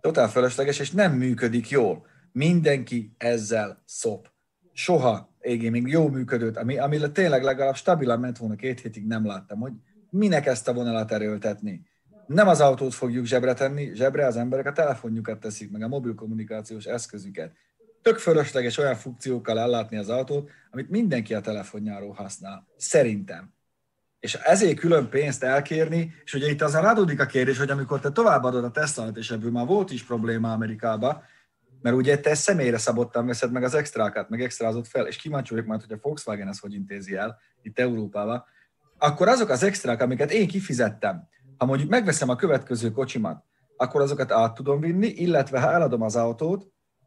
Totál 0.00 0.28
felesleges, 0.28 0.78
és 0.78 0.90
nem 0.90 1.12
működik 1.12 1.68
jól. 1.68 2.06
Mindenki 2.32 3.14
ezzel 3.18 3.82
szop. 3.84 4.30
Soha 4.72 5.34
égé 5.40 5.68
még 5.68 5.86
jó 5.86 6.08
működőt, 6.08 6.56
ami, 6.56 6.78
ami 6.78 7.12
tényleg 7.12 7.42
legalább 7.42 7.74
stabilan 7.74 8.20
ment 8.20 8.38
volna 8.38 8.54
két 8.54 8.80
hétig, 8.80 9.06
nem 9.06 9.26
láttam, 9.26 9.58
hogy 9.58 9.72
minek 10.10 10.46
ezt 10.46 10.68
a 10.68 10.74
vonalat 10.74 11.12
erőltetni. 11.12 11.89
Nem 12.32 12.48
az 12.48 12.60
autót 12.60 12.94
fogjuk 12.94 13.24
zsebre 13.24 13.54
tenni, 13.54 13.94
zsebre 13.94 14.26
az 14.26 14.36
emberek 14.36 14.66
a 14.66 14.72
telefonjukat 14.72 15.40
teszik, 15.40 15.70
meg 15.70 15.82
a 15.82 15.88
mobil 15.88 16.14
kommunikációs 16.14 16.84
eszközüket. 16.84 17.52
Tök 18.02 18.18
fölösleges 18.18 18.78
olyan 18.78 18.94
funkciókkal 18.94 19.58
ellátni 19.58 19.96
az 19.96 20.08
autót, 20.08 20.50
amit 20.70 20.90
mindenki 20.90 21.34
a 21.34 21.40
telefonjáról 21.40 22.12
használ. 22.12 22.66
Szerintem. 22.76 23.52
És 24.20 24.34
ezért 24.34 24.78
külön 24.78 25.08
pénzt 25.08 25.42
elkérni, 25.42 26.14
és 26.24 26.34
ugye 26.34 26.50
itt 26.50 26.62
azon 26.62 26.84
adódik 26.84 27.20
a 27.20 27.26
kérdés, 27.26 27.58
hogy 27.58 27.70
amikor 27.70 28.00
te 28.00 28.10
továbbadod 28.10 28.64
a 28.64 28.70
Teslát, 28.70 29.16
és 29.16 29.30
ebből 29.30 29.50
már 29.50 29.66
volt 29.66 29.90
is 29.90 30.04
probléma 30.04 30.52
Amerikában, 30.52 31.22
mert 31.82 31.96
ugye 31.96 32.18
te 32.18 32.34
személyre 32.34 32.78
szabottan 32.78 33.26
veszed 33.26 33.52
meg 33.52 33.62
az 33.62 33.74
extrákat, 33.74 34.28
meg 34.28 34.42
extrázott 34.42 34.86
fel, 34.86 35.06
és 35.06 35.16
kíváncsi 35.16 35.50
vagyok 35.54 35.68
majd, 35.68 35.80
hogy 35.80 35.92
a 35.92 35.98
Volkswagen 36.02 36.48
ezt 36.48 36.60
hogy 36.60 36.74
intézi 36.74 37.14
el 37.14 37.38
itt 37.62 37.78
Európában, 37.78 38.44
akkor 38.98 39.28
azok 39.28 39.48
az 39.48 39.62
extrák, 39.62 40.02
amiket 40.02 40.32
én 40.32 40.48
kifizettem, 40.48 41.28
ha 41.60 41.66
mondjuk 41.66 41.90
megveszem 41.90 42.28
a 42.28 42.36
következő 42.36 42.90
kocsimat, 42.90 43.44
akkor 43.76 44.00
azokat 44.00 44.32
át 44.32 44.54
tudom 44.54 44.80
vinni, 44.80 45.06
illetve 45.06 45.60
ha 45.60 45.72
eladom 45.72 46.02
az 46.02 46.16
autót, 46.16 46.66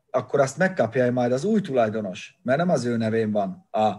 akkor 0.10 0.40
azt 0.40 0.58
megkapja 0.58 1.12
majd 1.12 1.32
az 1.32 1.44
új 1.44 1.62
tulajdonos, 1.62 2.40
mert 2.44 2.58
nem 2.58 2.70
az 2.70 2.86
ő 2.86 2.98
nevén 2.98 3.32
van 3.32 3.68
a 3.72 3.94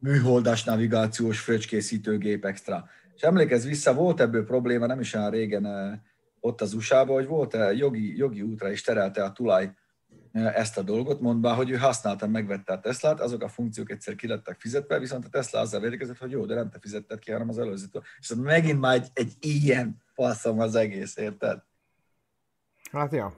műholdas 0.00 0.64
navigációs 0.64 1.40
fröccskészítőgép 1.40 2.44
extra. 2.44 2.84
És 3.14 3.22
emlékezz 3.22 3.66
vissza, 3.66 3.94
volt 3.94 4.20
ebből 4.20 4.44
probléma 4.44 4.86
nem 4.86 5.00
is 5.00 5.14
olyan 5.14 5.30
régen 5.30 5.66
eh, 5.66 5.98
ott 6.40 6.60
az 6.60 6.74
USA-ban, 6.74 7.14
hogy 7.14 7.26
volt 7.26 7.54
eh, 7.54 7.76
jogi, 7.76 8.16
jogi 8.16 8.42
útra 8.42 8.70
és 8.70 8.82
terelte 8.82 9.24
a 9.24 9.32
tulaj 9.32 9.72
ezt 10.32 10.78
a 10.78 10.82
dolgot, 10.82 11.20
mondva, 11.20 11.54
hogy 11.54 11.70
ő 11.70 11.76
használta, 11.76 12.26
megvette 12.26 12.72
a 12.72 12.80
Teslát, 12.80 13.20
azok 13.20 13.42
a 13.42 13.48
funkciók 13.48 13.90
egyszer 13.90 14.14
ki 14.14 14.26
lettek 14.26 14.60
fizetve, 14.60 14.98
viszont 14.98 15.24
a 15.24 15.28
Tesla 15.28 15.60
azzal 15.60 15.80
védekezett, 15.80 16.18
hogy 16.18 16.30
jó, 16.30 16.46
de 16.46 16.54
nem 16.54 16.70
te 16.70 16.78
fizetted 16.78 17.18
ki, 17.18 17.30
hanem 17.30 17.48
az 17.48 17.58
előzőtől. 17.58 18.02
És 18.18 18.30
ez 18.30 18.36
megint 18.36 18.80
már 18.80 18.94
egy, 18.94 19.08
egy 19.12 19.36
ilyen 19.40 20.02
faszom 20.14 20.60
az 20.60 20.74
egész, 20.74 21.16
érted? 21.16 21.62
Hát 22.92 23.12
ja. 23.12 23.34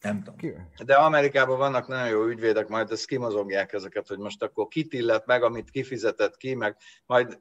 Nem 0.00 0.22
tudom. 0.22 0.70
De 0.84 0.94
Amerikában 0.94 1.58
vannak 1.58 1.88
nagyon 1.88 2.08
jó 2.08 2.24
ügyvédek, 2.24 2.68
majd 2.68 2.90
ezt 2.90 3.06
kimozogják 3.06 3.72
ezeket, 3.72 4.08
hogy 4.08 4.18
most 4.18 4.42
akkor 4.42 4.68
kit 4.68 4.92
illet 4.92 5.26
meg, 5.26 5.42
amit 5.42 5.70
kifizetett 5.70 6.36
ki, 6.36 6.54
meg 6.54 6.76
majd, 7.06 7.40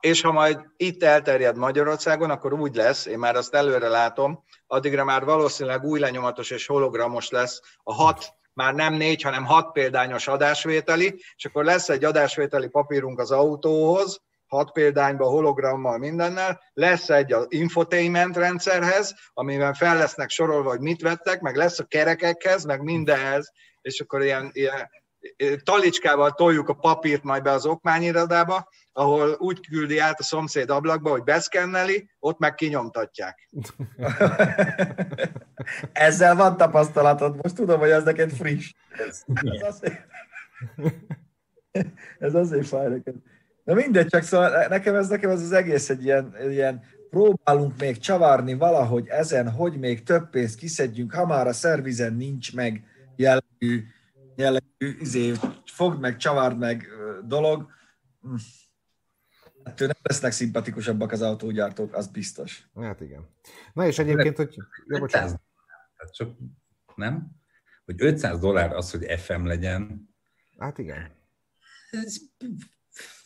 és 0.00 0.20
ha 0.20 0.32
majd 0.32 0.58
itt 0.76 1.02
elterjed 1.02 1.56
Magyarországon, 1.56 2.30
akkor 2.30 2.52
úgy 2.52 2.74
lesz, 2.74 3.06
én 3.06 3.18
már 3.18 3.36
azt 3.36 3.54
előre 3.54 3.88
látom, 3.88 4.44
addigra 4.66 5.04
már 5.04 5.24
valószínűleg 5.24 5.84
új 5.84 6.00
lenyomatos 6.00 6.50
és 6.50 6.66
hologramos 6.66 7.28
lesz 7.28 7.60
a 7.82 7.94
hat 7.94 8.38
már 8.52 8.74
nem 8.74 8.94
négy, 8.94 9.22
hanem 9.22 9.44
hat 9.44 9.72
példányos 9.72 10.28
adásvételi, 10.28 11.22
és 11.36 11.44
akkor 11.44 11.64
lesz 11.64 11.88
egy 11.88 12.04
adásvételi 12.04 12.68
papírunk 12.68 13.18
az 13.18 13.30
autóhoz, 13.30 14.20
hat 14.46 14.72
példányba, 14.72 15.24
hologrammal, 15.24 15.98
mindennel, 15.98 16.60
lesz 16.72 17.08
egy 17.08 17.32
az 17.32 17.46
infotainment 17.48 18.36
rendszerhez, 18.36 19.14
amiben 19.32 19.74
fel 19.74 19.96
lesznek 19.96 20.30
sorolva, 20.30 20.70
hogy 20.70 20.80
mit 20.80 21.02
vettek, 21.02 21.40
meg 21.40 21.56
lesz 21.56 21.78
a 21.78 21.84
kerekekhez, 21.84 22.64
meg 22.64 22.82
mindenhez, 22.82 23.52
és 23.82 24.00
akkor 24.00 24.22
ilyen, 24.22 24.50
ilyen 24.52 24.90
talicskával 25.62 26.30
toljuk 26.30 26.68
a 26.68 26.74
papírt 26.74 27.22
majd 27.22 27.42
be 27.42 27.50
az 27.50 27.66
okmányirodába, 27.66 28.68
ahol 28.92 29.36
úgy 29.38 29.66
küldi 29.66 29.98
át 29.98 30.20
a 30.20 30.22
szomszéd 30.22 30.70
ablakba, 30.70 31.10
hogy 31.10 31.22
beszkenneli, 31.22 32.10
ott 32.18 32.38
meg 32.38 32.54
kinyomtatják. 32.54 33.48
Ezzel 35.92 36.36
van 36.36 36.56
tapasztalatod, 36.56 37.36
most 37.42 37.54
tudom, 37.54 37.78
hogy 37.78 37.90
ez 37.90 38.04
neked 38.04 38.30
friss. 38.30 38.72
Ez, 39.06 39.24
ez 39.34 39.62
azért, 39.62 40.06
ez 42.18 42.34
azért 42.34 42.66
fáj 42.66 42.88
neked. 42.88 43.14
Na 43.64 43.74
mindegy, 43.74 44.06
csak 44.06 44.22
szóval 44.22 44.66
nekem 44.68 44.94
ez, 44.94 45.08
nekem 45.08 45.30
ez 45.30 45.42
az 45.42 45.52
egész 45.52 45.90
egy 45.90 46.04
ilyen, 46.04 46.36
ilyen 46.50 46.82
próbálunk 47.10 47.80
még 47.80 47.98
csavarni 47.98 48.54
valahogy 48.54 49.06
ezen, 49.08 49.50
hogy 49.50 49.78
még 49.78 50.02
több 50.02 50.30
pénzt 50.30 50.58
kiszedjünk, 50.58 51.14
ha 51.14 51.26
már 51.26 51.46
a 51.46 51.52
szervizen 51.52 52.14
nincs 52.14 52.54
meg 52.54 52.84
jellegű, 53.16 53.84
jellegű 54.40 54.96
izé, 55.00 55.32
fogd 55.64 56.00
meg, 56.00 56.16
csavard 56.16 56.58
meg 56.58 56.86
dolog. 57.24 57.70
Ettől 59.62 59.86
nem 59.86 59.96
lesznek 60.02 60.32
szimpatikusabbak 60.32 61.12
az 61.12 61.22
autógyártók, 61.22 61.94
az 61.94 62.06
biztos. 62.06 62.68
Hát 62.80 63.00
igen. 63.00 63.28
Na 63.72 63.86
és 63.86 63.98
egyébként, 63.98 64.36
hogy... 64.36 64.54
Ja, 64.56 64.64
500 64.86 65.00
bocsánat. 65.00 65.40
Tehát 65.96 66.14
csak, 66.14 66.30
nem? 66.94 67.30
Hogy 67.84 67.94
500 67.98 68.38
dollár 68.38 68.72
az, 68.72 68.90
hogy 68.90 69.20
FM 69.20 69.44
legyen, 69.44 70.08
Hát 70.58 70.78
igen. 70.78 71.10
ez 71.90 72.16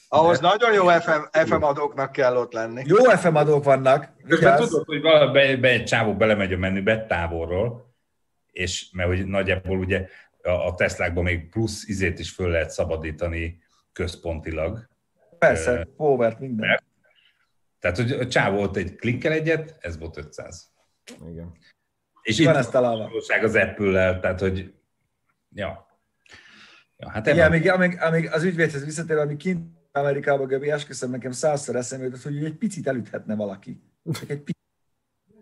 Ahhoz 0.09 0.41
nagyon 0.41 0.73
jó 0.73 0.89
FM, 0.89 1.21
FM 1.47 1.63
adóknak 1.63 2.13
kell 2.13 2.37
ott 2.37 2.53
lenni. 2.53 2.83
Jó 2.87 2.97
FM 2.97 3.35
adók 3.35 3.65
vannak, 3.65 4.13
Közben 4.17 4.39
vigyázz. 4.39 4.69
tudod, 4.69 4.87
hogy 4.87 5.01
valami 5.01 5.33
be, 5.33 5.57
be, 5.57 5.69
egy 5.69 5.85
csávó 5.85 6.17
belemegy 6.17 6.53
a 6.53 6.59
menübe 6.59 7.07
távolról, 7.07 7.95
és 8.51 8.91
mert 8.93 9.09
hogy 9.09 9.27
nagyjából 9.27 9.79
ugye 9.79 10.09
a, 10.45 10.67
a 10.67 10.75
Teslákban 10.75 11.25
még 11.25 11.49
plusz 11.49 11.89
izét 11.89 12.19
is 12.19 12.31
föl 12.31 12.51
lehet 12.51 12.71
szabadítani 12.71 13.63
központilag. 13.93 14.89
Persze, 15.39 15.89
povert 15.97 16.39
minden. 16.39 16.83
Tehát, 17.79 17.97
hogy 17.97 18.11
a 18.11 18.27
csávó 18.27 18.63
ott 18.63 18.77
egy 18.77 18.95
klikkel 18.95 19.33
egyet, 19.33 19.77
ez 19.81 19.99
volt 19.99 20.17
500. 20.17 20.73
Igen. 21.31 21.53
És 22.23 22.39
Van 22.41 22.53
itt 22.53 22.59
ez 22.59 22.69
találva. 22.69 23.03
valóság 23.03 23.45
az 23.45 23.55
Apple-lel, 23.55 24.21
tehát, 24.21 24.41
hogy 24.41 24.75
ja. 25.55 25.87
ja 26.97 27.11
hát 27.11 27.27
Igen, 27.27 27.47
amíg, 27.47 27.71
amíg, 27.71 28.01
amíg 28.01 28.31
az 28.33 28.43
ügyvédhez 28.43 28.85
visszatérve, 28.85 29.23
amíg 29.23 29.37
kint 29.37 29.73
Amerikában, 29.93 30.47
Göbi, 30.47 30.71
esküszöm, 30.71 31.11
nekem 31.11 31.31
százszor 31.31 31.77
eszembe 31.77 32.05
jutott, 32.05 32.23
hogy 32.23 32.45
egy 32.45 32.57
picit 32.57 32.87
elüthetne 32.87 33.35
valaki. 33.35 33.83
Csak 34.21 34.31
egy 34.31 34.43
picit. 34.43 34.63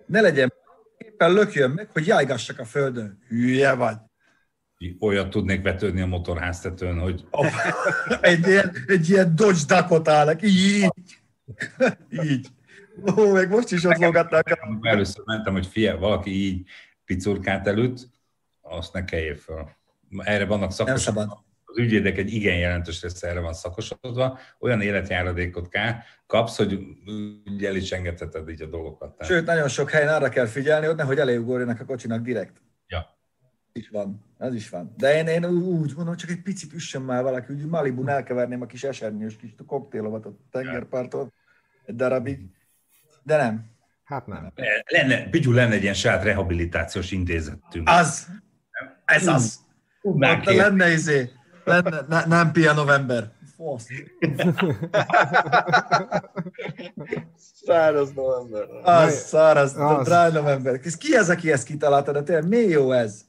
Ne 0.06 0.20
legyen, 0.20 0.52
éppen 0.96 1.32
lökjön 1.32 1.70
meg, 1.70 1.90
hogy 1.90 2.06
jajgassak 2.06 2.58
a 2.58 2.64
földön. 2.64 3.22
Hülye 3.28 3.74
vagy. 3.74 3.96
Olyat 5.00 5.30
tudnék 5.30 5.62
vetődni 5.62 6.00
a 6.00 6.06
motorháztetőn, 6.06 6.98
hogy 6.98 7.24
Egy 8.20 8.46
ilyen, 8.46 8.72
egy 8.86 9.08
ilyen 9.08 9.34
Dodge 9.34 9.60
Dakota-nak, 9.66 10.42
így. 10.42 10.88
így. 12.10 12.48
Ó, 13.16 13.32
meg 13.32 13.48
most 13.48 13.72
is 13.72 13.84
ott 13.84 13.96
lógatták. 13.96 14.58
Amikor 14.62 14.88
Először 14.88 15.24
mentem, 15.24 15.52
hogy 15.52 15.66
fia, 15.66 15.98
valaki 15.98 16.30
így 16.30 16.66
picurkát 17.04 17.66
előtt, 17.66 18.08
azt 18.60 18.92
ne 18.92 19.04
kelljél 19.04 19.36
fel. 19.36 19.76
Erre 20.18 20.44
vannak 20.44 20.72
szakosodva. 20.72 21.44
Az 21.64 21.78
ügyvédek 21.78 22.18
egy 22.18 22.32
igen 22.32 22.56
jelentős 22.56 23.02
része 23.02 23.28
erre 23.28 23.40
van 23.40 23.52
szakosodva. 23.52 24.38
Olyan 24.58 24.80
életjáradékot 24.80 25.68
ká, 25.68 26.04
kapsz, 26.26 26.56
hogy 26.56 26.78
el 27.60 27.76
is 27.76 27.92
engedheted 27.92 28.48
így 28.48 28.62
a 28.62 28.66
dolgokat. 28.66 29.24
Sőt, 29.24 29.46
nagyon 29.46 29.68
sok 29.68 29.90
helyen 29.90 30.08
arra 30.08 30.28
kell 30.28 30.46
figyelni, 30.46 30.86
hogy 30.86 30.96
nehogy 30.96 31.18
eléugorjanak 31.18 31.80
a 31.80 31.84
kocsinak 31.84 32.22
direkt. 32.22 32.62
Is 33.72 33.88
van, 33.88 34.24
ez 34.38 34.54
is 34.54 34.68
van. 34.68 34.94
De 34.96 35.16
én, 35.16 35.26
én 35.26 35.44
úgy 35.44 35.92
mondom, 35.96 36.16
csak 36.16 36.30
egy 36.30 36.42
picit 36.42 36.72
üssön 36.72 37.02
már 37.02 37.22
valaki, 37.22 37.52
úgy 37.52 37.66
Malibun 37.66 38.08
elkeverném 38.08 38.60
a 38.60 38.66
kis 38.66 38.84
esernyős 38.84 39.36
kis 39.36 39.54
koktélomat 39.66 40.26
a 40.26 40.36
tengerparton 40.50 41.32
egy 41.86 41.96
darabig. 41.96 42.40
De 43.22 43.36
nem. 43.36 43.70
Hát 44.04 44.26
nem. 44.26 44.52
Lenne, 44.84 45.28
Pityú 45.28 45.52
lenne 45.52 45.74
egy 45.74 45.82
ilyen 45.82 45.94
saját 45.94 46.24
rehabilitációs 46.24 47.10
intézetünk. 47.10 47.88
Az! 47.88 48.28
Ez 49.04 49.26
az! 49.26 49.60
Tudnánk 50.00 50.40
kérni. 50.40 50.58
lenne 50.58 50.90
izé, 50.92 51.30
lenne, 51.64 52.00
ne, 52.08 52.24
nem 52.24 52.52
Pia 52.52 52.72
November. 52.72 53.32
Száraz 57.64 58.12
november. 58.12 58.68
Az, 58.82 59.14
száraz, 59.14 59.74
Az. 59.76 60.08
dry 60.08 60.32
November. 60.38 60.80
Ez 60.84 60.96
ki 60.96 61.16
ez, 61.16 61.30
aki 61.30 61.52
ezt 61.52 61.66
kitalálta, 61.66 62.12
de 62.12 62.22
tényleg 62.22 62.48
mi 62.48 62.56
jó 62.56 62.92
ez? 62.92 63.24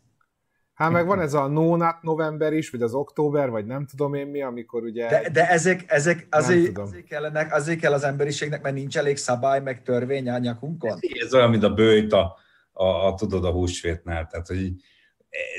Hát 0.74 0.92
meg 0.92 1.06
van 1.06 1.20
ez 1.20 1.34
a 1.34 1.48
no 1.48 1.76
nut 1.76 2.02
november 2.02 2.54
is, 2.54 2.70
vagy 2.70 2.82
az 2.82 2.94
október, 2.94 3.50
vagy 3.50 3.66
nem 3.66 3.86
tudom 3.86 4.14
én 4.14 4.28
mi, 4.28 4.42
amikor 4.42 4.84
ugye... 4.84 5.08
De, 5.08 5.30
de 5.32 5.50
ezek, 5.50 5.84
ezek 5.88 6.28
azért, 6.30 6.78
azért, 6.78 7.08
kellenek, 7.08 7.54
azért 7.54 7.80
kell 7.80 7.94
az 7.94 8.04
emberiségnek, 8.04 8.62
mert 8.62 8.76
nincs 8.76 8.98
elég 8.98 9.18
szabály, 9.18 9.62
meg 9.62 9.82
törvény 9.82 10.30
a 10.30 10.38
nyakunkon. 10.38 11.00
Ez 11.24 11.34
olyan, 11.34 11.50
mint 11.50 11.64
a 11.64 11.74
bőjt 11.74 12.14
a, 12.14 12.38
a, 12.72 12.86
a 12.86 13.14
tudod, 13.14 13.46
a 13.46 13.52
húsvétnál. 13.52 14.28
Tehát, 14.28 14.48
hogy 14.48 14.72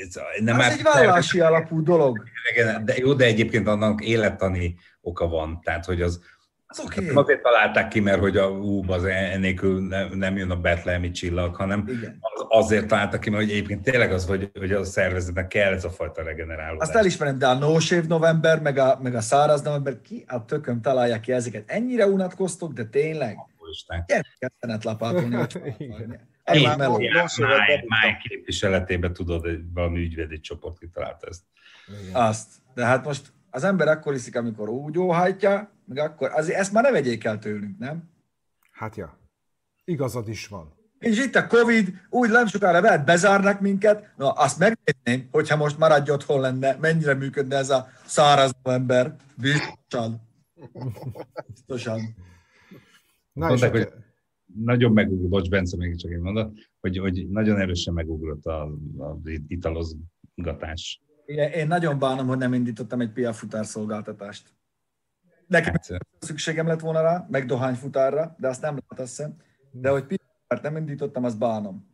ez, 0.01 0.19
nem 0.39 0.59
Ez 0.59 0.73
egy 0.73 0.83
vállalási 0.83 1.39
alapú 1.39 1.83
dolog. 1.83 2.23
De 2.83 2.93
jó, 2.97 3.13
de 3.13 3.25
egyébként 3.25 3.67
annak 3.67 4.03
élettani 4.03 4.75
oka 5.01 5.27
van. 5.27 5.61
Tehát, 5.63 5.85
hogy 5.85 6.01
az, 6.01 6.21
Az 6.77 6.85
oké. 6.85 7.05
nem 7.05 7.17
azért 7.17 7.41
találták 7.41 7.87
ki, 7.87 7.99
mert 7.99 8.19
hogy 8.19 8.37
a 8.37 8.49
ú, 8.49 8.91
az 8.91 9.03
ennélkül 9.05 9.87
nem, 9.87 10.09
nem 10.13 10.37
jön 10.37 10.51
a 10.51 10.55
betlehemi 10.55 11.11
csillag, 11.11 11.55
hanem 11.55 11.85
Igen. 11.87 12.17
az, 12.19 12.45
azért 12.49 12.87
találták 12.87 13.19
ki, 13.19 13.29
mert 13.29 13.43
hogy 13.43 13.51
egyébként 13.51 13.81
tényleg 13.83 14.11
az, 14.11 14.25
hogy, 14.25 14.51
hogy 14.59 14.71
a 14.71 14.83
szervezetnek 14.83 15.47
kell 15.47 15.73
ez 15.73 15.83
a 15.83 15.89
fajta 15.89 16.23
regenerálódás. 16.23 16.87
Azt 16.87 16.97
elismerem, 16.97 17.37
de 17.37 17.47
a 17.47 17.53
no 17.53 17.79
shave 17.79 18.07
november, 18.07 18.61
meg 18.61 18.77
a, 18.77 18.99
meg 19.01 19.15
a 19.15 19.21
száraz 19.21 19.61
november, 19.61 20.01
ki 20.01 20.23
a 20.27 20.45
tököm 20.45 20.81
találja 20.81 21.19
ki 21.19 21.31
ezeket? 21.31 21.63
Ennyire 21.65 22.07
unatkoztok, 22.07 22.73
de 22.73 22.83
tényleg? 22.83 23.37
Isten. 23.69 24.05
Szenet 24.59 24.83
lapátolni, 24.83 25.35
máj 27.87 28.17
képviseletében 28.21 29.13
tudod, 29.13 29.41
hogy 29.41 29.59
valami 29.73 29.99
ügyvédi 29.99 30.39
csoport 30.39 30.79
kitalálta 30.79 31.27
ezt. 31.27 31.41
Igen. 32.01 32.21
Azt. 32.21 32.47
De 32.73 32.85
hát 32.85 33.05
most 33.05 33.33
az 33.49 33.63
ember 33.63 33.87
akkor 33.87 34.13
iszik, 34.13 34.35
amikor 34.35 34.69
úgy 34.69 34.97
óhajtja, 34.97 35.74
meg 35.85 35.97
akkor, 35.97 36.31
azért 36.31 36.59
ezt 36.59 36.71
már 36.71 36.83
ne 36.83 36.91
vegyék 36.91 37.23
el 37.23 37.39
tőlünk, 37.39 37.77
nem? 37.77 38.09
Hát 38.71 38.95
ja. 38.95 39.19
Igazad 39.85 40.29
is 40.29 40.47
van. 40.47 40.73
És 40.99 41.19
itt 41.19 41.35
a 41.35 41.47
Covid, 41.47 41.93
úgy 42.09 42.29
nem 42.29 42.45
sokára 42.45 42.81
veled 42.81 43.05
bezárnak 43.05 43.59
minket, 43.61 44.13
na 44.17 44.31
azt 44.31 44.59
megnézném, 44.59 45.27
hogyha 45.31 45.55
most 45.55 45.77
maradj 45.77 46.11
otthon 46.11 46.39
lenne, 46.39 46.77
mennyire 46.81 47.13
működne 47.13 47.55
ez 47.55 47.69
a 47.69 47.87
száraz 48.05 48.51
november. 48.63 49.15
Biztosan. 49.37 50.21
Biztosan. 51.47 51.99
Na 53.33 53.47
Mondták, 53.47 53.71
hogy 53.71 53.89
nagyon 54.63 54.91
megugrott, 54.91 55.29
bocs, 55.29 55.49
Bence, 55.49 55.77
még 55.77 55.95
csak 55.95 56.11
egy 56.11 56.19
mondat, 56.19 56.53
hogy, 56.79 56.97
hogy 56.97 57.29
nagyon 57.29 57.59
erősen 57.59 57.93
megugrott 57.93 58.45
a, 58.45 58.61
a 58.97 59.19
italozgatás. 59.47 61.01
Én, 61.25 61.37
én 61.37 61.67
nagyon 61.67 61.99
bánom, 61.99 62.27
hogy 62.27 62.37
nem 62.37 62.53
indítottam 62.53 63.01
egy 63.01 63.11
piafutár 63.11 63.65
szolgáltatást. 63.65 64.53
Nekem 65.47 65.71
Hát, 65.73 65.87
szükségem 66.19 66.67
lett 66.67 66.79
volna 66.79 67.01
rá, 67.01 67.25
meg 67.29 67.45
dohányfutárra, 67.45 68.35
de 68.39 68.47
azt 68.47 68.61
nem 68.61 68.69
lehet 68.87 68.99
azt 69.05 69.15
hiszem. 69.17 69.35
De 69.71 69.89
hogy 69.89 70.03
piafutárt 70.03 70.61
nem 70.61 70.77
indítottam, 70.77 71.23
azt 71.23 71.37
bánom. 71.37 71.93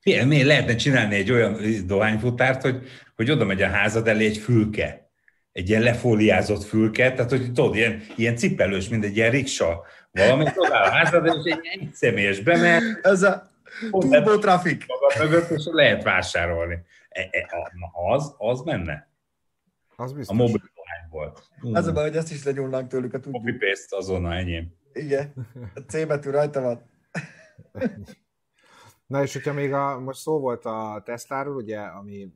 Figyelj, 0.00 0.24
mi 0.26 0.44
lehetne 0.44 0.74
csinálni 0.74 1.14
egy 1.14 1.30
olyan 1.30 1.56
dohányfutárt, 1.86 2.62
hogy, 2.62 2.82
hogy 3.16 3.30
oda 3.30 3.44
megy 3.44 3.62
a 3.62 3.68
házad 3.68 4.08
elé 4.08 4.24
egy 4.26 4.36
fülke. 4.36 5.10
Egy 5.52 5.68
ilyen 5.68 5.82
lefóliázott 5.82 6.62
fülke, 6.62 7.12
tehát 7.12 7.30
hogy 7.30 7.52
tudod, 7.52 7.74
ilyen, 7.74 8.02
ilyen 8.16 8.36
cipelős, 8.36 8.88
mint 8.88 9.04
egy 9.04 9.16
ilyen 9.16 9.30
riksa. 9.30 9.84
Valamit 10.10 10.52
oda 10.56 10.80
a 10.80 10.90
házad, 10.90 11.26
és 11.26 11.52
egy, 11.52 11.60
egy 11.80 11.88
személyes 11.94 12.40
bemegy, 12.40 12.82
Ez 13.02 13.22
a 13.22 13.50
turbo 13.90 14.38
traffic. 14.38 14.84
maga 14.86 15.24
mögött, 15.30 15.50
és 15.50 15.62
lehet 15.70 16.02
vásárolni. 16.02 16.78
E, 17.08 17.28
e, 17.30 17.48
a- 17.90 18.12
az, 18.14 18.34
az 18.38 18.60
menne. 18.60 19.08
az 19.96 20.10
A 20.10 20.14
biztos. 20.14 20.36
mobil 20.36 20.70
volt. 21.12 21.42
Az 21.72 21.86
a 21.86 21.92
baj, 21.92 22.02
hogy 22.02 22.16
ezt 22.16 22.32
is 22.32 22.44
legyúlnánk 22.44 22.88
tőlük 22.88 23.14
a 23.14 23.20
tudjuk. 23.20 23.42
Copy-paste 23.42 23.96
azonnal 23.96 24.32
enyém. 24.32 24.72
Igen. 24.92 25.32
A 25.74 25.80
C 25.80 26.06
betű 26.06 26.30
rajta 26.30 26.60
van. 26.60 26.90
Na 29.06 29.22
és 29.22 29.32
hogyha 29.32 29.52
még 29.52 29.72
a, 29.72 30.00
most 30.00 30.20
szó 30.20 30.40
volt 30.40 30.64
a 30.64 31.02
Tesláról, 31.04 31.56
ugye, 31.56 31.78
ami 31.78 32.32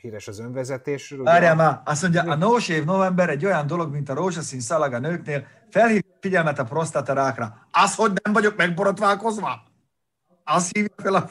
híres 0.00 0.28
az 0.28 0.38
önvezetésről. 0.38 1.24
Várjál 1.24 1.54
már, 1.54 1.80
azt 1.84 2.02
mondja, 2.02 2.22
a 2.22 2.34
no 2.34 2.58
shave 2.58 2.84
november 2.84 3.28
egy 3.28 3.44
olyan 3.44 3.66
dolog, 3.66 3.92
mint 3.92 4.08
a 4.08 4.14
rózsaszín 4.14 4.60
szalag 4.60 4.92
a 4.92 4.98
nőknél, 4.98 5.46
felhív 5.70 6.02
figyelmet 6.20 6.58
a 6.58 6.64
prostata 6.64 7.12
rákra. 7.12 7.66
Az, 7.70 7.94
hogy 7.94 8.12
nem 8.22 8.32
vagyok 8.32 8.56
megborotválkozva? 8.56 9.62
Az 10.44 10.70
hívja 10.70 10.94
fel 10.96 11.14
a 11.14 11.28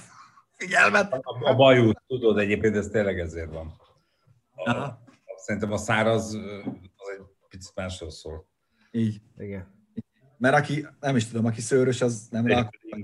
figyelmet. 0.52 1.14
A, 1.14 1.50
a 1.50 1.56
bajú, 1.56 1.92
tudod, 2.08 2.38
egyébként 2.38 2.76
ez 2.76 2.88
tényleg 2.88 3.20
ezért 3.20 3.54
van. 3.54 3.74
A, 4.56 4.70
Aha. 4.70 5.00
Szerintem 5.50 5.72
a 5.72 5.78
száraz 5.78 6.34
az 6.96 7.10
egy 7.18 7.26
picit 7.50 7.76
másról 7.76 8.10
szól. 8.12 8.48
Így. 8.92 9.22
Igen, 9.38 9.68
Mert 10.38 10.56
aki, 10.56 10.88
nem 11.00 11.16
is 11.16 11.28
tudom, 11.28 11.46
aki 11.46 11.62
szőrös, 11.62 12.02
az 12.02 12.28
nem 12.32 12.46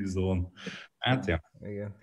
zone. 0.03 0.47
Hát, 0.97 1.25
ja. 1.27 1.41
igen. 1.61 1.95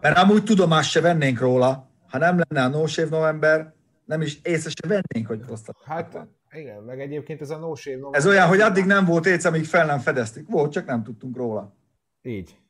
Mert 0.00 0.18
amúgy 0.18 0.44
tudomást 0.44 0.90
se 0.90 1.00
vennénk 1.00 1.38
róla, 1.40 1.90
ha 2.08 2.18
nem 2.18 2.40
lenne 2.48 2.64
a 2.64 2.68
no 2.68 2.86
shave 2.86 3.08
november, 3.08 3.74
nem 4.04 4.20
is 4.20 4.40
észre 4.42 4.70
se 4.70 4.86
vennénk, 4.88 5.26
hogy 5.26 5.38
prostata. 5.40 5.78
Hát 5.84 6.26
igen, 6.50 6.82
meg 6.82 7.00
egyébként 7.00 7.40
ez 7.40 7.50
a 7.50 7.58
no 7.58 7.74
shave 7.74 7.96
november- 7.96 8.20
Ez 8.20 8.26
olyan, 8.26 8.48
hogy 8.48 8.60
addig 8.60 8.84
nem 8.84 9.04
volt 9.04 9.26
éc, 9.26 9.44
amíg 9.44 9.64
fel 9.64 9.86
nem 9.86 9.98
fedeztük. 9.98 10.50
Volt, 10.50 10.72
csak 10.72 10.86
nem 10.86 11.02
tudtunk 11.02 11.36
róla. 11.36 11.76
Így. 12.22 12.60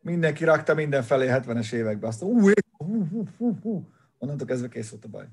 Mindenki 0.00 0.44
rakta 0.44 0.74
mindenfelé 0.74 1.26
70-es 1.30 1.72
években. 1.72 2.08
Azt 2.08 2.22
ú, 2.22 2.40
hú, 2.40 2.50
hú, 3.10 3.24
hú, 3.38 3.58
hú. 3.62 3.88
Onnantól 4.18 4.46
kezdve 4.46 4.68
kész 4.68 4.90
volt 4.90 5.04
a 5.04 5.08
baj. 5.08 5.26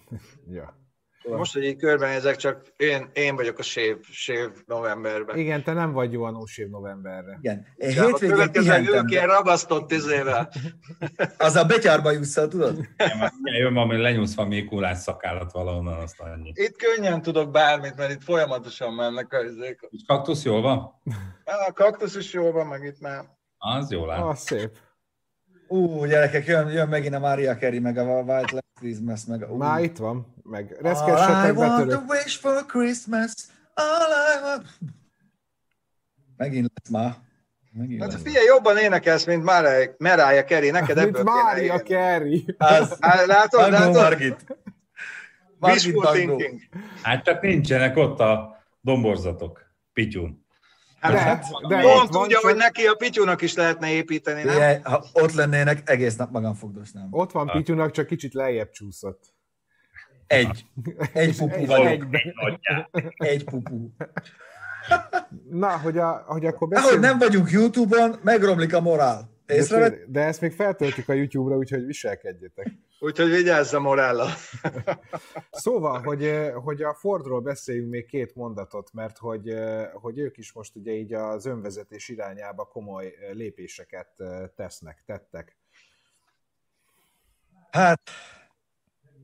Ja. 0.58 0.80
Most, 1.28 1.52
hogy 1.52 1.64
így 1.64 1.76
körbenézek, 1.76 2.36
csak 2.36 2.72
én, 2.76 3.10
én 3.12 3.34
vagyok 3.36 3.58
a 3.58 3.62
sév, 3.62 3.96
sév 4.02 4.48
novemberben. 4.66 5.38
Igen, 5.38 5.62
te 5.62 5.72
nem 5.72 5.92
vagy 5.92 6.12
jó 6.12 6.22
a 6.22 6.30
no 6.30 6.46
shave 6.46 6.68
novemberre. 6.68 7.38
Igen. 7.40 7.66
Én 7.76 7.90
Ja, 7.90 8.02
a 8.02 8.06
hétvégén 8.06 8.34
következő 8.34 8.66
pihentem. 8.68 8.94
ők 8.94 9.10
ilyen 9.10 9.26
ragasztott 9.26 9.92
izével. 9.92 10.52
Az 11.38 11.56
a 11.56 11.64
betyárba 11.64 12.10
jussz 12.10 12.36
el, 12.36 12.48
tudod? 12.48 12.76
Ja, 12.96 13.58
jön 13.58 13.74
valami, 13.74 13.96
lenyúlsz 13.96 14.34
valami 14.34 14.64
kulás 14.64 14.98
szakállat 14.98 15.52
valahonnan, 15.52 15.98
azt 15.98 16.20
annyi. 16.20 16.52
Itt 16.54 16.76
könnyen 16.76 17.22
tudok 17.22 17.50
bármit, 17.50 17.96
mert 17.96 18.12
itt 18.12 18.22
folyamatosan 18.22 18.94
mennek 18.94 19.32
a 19.32 19.44
izék. 19.44 19.88
Úgy 19.90 20.06
kaktusz 20.06 20.44
jól 20.44 20.60
van? 20.62 21.00
A 21.66 21.72
kaktusz 21.72 22.14
is 22.16 22.32
jól 22.32 22.52
van, 22.52 22.66
meg 22.66 22.84
itt 22.84 23.00
már. 23.00 23.24
Az 23.58 23.90
jól 23.90 24.10
áll. 24.10 24.22
Ah, 24.22 24.34
szép. 24.34 24.70
Ú, 25.68 26.04
gyerekek, 26.04 26.46
jön, 26.46 26.68
jön 26.70 26.88
megint 26.88 27.14
a 27.14 27.18
Maria 27.18 27.56
Carey, 27.56 27.78
meg 27.78 27.96
a 27.96 28.02
White 28.04 28.61
Christmas, 28.82 29.24
meg 29.24 29.42
a... 29.42 29.46
ú. 29.46 29.56
Már 29.56 29.82
itt 29.82 29.96
van, 29.96 30.34
meg 30.42 30.64
All 30.70 30.78
I 30.78 30.82
reszkessetek 30.82 31.56
want 31.56 31.76
betörök. 31.86 32.06
to 32.06 32.12
wish 32.14 32.38
for 32.40 32.66
Christmas, 32.66 33.32
all 33.74 34.10
I 34.38 34.42
want... 34.44 34.66
Megint 36.36 36.70
lesz 36.74 36.90
már. 36.92 37.14
Megint 37.72 38.02
Hát 38.02 38.12
lesz. 38.12 38.22
figyelj, 38.22 38.44
jobban 38.46 38.76
énekelsz, 38.78 39.24
mint 39.24 39.44
Mariah 39.98 40.44
Carey, 40.44 40.70
neked 40.70 40.96
Mint 40.96 41.08
ebből 41.08 41.24
kéne 41.24 41.42
Mária 41.42 41.72
élni. 41.72 41.82
Carey. 41.88 42.54
Az, 42.58 42.96
Á, 43.00 43.24
Látod, 43.26 43.60
Bangó 43.60 43.72
látod? 43.76 43.94
Margit. 43.94 44.46
Margit 45.58 46.00
thinking. 46.12 46.60
Hát 47.02 47.24
csak 47.24 47.40
nincsenek 47.42 47.96
ott 47.96 48.20
a 48.20 48.62
domborzatok. 48.80 49.60
Pityun. 49.92 50.41
Hát, 51.02 51.12
Lehet, 51.12 51.44
de 51.68 51.80
Pont 51.80 52.08
van, 52.12 52.22
tudja, 52.22 52.36
csak- 52.40 52.50
hogy 52.50 52.56
neki 52.56 52.86
a 52.86 52.94
pityúnak 52.94 53.42
is 53.42 53.54
lehetne 53.54 53.90
építeni, 53.90 54.42
nem? 54.42 54.54
Ugye, 54.56 54.80
ha 54.82 55.04
ott 55.12 55.32
lennének, 55.32 55.90
egész 55.90 56.16
nap 56.16 56.30
magam 56.30 56.54
fogdosnám. 56.54 57.08
Ott 57.10 57.32
van 57.32 57.46
Pityunak, 57.46 57.90
csak 57.90 58.06
kicsit 58.06 58.34
lejjebb 58.34 58.70
csúszott. 58.70 59.24
Egy. 60.26 60.64
Egy 61.12 61.36
pupu 61.36 61.54
Egy- 61.54 61.66
vagyok. 61.66 61.86
egyben. 61.86 62.20
Egy 63.16 63.44
pupu. 63.44 63.88
Na, 65.50 65.78
hogy, 65.78 65.98
a, 65.98 66.24
hogy 66.26 66.46
akkor 66.46 66.56
Ahogy 66.62 66.68
beszéljünk. 66.70 67.04
nem 67.04 67.18
vagyunk 67.18 67.50
YouTube-on, 67.50 68.18
megromlik 68.22 68.74
a 68.74 68.80
morál. 68.80 69.30
De, 69.68 69.98
de 70.06 70.20
ezt 70.20 70.40
még 70.40 70.52
feltöltjük 70.52 71.08
a 71.08 71.12
YouTube-ra, 71.12 71.56
úgyhogy 71.56 71.86
viselkedjetek. 71.86 72.72
Úgyhogy 73.00 73.30
vigyázz 73.30 73.72
a 73.72 73.80
Morella. 73.80 74.28
szóval, 75.50 76.00
hogy, 76.00 76.50
hogy 76.54 76.82
a 76.82 76.94
Fordról 76.94 77.40
beszéljünk 77.40 77.90
még 77.90 78.06
két 78.06 78.34
mondatot, 78.34 78.92
mert 78.92 79.18
hogy, 79.18 79.54
hogy 79.92 80.18
ők 80.18 80.36
is 80.36 80.52
most 80.52 80.76
ugye 80.76 80.92
így 80.92 81.12
az 81.12 81.46
önvezetés 81.46 82.08
irányába 82.08 82.64
komoly 82.64 83.14
lépéseket 83.32 84.08
tesznek, 84.56 85.02
tettek. 85.06 85.56
Hát, 87.70 88.00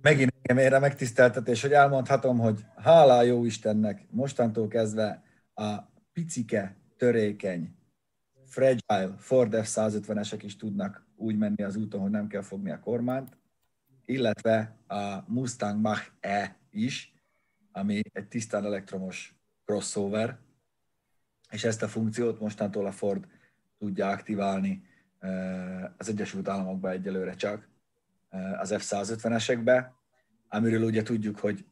megint 0.01 0.33
engem 0.43 0.65
ére 0.65 0.79
megtiszteltetés, 0.79 1.63
hogy 1.63 1.73
elmondhatom, 1.73 2.39
hogy 2.39 2.61
hálá 2.77 3.23
jó 3.23 3.45
Istennek, 3.45 4.07
mostantól 4.11 4.69
kezdve 4.69 5.23
a 5.55 5.77
picike, 6.13 6.77
törékeny, 6.97 7.78
fragile 8.49 9.15
Ford 9.19 9.55
F-150-esek 9.55 10.41
is 10.43 10.57
tudnak 10.57 11.07
úgy 11.17 11.37
menni 11.37 11.63
az 11.63 11.77
úton, 11.77 12.01
hogy 12.01 12.11
nem 12.11 12.27
kell 12.27 12.43
fogni 12.43 12.71
a 12.71 12.81
kormányt, 12.81 13.37
illetve 14.05 14.77
a 14.87 15.25
Mustang 15.27 15.81
Mach-E 15.81 16.57
is, 16.71 17.15
ami 17.73 18.01
egy 18.13 18.29
tisztán 18.29 18.65
elektromos 18.65 19.35
crossover, 19.65 20.39
és 21.51 21.65
ezt 21.65 21.83
a 21.83 21.89
funkciót 21.89 22.41
mostantól 22.41 22.87
a 22.87 22.93
Ford 22.93 23.27
tudja 23.79 24.09
aktiválni 24.09 24.87
az 25.97 26.09
Egyesült 26.09 26.49
Államokban 26.49 26.91
egyelőre 26.91 27.35
csak, 27.35 27.69
az 28.59 28.75
F-150-esekbe, 28.79 29.87
amiről 30.49 30.83
ugye 30.83 31.03
tudjuk, 31.03 31.39
hogy 31.39 31.65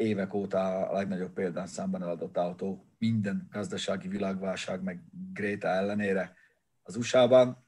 évek 0.00 0.34
óta 0.34 0.88
a 0.88 0.92
legnagyobb 0.92 1.40
számban 1.66 2.02
eladott 2.02 2.36
autó 2.36 2.86
minden 2.98 3.48
gazdasági 3.50 4.08
világválság 4.08 4.82
meg 4.82 5.02
Gréta 5.32 5.68
ellenére 5.68 6.36
az 6.82 6.96
USA-ban, 6.96 7.66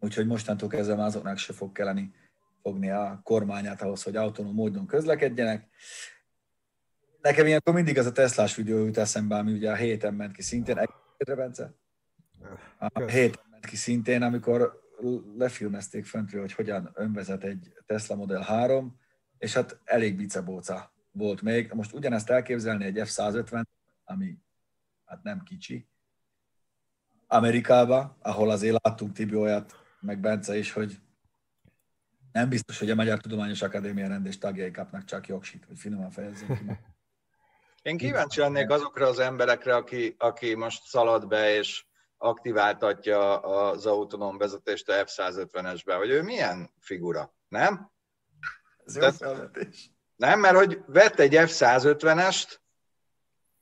úgyhogy 0.00 0.26
mostantól 0.26 0.68
kezdve 0.68 1.02
azoknak 1.02 1.38
se 1.38 1.52
fog 1.52 1.72
kelleni 1.72 2.14
fogni 2.62 2.90
a 2.90 3.20
kormányát 3.22 3.82
ahhoz, 3.82 4.02
hogy 4.02 4.16
autonóm 4.16 4.54
módon 4.54 4.86
közlekedjenek. 4.86 5.68
Nekem 7.20 7.46
ilyenkor 7.46 7.74
mindig 7.74 7.98
az 7.98 8.06
a 8.06 8.12
Teslás 8.12 8.56
videó 8.56 8.84
jut 8.84 8.96
eszembe, 8.96 9.36
ami 9.36 9.52
ugye 9.52 9.70
a 9.70 9.74
héten 9.74 10.14
ment 10.14 10.32
ki 10.32 10.42
szintén. 10.42 10.78
Egészre, 10.78 11.34
Bence? 11.34 11.74
A 12.78 13.00
héten 13.00 13.44
ment 13.50 13.66
ki 13.66 13.76
szintén, 13.76 14.22
amikor 14.22 14.82
lefilmezték 15.36 16.04
föntről, 16.04 16.40
hogy 16.40 16.52
hogyan 16.52 16.90
önvezet 16.94 17.44
egy 17.44 17.72
Tesla 17.86 18.14
Model 18.16 18.42
3, 18.42 18.98
és 19.38 19.54
hát 19.54 19.80
elég 19.84 20.16
bicebóca 20.16 20.93
volt 21.14 21.42
még. 21.42 21.72
Most 21.72 21.92
ugyanezt 21.92 22.30
elképzelni 22.30 22.84
egy 22.84 22.98
F-150, 22.98 23.64
ami 24.04 24.38
hát 25.04 25.22
nem 25.22 25.42
kicsi, 25.42 25.88
Amerikába, 27.26 28.16
ahol 28.22 28.50
azért 28.50 28.84
láttunk 28.84 29.12
Tibi 29.12 29.36
olyat, 29.36 29.76
meg 30.00 30.20
Bence 30.20 30.56
is, 30.56 30.72
hogy 30.72 30.98
nem 32.32 32.48
biztos, 32.48 32.78
hogy 32.78 32.90
a 32.90 32.94
Magyar 32.94 33.18
Tudományos 33.18 33.62
Akadémia 33.62 34.08
rendés 34.08 34.38
tagjai 34.38 34.70
kapnak 34.70 35.04
csak 35.04 35.26
jogsit, 35.26 35.64
hogy 35.64 35.78
finoman 35.78 36.10
fejezzünk 36.10 36.58
ki. 36.58 36.64
Én 37.82 37.96
kíváncsi 37.96 38.40
lennék 38.40 38.70
azokra 38.70 39.06
az 39.06 39.18
emberekre, 39.18 39.76
aki, 39.76 40.14
aki 40.18 40.54
most 40.54 40.84
szalad 40.84 41.26
be 41.26 41.56
és 41.56 41.84
aktiváltatja 42.16 43.40
az 43.40 43.86
autonóm 43.86 44.38
vezetést 44.38 44.88
a 44.88 45.04
F-150-esbe, 45.04 45.94
hogy 45.96 46.10
ő 46.10 46.22
milyen 46.22 46.70
figura, 46.78 47.34
nem? 47.48 47.90
Ez 48.84 48.96
jó 48.96 49.10
felvetés. 49.10 49.93
Nem, 50.16 50.40
mert 50.40 50.56
hogy 50.56 50.82
vett 50.86 51.18
egy 51.18 51.34
F-150-est, 51.34 52.54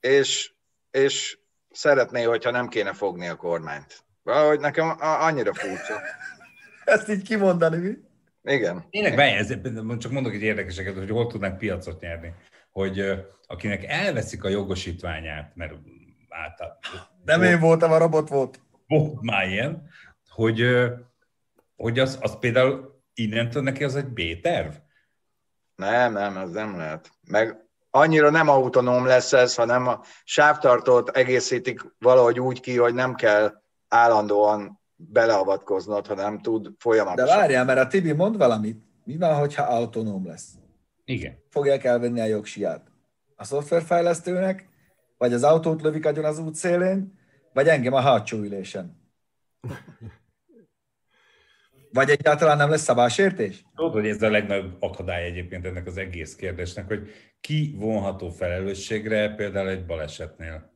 és, 0.00 0.52
és 0.90 1.38
szeretné, 1.70 2.22
hogyha 2.22 2.50
nem 2.50 2.68
kéne 2.68 2.92
fogni 2.92 3.28
a 3.28 3.36
kormányt. 3.36 4.04
Valahogy 4.22 4.60
nekem 4.60 4.96
annyira 4.98 5.54
furcsa. 5.54 6.00
Ezt 6.84 7.08
így 7.08 7.22
kimondani, 7.22 7.76
mi? 7.76 7.96
Igen. 8.52 8.84
Tényleg 8.90 9.18
ez, 9.18 9.54
csak 9.98 10.12
mondok 10.12 10.32
egy 10.32 10.42
érdekeseket, 10.42 10.94
hogy 10.94 11.10
hol 11.10 11.26
tudnak 11.26 11.58
piacot 11.58 12.00
nyerni. 12.00 12.34
Hogy 12.70 13.24
akinek 13.46 13.84
elveszik 13.84 14.44
a 14.44 14.48
jogosítványát, 14.48 15.52
mert 15.54 15.72
által... 16.28 16.78
Nem 17.24 17.42
én 17.42 17.60
voltam, 17.60 17.92
a 17.92 17.98
robot 17.98 18.28
volt. 18.28 18.60
Volt 18.86 19.22
már 19.22 19.48
ilyen, 19.48 19.88
hogy, 20.28 20.66
hogy 21.76 21.98
az, 21.98 22.18
az 22.20 22.38
például 22.38 23.02
innentől 23.14 23.62
neki 23.62 23.84
az 23.84 23.96
egy 23.96 24.06
B-terv? 24.08 24.72
Nem, 25.90 26.12
nem, 26.12 26.36
ez 26.36 26.50
nem 26.50 26.76
lehet. 26.76 27.10
Meg 27.28 27.56
annyira 27.90 28.30
nem 28.30 28.48
autonóm 28.48 29.06
lesz 29.06 29.32
ez, 29.32 29.54
hanem 29.54 29.86
a 29.86 30.00
sávtartót 30.24 31.08
egészítik 31.08 31.80
valahogy 31.98 32.40
úgy 32.40 32.60
ki, 32.60 32.76
hogy 32.76 32.94
nem 32.94 33.14
kell 33.14 33.52
állandóan 33.88 34.80
beleavatkoznod, 34.96 36.06
hanem 36.06 36.38
tud 36.38 36.70
folyamatosan. 36.78 37.26
De 37.26 37.40
várjál, 37.40 37.64
mert 37.64 37.78
a 37.78 37.86
Tibi 37.86 38.12
mond 38.12 38.36
valamit. 38.36 38.82
Mi 39.04 39.16
van, 39.16 39.34
hogyha 39.34 39.62
autonóm 39.62 40.26
lesz? 40.26 40.48
Igen. 41.04 41.38
Fogják 41.48 41.84
elvenni 41.84 42.20
a 42.20 42.24
jogsiát? 42.24 42.86
A 43.36 43.44
szoftverfejlesztőnek? 43.44 44.68
Vagy 45.18 45.32
az 45.32 45.42
autót 45.42 45.82
lövik 45.82 46.06
agyon 46.06 46.24
az 46.24 46.38
útszélén? 46.38 47.18
Vagy 47.52 47.68
engem 47.68 47.92
a 47.92 48.00
hátsó 48.00 48.38
ülésen? 48.38 49.00
Vagy 51.92 52.10
egyáltalán 52.10 52.56
nem 52.56 52.70
lesz 52.70 52.82
szabásértés? 52.82 53.64
Tudod, 53.74 53.92
hogy 53.92 54.08
ez 54.08 54.22
a 54.22 54.30
legnagyobb 54.30 54.76
akadály 54.80 55.24
egyébként 55.24 55.66
ennek 55.66 55.86
az 55.86 55.96
egész 55.96 56.34
kérdésnek, 56.34 56.86
hogy 56.86 57.10
ki 57.40 57.74
vonható 57.78 58.28
felelősségre 58.28 59.34
például 59.34 59.68
egy 59.68 59.86
balesetnél. 59.86 60.70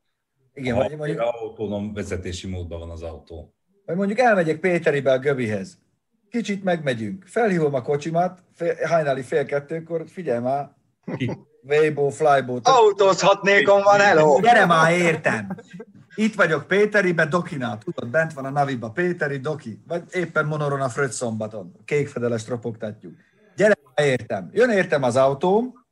Igen, 0.55 0.75
ha 0.75 0.83
vagy 0.83 0.97
mondjuk... 0.97 1.21
autonóm 1.21 1.93
vezetési 1.93 2.49
módban 2.49 2.79
van 2.79 2.91
az 2.91 3.03
autó. 3.03 3.55
Vagy 3.85 3.97
mondjuk 3.97 4.19
elmegyek 4.19 4.61
Péteribe 4.61 5.13
a 5.13 5.19
Göbihez. 5.19 5.79
Kicsit 6.31 6.65
megmegyünk. 6.65 7.25
Felhívom 7.27 7.75
a 7.75 7.83
kocsimat, 7.83 8.43
fél, 8.55 8.75
hajnali 8.87 9.23
fél 9.23 9.45
kettőkor, 9.45 10.05
figyelj 10.07 10.41
már, 10.41 10.71
Weibo, 11.63 12.09
Flybo. 12.09 12.59
Autózhatnék, 12.63 13.67
van 13.67 14.01
hello! 14.01 14.41
Gyere 14.41 14.67
már, 14.67 14.93
értem! 14.93 15.57
Itt 16.19 16.35
vagyok 16.35 16.67
Péteribe, 16.67 17.27
Dokinál, 17.27 17.79
tudod, 17.79 18.11
bent 18.11 18.33
van 18.33 18.45
a 18.45 18.51
Naviba, 18.51 18.91
Péteri, 18.91 19.39
Doki, 19.39 19.83
vagy 19.87 20.03
éppen 20.11 20.47
Monoron 20.47 20.81
a 20.81 20.89
Fröcc 20.89 21.15
szombaton, 21.15 21.73
kékfedeles 21.85 22.49
ropogtatjuk. 22.49 23.15
Gyere, 23.57 23.75
értem. 23.95 24.51
Jön 24.53 24.71
értem 24.71 25.03
az 25.03 25.17
autóm, 25.17 25.87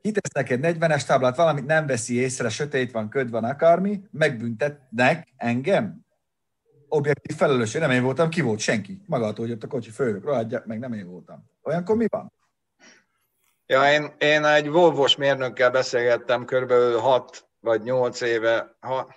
kitesz 0.00 0.32
neked 0.32 0.60
40-es 0.62 1.04
táblát, 1.04 1.36
valamit 1.36 1.66
nem 1.66 1.86
veszi 1.86 2.14
észre, 2.14 2.48
sötét 2.48 2.92
van, 2.92 3.08
köd 3.08 3.30
van, 3.30 3.44
akármi, 3.44 4.02
megbüntetnek 4.10 5.28
engem. 5.36 6.04
Objektív 6.88 7.36
felelős, 7.36 7.72
nem 7.72 7.90
én 7.90 8.02
voltam, 8.02 8.28
ki 8.28 8.40
volt? 8.40 8.58
Senki. 8.58 9.02
Magától 9.06 9.48
jött 9.48 9.62
a 9.62 9.66
kocsi, 9.66 9.90
főnök, 9.90 10.24
rohadjak, 10.24 10.66
meg 10.66 10.78
nem 10.78 10.92
én 10.92 11.06
voltam. 11.06 11.44
Olyankor 11.62 11.96
mi 11.96 12.06
van? 12.08 12.32
Ja, 13.66 13.92
én, 13.92 14.14
én 14.18 14.44
egy 14.44 14.68
Volvo-s 14.68 15.16
mérnökkel 15.16 15.70
beszélgettem 15.70 16.44
körülbelül 16.44 16.98
6 16.98 17.46
vagy 17.66 17.82
8 17.82 18.20
éve, 18.20 18.76
ha, 18.80 19.14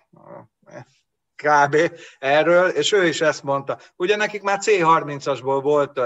kb. 1.35 1.75
erről, 2.19 2.69
és 2.69 2.91
ő 2.91 3.05
is 3.05 3.21
ezt 3.21 3.43
mondta. 3.43 3.79
Ugye 3.95 4.15
nekik 4.15 4.41
már 4.41 4.59
C30-asból 4.61 5.59
volt 5.61 5.99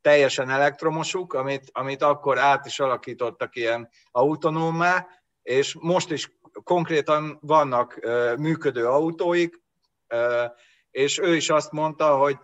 teljesen 0.00 0.50
elektromosuk, 0.50 1.32
amit, 1.32 1.70
amit 1.72 2.02
akkor 2.02 2.38
át 2.38 2.66
is 2.66 2.80
alakítottak 2.80 3.56
ilyen 3.56 3.88
autonómmá, 4.10 5.06
és 5.42 5.76
most 5.80 6.10
is 6.10 6.38
konkrétan 6.64 7.38
vannak 7.40 8.00
működő 8.38 8.86
autóik, 8.86 9.62
és 10.90 11.18
ő 11.18 11.36
is 11.36 11.50
azt 11.50 11.72
mondta, 11.72 12.16
hogy 12.16 12.38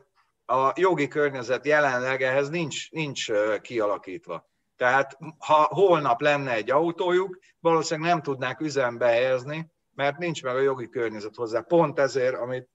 a 0.46 0.72
jogi 0.74 1.08
környezet 1.08 1.66
jelenleg 1.66 2.22
ehhez 2.22 2.48
nincs, 2.48 2.90
nincs 2.90 3.26
kialakítva. 3.60 4.49
Tehát 4.80 5.18
ha 5.38 5.68
holnap 5.70 6.20
lenne 6.20 6.52
egy 6.52 6.70
autójuk, 6.70 7.38
valószínűleg 7.58 8.10
nem 8.10 8.22
tudnák 8.22 8.60
üzembe 8.60 9.06
helyezni, 9.06 9.70
mert 9.94 10.18
nincs 10.18 10.42
meg 10.42 10.54
a 10.54 10.60
jogi 10.60 10.88
környezet 10.88 11.34
hozzá. 11.34 11.60
Pont 11.60 11.98
ezért, 11.98 12.34
amit, 12.34 12.68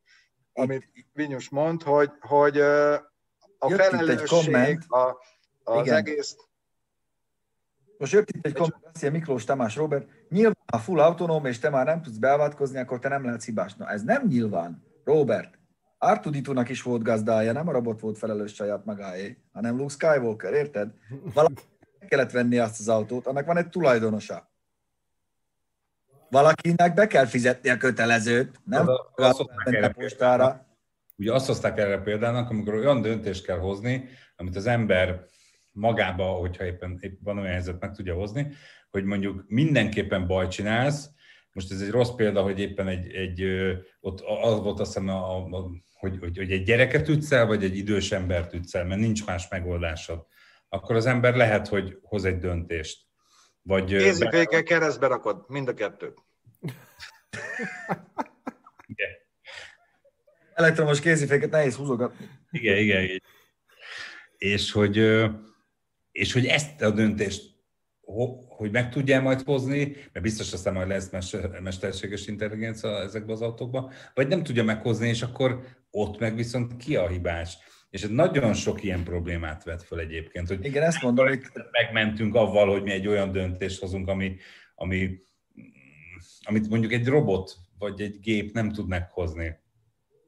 amit 0.54 0.90
Vinyus 1.14 1.50
mond, 1.50 1.84
hogy, 1.84 2.12
hogy 2.20 2.60
a 2.60 3.68
jött 3.68 3.82
felelősség, 3.82 4.80
a, 4.88 5.18
az 5.64 5.86
Igen. 5.86 5.96
egész... 5.96 6.36
Most 7.98 8.12
jött 8.12 8.30
itt 8.30 8.46
egy 8.46 8.54
komment, 8.54 8.84
beszél 8.92 9.12
Miklós 9.12 9.44
Tamás 9.44 9.76
Robert, 9.76 10.08
nyilván 10.30 10.58
ha 10.72 10.78
full 10.78 11.00
autonóm, 11.00 11.46
és 11.46 11.60
te 11.60 11.70
már 11.70 11.86
nem 11.86 12.02
tudsz 12.02 12.18
beavatkozni, 12.18 12.80
akkor 12.80 13.00
te 13.00 13.10
nem 13.10 13.26
lehetsz 13.26 13.46
hibás. 13.46 13.76
Na 13.76 13.90
ez 13.90 14.04
nem 14.04 14.28
nyilván, 14.28 14.84
Robert. 15.04 15.60
Artuditónak 15.98 16.70
is 16.70 16.82
volt 16.82 17.04
gazdája, 17.04 17.52
nem 17.52 17.68
a 17.68 17.72
robot 17.72 18.00
volt 18.00 18.18
felelős 18.18 18.54
saját 18.54 18.86
magáé, 18.86 19.38
hanem 19.54 19.78
Luke 19.78 19.94
Skywalker, 19.94 20.54
érted? 20.54 20.94
Valami 21.34 21.56
kellett 22.06 22.32
venni 22.32 22.58
azt 22.58 22.80
az 22.80 22.88
autót, 22.88 23.28
annak 23.28 23.46
van 23.46 23.58
egy 23.58 23.70
tulajdonosa. 23.70 24.50
Valakinek 26.30 26.94
be 26.94 27.08
kell 27.08 27.26
fizetni 27.26 27.70
a 27.70 27.78
kötelezőt, 27.78 28.60
nem? 28.64 28.88
Az, 28.88 29.00
azt 29.16 29.40
a 29.40 29.90
postára. 29.96 30.66
Ugye 31.18 31.34
azt 31.34 31.48
hozták 31.48 31.78
erre 31.78 31.98
példának, 31.98 32.50
amikor 32.50 32.74
olyan 32.74 33.02
döntést 33.02 33.46
kell 33.46 33.58
hozni, 33.58 34.10
amit 34.36 34.56
az 34.56 34.66
ember 34.66 35.26
magába, 35.72 36.26
hogyha 36.26 36.66
éppen, 36.66 36.98
éppen 37.02 37.20
van 37.24 37.38
olyan 37.38 37.52
helyzet, 37.52 37.80
meg 37.80 37.92
tudja 37.92 38.16
hozni, 38.16 38.54
hogy 38.90 39.04
mondjuk 39.04 39.44
mindenképpen 39.48 40.28
baj 40.28 40.48
csinálsz, 40.48 41.10
most 41.56 41.72
ez 41.72 41.82
egy 41.82 41.90
rossz 41.90 42.10
példa, 42.16 42.42
hogy 42.42 42.60
éppen 42.60 42.88
egy, 42.88 43.14
egy 43.14 43.44
ott 44.00 44.22
az 44.22 44.60
volt 44.60 44.80
azt 44.80 44.94
hiszem, 44.94 45.10
a, 45.10 45.36
a, 45.36 45.70
hogy, 45.94 46.18
hogy, 46.20 46.38
hogy 46.38 46.52
egy 46.52 46.64
gyereket 46.64 47.08
ütsz 47.08 47.32
el, 47.32 47.46
vagy 47.46 47.64
egy 47.64 47.78
idős 47.78 48.12
embert 48.12 48.54
ütsz 48.54 48.74
el, 48.74 48.86
mert 48.86 49.00
nincs 49.00 49.26
más 49.26 49.48
megoldásod. 49.50 50.26
Akkor 50.76 50.96
az 50.96 51.06
ember 51.06 51.36
lehet, 51.36 51.68
hogy 51.68 52.00
hoz 52.02 52.26
egy 52.26 52.38
döntést. 52.38 53.06
Vagy, 53.62 53.86
Kézifékkel 53.86 54.64
keresztbe 54.64 55.08
rakod, 55.08 55.44
mind 55.48 55.68
a 55.68 55.74
kettőt. 55.74 56.18
igen. 58.86 59.10
Elektromos 60.54 61.00
kéziféket 61.00 61.50
nehéz 61.50 61.76
húzogatni. 61.76 62.30
Igen, 62.52 62.78
igen. 62.78 63.22
És 64.38 64.72
hogy, 64.72 64.98
és 66.12 66.34
hogy 66.34 66.46
ezt 66.46 66.82
a 66.82 66.90
döntést 66.90 67.54
hogy 68.48 68.72
meg 68.72 68.90
tudja 68.90 69.22
majd 69.22 69.42
hozni, 69.42 69.96
mert 70.14 70.22
biztos 70.22 70.54
aztán 70.54 70.74
majd 70.74 70.88
lesz 70.88 71.10
mesterséges 71.62 72.28
intelligencia 72.28 72.90
ezekben 72.90 73.36
az 73.36 73.42
autókban, 73.42 73.92
vagy 74.14 74.28
nem 74.28 74.44
tudja 74.44 74.64
meghozni, 74.64 75.08
és 75.08 75.22
akkor 75.22 75.64
ott 75.92 76.20
meg 76.20 76.36
viszont 76.36 76.78
ki 76.78 76.96
a 76.96 77.08
hibás. 77.08 77.58
És 77.96 78.04
ez 78.04 78.10
nagyon 78.10 78.54
sok 78.54 78.84
ilyen 78.84 79.04
problémát 79.04 79.64
vet 79.64 79.84
föl 79.84 80.00
egyébként. 80.00 80.48
Hogy 80.48 80.66
Igen, 80.66 80.84
ezt 80.84 81.02
mondom, 81.02 81.28
hogy... 81.28 81.42
Megmentünk 81.72 82.36
avval, 82.36 82.72
hogy 82.72 82.84
mi 82.84 82.92
egy 82.92 83.08
olyan 83.08 83.32
döntést 83.32 83.80
hozunk, 83.80 84.08
ami, 84.08 84.36
ami, 84.76 85.20
amit 86.44 86.70
mondjuk 86.70 86.92
egy 86.92 87.08
robot 87.08 87.56
vagy 87.80 88.02
egy 88.02 88.20
gép 88.20 88.54
nem 88.54 88.72
tud 88.72 88.88
meghozni. 88.88 89.56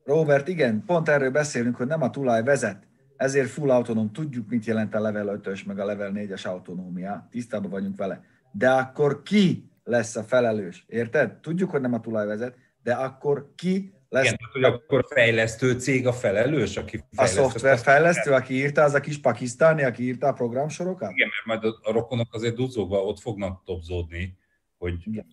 Robert, 0.04 0.48
igen, 0.48 0.84
pont 0.86 1.10
erről 1.10 1.32
beszélünk, 1.32 1.76
hogy 1.76 1.88
nem 1.88 2.02
a 2.02 2.10
tulaj 2.10 2.44
vezet, 2.44 2.88
ezért 3.16 3.50
full 3.50 3.70
autonóm, 3.70 4.12
tudjuk, 4.12 4.50
mit 4.50 4.66
jelent 4.66 4.96
a 4.96 5.00
level 5.00 5.40
5-ös, 5.44 5.66
meg 5.66 5.80
a 5.80 5.86
level 5.86 6.12
4-es 6.16 6.48
autonómia, 6.48 7.28
tisztában 7.32 7.72
vagyunk 7.72 7.98
vele. 7.98 8.24
De 8.52 8.70
akkor 8.70 9.24
ki 9.24 9.72
lesz 9.88 10.16
a 10.16 10.24
felelős? 10.24 10.86
Érted? 10.88 11.40
Tudjuk, 11.40 11.70
hogy 11.70 11.82
nem 11.82 11.94
a 11.94 12.00
tulaj 12.00 12.26
vezet, 12.26 12.56
de 12.84 12.94
akkor 12.94 13.52
ki 13.56 13.94
lesz... 14.10 14.26
Igen, 14.26 14.38
hogy 14.52 14.64
akkor 14.64 15.06
fejlesztő 15.10 15.80
cég 15.80 16.08
a 16.08 16.14
felelős, 16.14 16.78
aki 16.78 17.04
A 17.16 17.26
szoftverfejlesztő, 17.26 18.32
aki 18.32 18.54
írta, 18.54 18.84
az 18.84 18.94
a 18.94 19.00
kis 19.00 19.20
pakisztáni, 19.20 19.84
aki 19.84 20.04
írta 20.04 20.28
a 20.28 20.34
programsorokat? 20.34 21.12
Igen, 21.12 21.30
mert 21.46 21.62
majd 21.62 21.74
a 21.82 21.92
rokonok 21.92 22.34
azért 22.34 22.56
duzzogva 22.56 23.04
ott 23.04 23.20
fognak 23.20 23.64
topzódni, 23.66 24.38
hogy 24.78 24.94
Igen. 25.06 25.26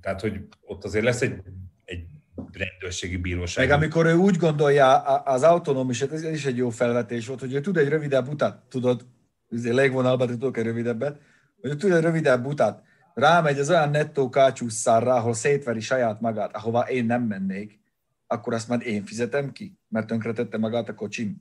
tehát, 0.00 0.20
hogy 0.20 0.40
ott 0.60 0.84
azért 0.84 1.04
lesz 1.04 1.22
egy, 1.22 1.42
egy 1.84 2.04
rendőrségi 2.52 3.16
bíróság. 3.16 3.68
Meg 3.68 3.76
amikor 3.76 4.06
ő 4.06 4.14
úgy 4.14 4.36
gondolja, 4.36 4.98
az 5.22 5.42
autonóm 5.42 5.90
is, 5.90 6.02
ez 6.02 6.22
is 6.22 6.44
egy 6.44 6.56
jó 6.56 6.70
felvetés 6.70 7.26
volt, 7.26 7.40
hogy 7.40 7.54
ő 7.54 7.60
tud 7.60 7.76
egy 7.76 7.88
rövidebb 7.88 8.28
utat, 8.28 8.62
tudod, 8.68 9.06
azért 9.52 9.74
légvonalban 9.74 10.26
tudok 10.26 10.56
egy 10.56 10.64
rövidebbet, 10.64 11.20
hogy 11.60 11.70
ő 11.70 11.74
tud 11.74 11.92
egy 11.92 12.02
rövidebb 12.02 12.46
utat, 12.46 12.85
rámegy 13.16 13.58
az 13.58 13.70
olyan 13.70 13.90
nettó 13.90 14.28
kácsúszárra, 14.28 15.14
ahol 15.14 15.34
szétveri 15.34 15.80
saját 15.80 16.20
magát, 16.20 16.56
ahova 16.56 16.80
én 16.80 17.04
nem 17.04 17.22
mennék, 17.22 17.80
akkor 18.26 18.54
azt 18.54 18.68
már 18.68 18.86
én 18.86 19.04
fizetem 19.04 19.52
ki, 19.52 19.78
mert 19.88 20.06
tönkretette 20.06 20.58
magát 20.58 20.88
a 20.88 20.94
kocsim. 20.94 21.36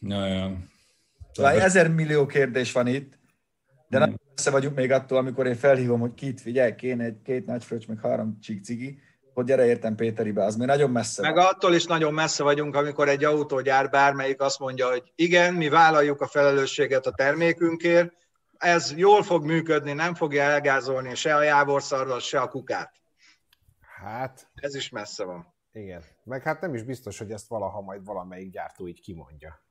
Ja, 0.00 0.26
ja. 0.26 0.56
Szóval 1.32 1.60
ezer 1.60 1.90
millió 1.90 2.26
kérdés 2.26 2.72
van 2.72 2.86
itt, 2.86 3.18
de 3.88 3.98
nem 3.98 4.14
messze 4.34 4.50
vagyunk 4.50 4.76
még 4.76 4.90
attól, 4.92 5.18
amikor 5.18 5.46
én 5.46 5.54
felhívom, 5.54 6.00
hogy 6.00 6.14
kit 6.14 6.40
figyelj, 6.40 6.74
kéne 6.74 7.04
egy 7.04 7.22
két 7.24 7.46
nagy 7.46 7.64
fröccs, 7.64 7.86
meg 7.86 8.00
három 8.00 8.38
csík 8.40 8.64
cigi, 8.64 8.98
hogy 9.34 9.44
gyere 9.44 9.66
értem 9.66 9.94
Péteribe, 9.94 10.44
az 10.44 10.56
még 10.56 10.66
nagyon 10.66 10.90
messze 10.90 11.22
Meg 11.22 11.34
van. 11.34 11.44
attól 11.44 11.74
is 11.74 11.84
nagyon 11.84 12.14
messze 12.14 12.42
vagyunk, 12.42 12.76
amikor 12.76 13.08
egy 13.08 13.24
autógyár 13.24 13.90
bármelyik 13.90 14.40
azt 14.40 14.58
mondja, 14.58 14.88
hogy 14.90 15.12
igen, 15.14 15.54
mi 15.54 15.68
vállaljuk 15.68 16.20
a 16.20 16.26
felelősséget 16.26 17.06
a 17.06 17.12
termékünkért, 17.12 18.12
ez 18.58 18.96
jól 18.96 19.22
fog 19.22 19.44
működni, 19.44 19.92
nem 19.92 20.14
fogja 20.14 20.42
elgázolni 20.42 21.14
se 21.14 21.34
a 21.34 21.42
jávorszarral, 21.42 22.20
se 22.20 22.40
a 22.40 22.48
kukát. 22.48 22.92
Hát... 23.80 24.50
Ez 24.54 24.74
is 24.74 24.88
messze 24.88 25.24
van. 25.24 25.54
Igen. 25.72 26.02
Meg 26.24 26.42
hát 26.42 26.60
nem 26.60 26.74
is 26.74 26.82
biztos, 26.82 27.18
hogy 27.18 27.30
ezt 27.30 27.48
valaha 27.48 27.80
majd 27.80 28.04
valamelyik 28.04 28.50
gyártó 28.50 28.88
így 28.88 29.00
kimondja. 29.00 29.62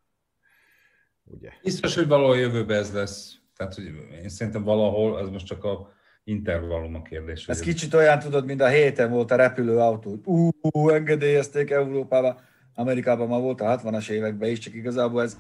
Ugye? 1.24 1.50
Biztos, 1.64 1.96
hogy 1.96 2.08
valahol 2.08 2.38
jövőben 2.38 2.78
ez 2.78 2.94
lesz. 2.94 3.36
Tehát, 3.56 3.74
hogy 3.74 3.86
én 4.22 4.30
szerintem 4.30 4.64
valahol, 4.64 5.20
ez 5.20 5.28
most 5.28 5.46
csak 5.46 5.64
a 5.64 5.94
intervallum 6.24 6.96
a 6.96 7.02
kérdés. 7.02 7.48
Ez 7.48 7.60
kicsit 7.60 7.94
olyan, 7.94 8.20
tudod, 8.20 8.46
mint 8.46 8.62
a 8.62 8.68
héten 8.68 9.12
volt 9.12 9.32
a 9.32 9.36
repülőautó. 9.36 10.20
Ú, 10.24 10.90
engedélyezték 10.90 11.70
Európába, 11.70 12.42
Amerikában 12.74 13.28
ma 13.28 13.40
volt 13.40 13.62
a 13.62 13.78
60-as 13.78 14.10
években 14.10 14.50
is, 14.50 14.60
csak 14.60 14.74
igazából 14.74 15.22
ez 15.22 15.38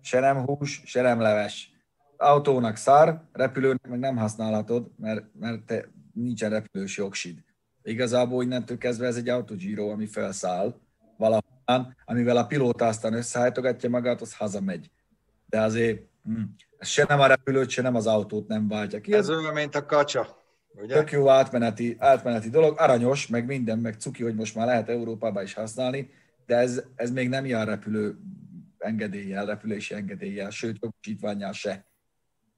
se 0.00 0.20
nem 0.20 0.44
hús, 0.44 0.82
se 0.84 1.00
nem 1.02 1.20
leves. 1.20 1.75
Autónak 2.16 2.76
szar, 2.76 3.20
repülőnek 3.32 3.88
meg 3.88 3.98
nem 3.98 4.16
használhatod, 4.16 4.90
mert, 4.98 5.24
mert 5.40 5.62
te 5.62 5.88
nincsen 6.12 6.50
repülős 6.50 6.96
jogsid. 6.96 7.44
Igazából 7.82 8.42
innentől 8.42 8.78
kezdve 8.78 9.06
ez 9.06 9.16
egy 9.16 9.28
autogyíró, 9.28 9.90
ami 9.90 10.06
felszáll 10.06 10.74
valahol, 11.16 11.94
amivel 12.04 12.36
a 12.36 12.46
pilóta 12.46 12.86
aztán 12.86 13.12
összehajtogatja 13.12 13.88
magát, 13.88 14.20
az 14.20 14.36
hazamegy. 14.36 14.90
De 15.46 15.60
azért 15.60 16.02
hm, 16.24 16.42
se 16.80 17.04
nem 17.08 17.20
a 17.20 17.26
repülőt, 17.26 17.68
se 17.68 17.82
nem 17.82 17.94
az 17.94 18.06
autót 18.06 18.48
nem 18.48 18.68
váltja 18.68 19.00
ki. 19.00 19.12
Ez 19.12 19.30
olyan, 19.30 19.54
mint 19.54 19.74
a 19.74 19.86
kacsa. 19.86 20.44
Ugye? 20.68 20.94
Tök 20.94 21.10
jó 21.10 21.28
átmeneti, 21.28 21.96
átmeneti 21.98 22.48
dolog, 22.48 22.74
aranyos, 22.78 23.26
meg 23.26 23.46
minden, 23.46 23.78
meg 23.78 23.94
cuki, 23.94 24.22
hogy 24.22 24.34
most 24.34 24.54
már 24.54 24.66
lehet 24.66 24.88
Európába 24.88 25.42
is 25.42 25.54
használni, 25.54 26.10
de 26.46 26.56
ez, 26.56 26.82
ez 26.94 27.10
még 27.10 27.28
nem 27.28 27.46
jár 27.46 27.66
repülő 27.66 28.18
engedéllyel, 28.78 29.46
repülési 29.46 29.94
engedéllyel, 29.94 30.50
sőt, 30.50 30.78
jogosítványjal 30.80 31.52
se, 31.52 31.86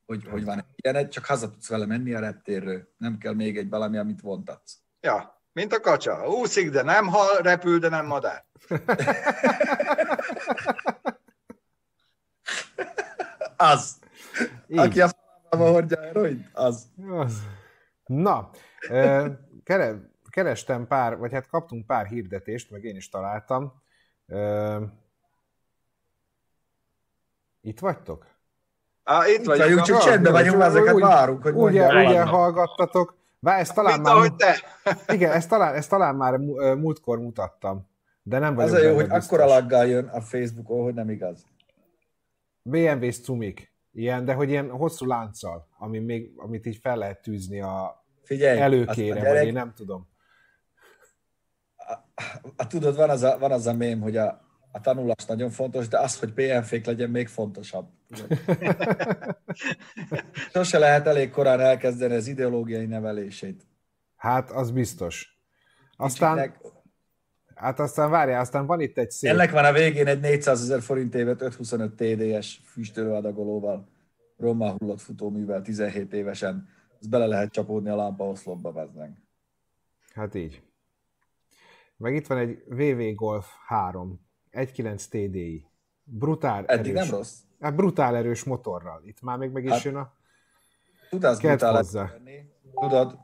hogy, 0.09 0.27
hogy 0.31 0.45
van 0.45 0.65
ilyen, 0.77 1.11
csak 1.11 1.25
haza 1.25 1.51
tudsz 1.51 1.69
vele 1.69 1.87
menni 1.87 2.15
a 2.15 2.21
reptérről, 2.21 2.89
nem 2.97 3.19
kell 3.19 3.35
még 3.35 3.57
egy 3.57 3.69
valami, 3.69 3.99
amit 3.99 4.21
vontatsz. 4.21 4.79
Ja, 5.01 5.43
mint 5.53 5.73
a 5.73 5.81
kacsa. 5.81 6.29
Úszik, 6.29 6.71
de 6.71 6.83
nem 6.83 7.07
hal, 7.07 7.37
repül, 7.43 7.79
de 7.79 7.89
nem 7.89 8.07
madár. 8.07 8.45
az. 13.57 13.99
Így. 14.69 14.79
Aki 14.79 15.01
a 15.01 15.09
falában 15.09 15.73
hordja 15.73 16.01
heroint, 16.01 16.49
az. 16.53 16.87
az. 17.09 17.43
Na, 18.05 18.51
kerestem 20.31 20.87
pár, 20.87 21.17
vagy 21.17 21.33
hát 21.33 21.47
kaptunk 21.47 21.87
pár 21.87 22.07
hirdetést, 22.07 22.71
meg 22.71 22.85
én 22.85 22.97
is 22.97 23.09
találtam. 23.09 23.83
Itt 27.61 27.79
vagytok? 27.81 28.38
Á, 29.11 29.27
itt, 29.29 29.39
itt 29.39 29.45
vagyunk, 29.45 29.69
vagyunk 29.69 29.87
csak 29.87 29.99
csendben 29.99 30.33
vagyunk, 30.33 30.63
ezeket 30.63 30.95
úgy, 30.95 31.03
várunk, 31.03 31.43
hogy 31.43 31.55
ugye, 31.55 32.07
ugye 32.07 32.23
hallgattatok. 32.23 33.17
Bár 33.39 33.61
ezt 33.61 33.75
talán 33.75 34.01
Mint 34.01 34.15
már, 34.15 34.31
te. 34.37 34.57
Igen, 35.15 35.33
ezt 35.33 35.49
talán, 35.49 35.75
ezt 35.75 35.89
talán 35.89 36.15
már 36.15 36.37
múltkor 36.77 37.19
mutattam. 37.19 37.89
De 38.23 38.39
nem 38.39 38.55
vagyok 38.55 38.71
Az 38.71 38.81
a 38.81 38.83
jó, 38.83 38.95
hogy 38.95 39.07
akkor 39.11 39.39
laggal 39.39 39.87
jön 39.87 40.05
a 40.05 40.21
Facebookon, 40.21 40.83
hogy 40.83 40.95
nem 40.95 41.11
igaz. 41.11 41.47
BMW-s 42.63 43.21
cumik. 43.21 43.73
Ilyen, 43.93 44.25
de 44.25 44.35
hogy 44.35 44.49
ilyen 44.49 44.71
hosszú 44.71 45.07
lánccal, 45.07 45.69
ami 45.79 45.99
még, 45.99 46.33
amit 46.37 46.67
így 46.67 46.79
fel 46.83 46.97
lehet 46.97 47.23
tűzni 47.23 47.61
a 47.61 48.05
Figyelj, 48.23 48.61
előkére, 48.61 49.15
gyerek, 49.15 49.33
vagy 49.33 49.47
én 49.47 49.53
nem 49.53 49.73
tudom. 49.77 50.09
A, 51.77 51.93
a, 51.93 52.53
a, 52.57 52.67
tudod, 52.67 52.97
van 52.97 53.11
az 53.11 53.23
a, 53.23 53.39
van 53.39 53.53
az 53.53 53.67
a 53.67 53.73
mém, 53.73 54.01
hogy 54.01 54.17
a, 54.17 54.48
a 54.73 54.81
tanulás 54.81 55.25
nagyon 55.25 55.51
fontos, 55.51 55.89
de 55.89 55.99
az, 55.99 56.19
hogy 56.19 56.33
PNF-k 56.33 56.87
legyen 56.87 57.11
még 57.11 57.29
fontosabb. 57.29 57.89
Sose 60.53 60.79
lehet 60.79 61.07
elég 61.07 61.31
korán 61.31 61.61
elkezdeni 61.61 62.15
az 62.15 62.27
ideológiai 62.27 62.87
nevelését. 62.87 63.67
Hát, 64.17 64.51
az 64.51 64.71
biztos. 64.71 65.39
Aztán, 65.97 66.37
Kicsinek, 66.37 66.61
hát 67.55 67.81
aztán 67.81 68.11
várjál, 68.11 68.41
aztán 68.41 68.67
van 68.67 68.81
itt 68.81 68.99
egy 68.99 69.11
szép... 69.11 69.31
Ennek 69.31 69.51
van 69.51 69.65
a 69.65 69.73
végén 69.73 70.07
egy 70.07 70.21
400 70.21 70.63
ezer 70.63 70.83
forint 70.83 71.15
évet 71.15 71.43
525 71.43 71.95
TDS 71.95 72.61
füstölőadagolóval, 72.65 73.89
rommal 74.37 74.77
hullott 74.79 75.01
futóművel 75.01 75.63
17 75.63 76.13
évesen. 76.13 76.69
Ez 77.01 77.07
bele 77.07 77.27
lehet 77.27 77.53
csapódni 77.53 77.89
a 77.89 77.97
lámpa 77.97 78.25
oszlopba, 78.25 78.73
veznünk. 78.73 79.17
Hát 80.15 80.35
így. 80.35 80.63
Meg 81.97 82.15
itt 82.15 82.27
van 82.27 82.39
egy 82.39 82.63
VV 82.67 83.15
Golf 83.15 83.47
3, 83.67 84.28
1.9 84.53 85.05
TDI. 85.05 85.67
Brutál 86.03 86.65
Eddig 86.67 86.95
erős. 86.95 87.09
nem 87.09 87.19
rossz. 87.19 87.35
Hát 87.61 87.75
brutál 87.75 88.17
erős 88.17 88.45
motorral. 88.45 89.03
Itt 89.05 89.21
már 89.21 89.39
még 89.39 89.51
meg 89.51 89.65
is 89.65 89.71
hát, 89.71 89.83
jön 89.83 89.97
a... 89.97 90.13
Tudod, 91.11 91.41
brutál 91.41 91.75
hozzá. 91.75 92.13
Tudod, 92.75 93.19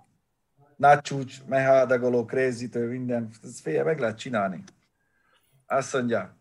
nagy 0.77 1.01
csúcs, 1.01 1.45
mehádagoló, 1.47 2.25
krézítő, 2.25 2.89
minden, 2.89 3.31
ez 3.43 3.61
félje 3.61 3.83
meg 3.83 3.99
lehet 3.99 4.19
csinálni. 4.19 4.65
Azt 5.67 5.93
mondja, 5.93 6.37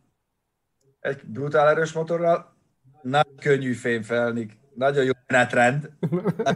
egy 1.00 1.26
brutál 1.26 1.70
erős 1.70 1.92
motorral, 1.92 2.56
nagy 3.02 3.36
könnyű 3.40 3.74
fémfelnik, 3.74 4.58
nagyon 4.76 5.04
jó 5.04 5.12
menetrend, 5.28 5.92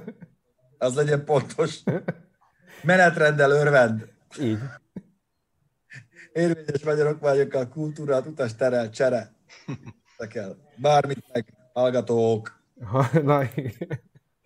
az 0.78 0.96
legyen 0.96 1.26
pontos. 1.26 1.84
Menetrenddel 2.84 3.52
örvend. 3.52 4.10
Így. 4.40 4.60
Érvényes 6.38 6.84
magyarok 6.84 7.20
vagyok 7.20 7.54
a 7.54 7.68
kultúrát, 7.68 8.26
utas 8.26 8.56
terel, 8.56 8.90
csere. 8.90 9.34
kell. 10.30 10.56
Bármit 10.76 11.24
meg, 11.34 11.54
hallgatók. 11.74 12.60
Na, 13.24 13.42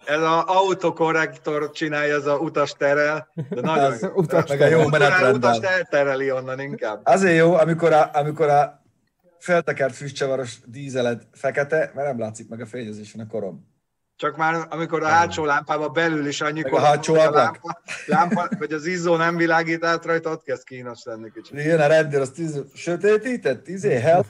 ez 0.05 0.21
az 0.21 0.43
autokorrektor 0.45 1.71
csinálja, 1.71 2.15
ez 2.15 2.25
a 2.25 2.37
utas 2.37 2.73
terel, 2.73 3.27
de 3.49 3.61
nagyon 3.71 3.91
Ez 3.91 4.07
utas 4.15 4.49
meg 4.49 4.61
a 4.61 4.67
jó 4.67 4.79
Utas 4.79 4.99
menetrenddel. 4.99 5.65
eltereli 5.65 6.31
onnan 6.31 6.59
inkább. 6.59 7.01
Azért 7.03 7.37
jó, 7.37 7.53
amikor 7.53 7.93
a, 7.93 8.09
amikor 8.13 8.49
a 8.49 8.83
feltekert 9.39 9.95
füstcsavaros 9.95 10.59
dízeled 10.65 11.27
fekete, 11.31 11.91
mert 11.95 12.07
nem 12.07 12.19
látszik 12.19 12.49
meg 12.49 12.61
a 12.61 12.65
fényezésen 12.65 13.21
a 13.21 13.27
korom. 13.27 13.70
Csak 14.21 14.37
már 14.37 14.67
amikor 14.69 15.03
a 15.03 15.07
hátsó 15.07 15.45
lámpában 15.45 15.93
belül 15.93 16.27
is 16.27 16.41
annyi 16.41 16.61
Meg 16.61 16.73
a 16.73 16.79
hátsó 16.79 17.13
ablak. 17.13 17.33
lámpa, 17.33 17.81
lámpa, 18.05 18.57
vagy 18.57 18.73
az 18.73 18.85
izzó 18.85 19.15
nem 19.15 19.35
világít 19.35 19.83
át 19.83 20.05
rajta, 20.05 20.31
ott 20.31 20.43
kezd 20.43 20.63
kínos 20.63 21.03
lenni 21.03 21.31
kicsit. 21.31 21.63
Jön 21.63 21.79
a 21.79 21.87
rendőr, 21.87 22.21
azt 22.21 22.33
tíz, 22.33 22.63
sötétített, 22.73 23.67
izé, 23.67 23.99
hell. 23.99 24.23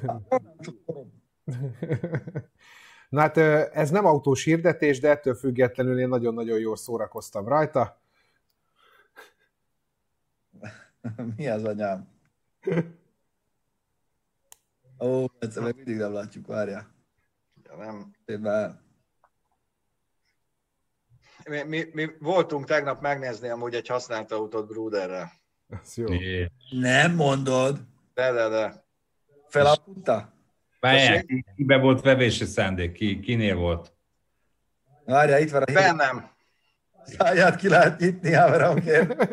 Na 3.10 3.22
hát 3.22 3.38
ez 3.74 3.90
nem 3.90 4.06
autós 4.06 4.44
hirdetés, 4.44 5.00
de 5.00 5.10
ettől 5.10 5.36
függetlenül 5.36 6.00
én 6.00 6.08
nagyon-nagyon 6.08 6.60
jól 6.60 6.78
szórakoztam 6.78 7.48
rajta. 7.48 8.02
Mi 11.36 11.48
az 11.48 11.64
anyám? 11.64 12.08
Ó, 15.00 15.26
egyszer 15.40 15.64
még 15.64 15.76
mindig 15.76 15.98
nem 15.98 16.14
látjuk, 16.14 16.48
várjál. 16.48 16.88
Ja, 17.64 17.76
nem. 17.76 18.16
Éppen 18.26 18.90
Mi, 21.50 21.64
mi, 21.64 21.90
mi, 21.94 22.10
voltunk 22.20 22.66
tegnap 22.66 23.02
megnézni 23.02 23.50
amúgy 23.50 23.74
egy 23.76 23.88
használt 23.88 24.32
autót 24.32 24.68
Bruderrel. 24.68 25.32
Ez 25.70 25.96
jó. 25.96 26.06
Nem 26.70 27.16
mondod. 27.16 27.80
De, 28.14 28.32
de, 28.32 28.50
de. 28.50 28.86
Felaputta? 29.48 30.34
Várjál, 30.80 31.24
ki- 31.24 31.46
kibe 31.56 31.78
volt 31.78 32.02
vevési 32.02 32.46
szándék? 32.46 32.92
Ki, 32.92 33.20
kinél 33.20 33.56
volt? 33.56 33.94
Várjál, 35.06 35.42
itt 35.42 35.52
van 35.52 35.62
a 35.62 35.66
hír. 35.66 35.76
Bennem. 35.76 36.30
Száját 37.04 37.56
ki 37.56 37.70
lehet 37.70 38.00
nyitni, 38.00 38.34
Áveram, 38.34 38.80
kér. 38.80 39.16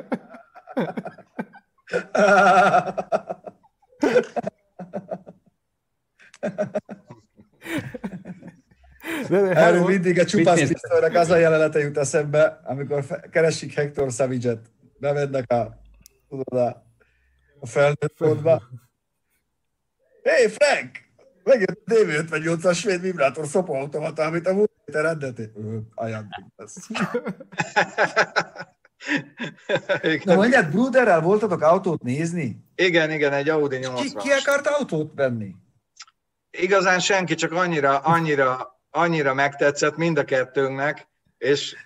De, 9.28 9.40
de, 9.40 9.54
Erről 9.54 9.84
mindig 9.84 10.18
a 10.18 10.24
csupasz 10.24 10.58
néztek? 10.58 10.80
pisztolynak 10.80 11.14
az 11.14 11.30
a 11.30 11.36
jelenete 11.36 11.78
jut 11.78 11.98
eszembe, 11.98 12.60
amikor 12.64 13.04
keresik 13.30 13.74
Hector 13.74 14.12
Savage-et. 14.12 14.70
Bemennek 14.98 15.52
a, 15.52 15.80
tudod, 16.28 16.52
a, 16.52 16.84
a 17.60 17.66
felnőtt 17.66 18.18
módba. 18.18 18.62
Hé, 20.22 20.30
hey, 20.30 20.48
Frank! 20.48 21.06
Megjött 21.44 21.82
a 21.86 21.92
DV58-as 21.92 22.76
svéd 22.76 23.00
vibrátor 23.00 23.46
szopaautomata, 23.46 24.22
amit 24.22 24.46
a 24.46 24.52
múlt 24.52 24.70
héten 24.84 25.02
rendeltél. 25.02 25.50
Ajándék 25.94 26.44
lesz. 26.56 26.88
Na 30.24 30.34
mondjad, 30.34 30.70
Bruderrel 30.70 31.20
voltatok 31.20 31.62
autót 31.62 32.02
nézni? 32.02 32.64
igen, 32.74 33.10
igen, 33.10 33.32
egy 33.32 33.48
Audi 33.48 33.78
Ki, 33.78 33.86
80 33.86 34.22
ki 34.22 34.30
akart 34.30 34.66
autót 34.66 35.12
venni? 35.14 35.54
Igazán 36.50 37.00
senki, 37.00 37.34
csak 37.34 37.52
annyira, 37.52 37.98
annyira, 37.98 38.77
annyira 38.98 39.34
megtetszett 39.34 39.96
mind 39.96 40.18
a 40.18 40.24
kettőnknek, 40.24 41.08
és 41.38 41.76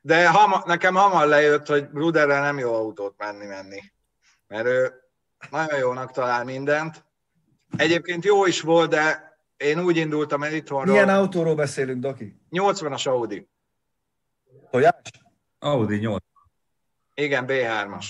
de 0.00 0.28
hama, 0.28 0.62
nekem 0.66 0.94
hamar 0.94 1.26
lejött, 1.26 1.66
hogy 1.66 1.88
Bruderrel 1.88 2.40
nem 2.40 2.58
jó 2.58 2.74
autót 2.74 3.14
menni-menni. 3.18 3.82
Mert 4.46 4.66
ő 4.66 4.92
nagyon 5.50 5.78
jónak 5.78 6.12
talál 6.12 6.44
mindent. 6.44 7.04
Egyébként 7.76 8.24
jó 8.24 8.46
is 8.46 8.60
volt, 8.60 8.90
de 8.90 9.38
én 9.56 9.80
úgy 9.80 9.96
indultam 9.96 10.42
el 10.42 10.52
itthonról. 10.52 10.92
Milyen 10.92 11.08
autóról 11.08 11.54
beszélünk, 11.54 12.00
Doki? 12.00 12.40
80-as 12.50 13.08
Audi. 13.08 13.48
Tojás? 14.70 14.92
Audi 15.58 15.96
8. 15.96 16.24
Igen, 17.14 17.44
B3-as. 17.48 18.06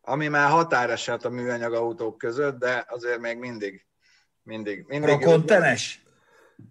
Ami 0.00 0.28
már 0.28 0.50
határeset 0.50 1.24
a 1.24 1.30
műanyag 1.30 1.72
autók 1.72 2.18
között, 2.18 2.58
de 2.58 2.84
azért 2.88 3.20
még 3.20 3.38
mindig, 3.38 3.86
mindig, 4.42 4.84
mindig 4.86 5.20
jó. 5.20 5.42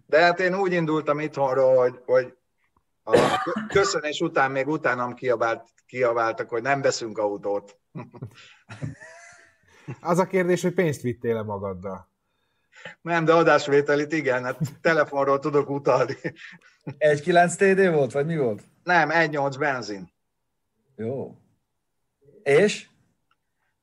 De 0.06 0.20
hát 0.20 0.40
én 0.40 0.54
úgy 0.54 0.72
indultam 0.72 1.20
itthonról, 1.20 1.76
hogy, 1.76 2.00
hogy 2.04 2.36
a 3.02 3.42
köszönés 3.68 4.20
után 4.20 4.50
még 4.50 4.68
utánam 4.68 5.14
kiabált, 5.14 5.68
kiabáltak, 5.86 6.48
hogy 6.48 6.62
nem 6.62 6.80
veszünk 6.80 7.18
autót. 7.18 7.78
Az 10.00 10.18
a 10.18 10.26
kérdés, 10.26 10.62
hogy 10.62 10.74
pénzt 10.74 11.00
vittél 11.00 11.36
-e 11.36 11.42
magaddal. 11.42 12.08
Nem, 13.00 13.24
de 13.24 13.32
adásvételit 13.32 14.12
igen, 14.12 14.44
hát 14.44 14.58
telefonról 14.80 15.38
tudok 15.38 15.70
utalni. 15.70 16.16
1.9 16.84 17.54
TD 17.54 17.94
volt, 17.94 18.12
vagy 18.12 18.26
mi 18.26 18.36
volt? 18.36 18.62
Nem, 18.82 19.08
1.8 19.10 19.56
benzin. 19.58 20.12
Jó. 20.96 21.38
És? 22.42 22.88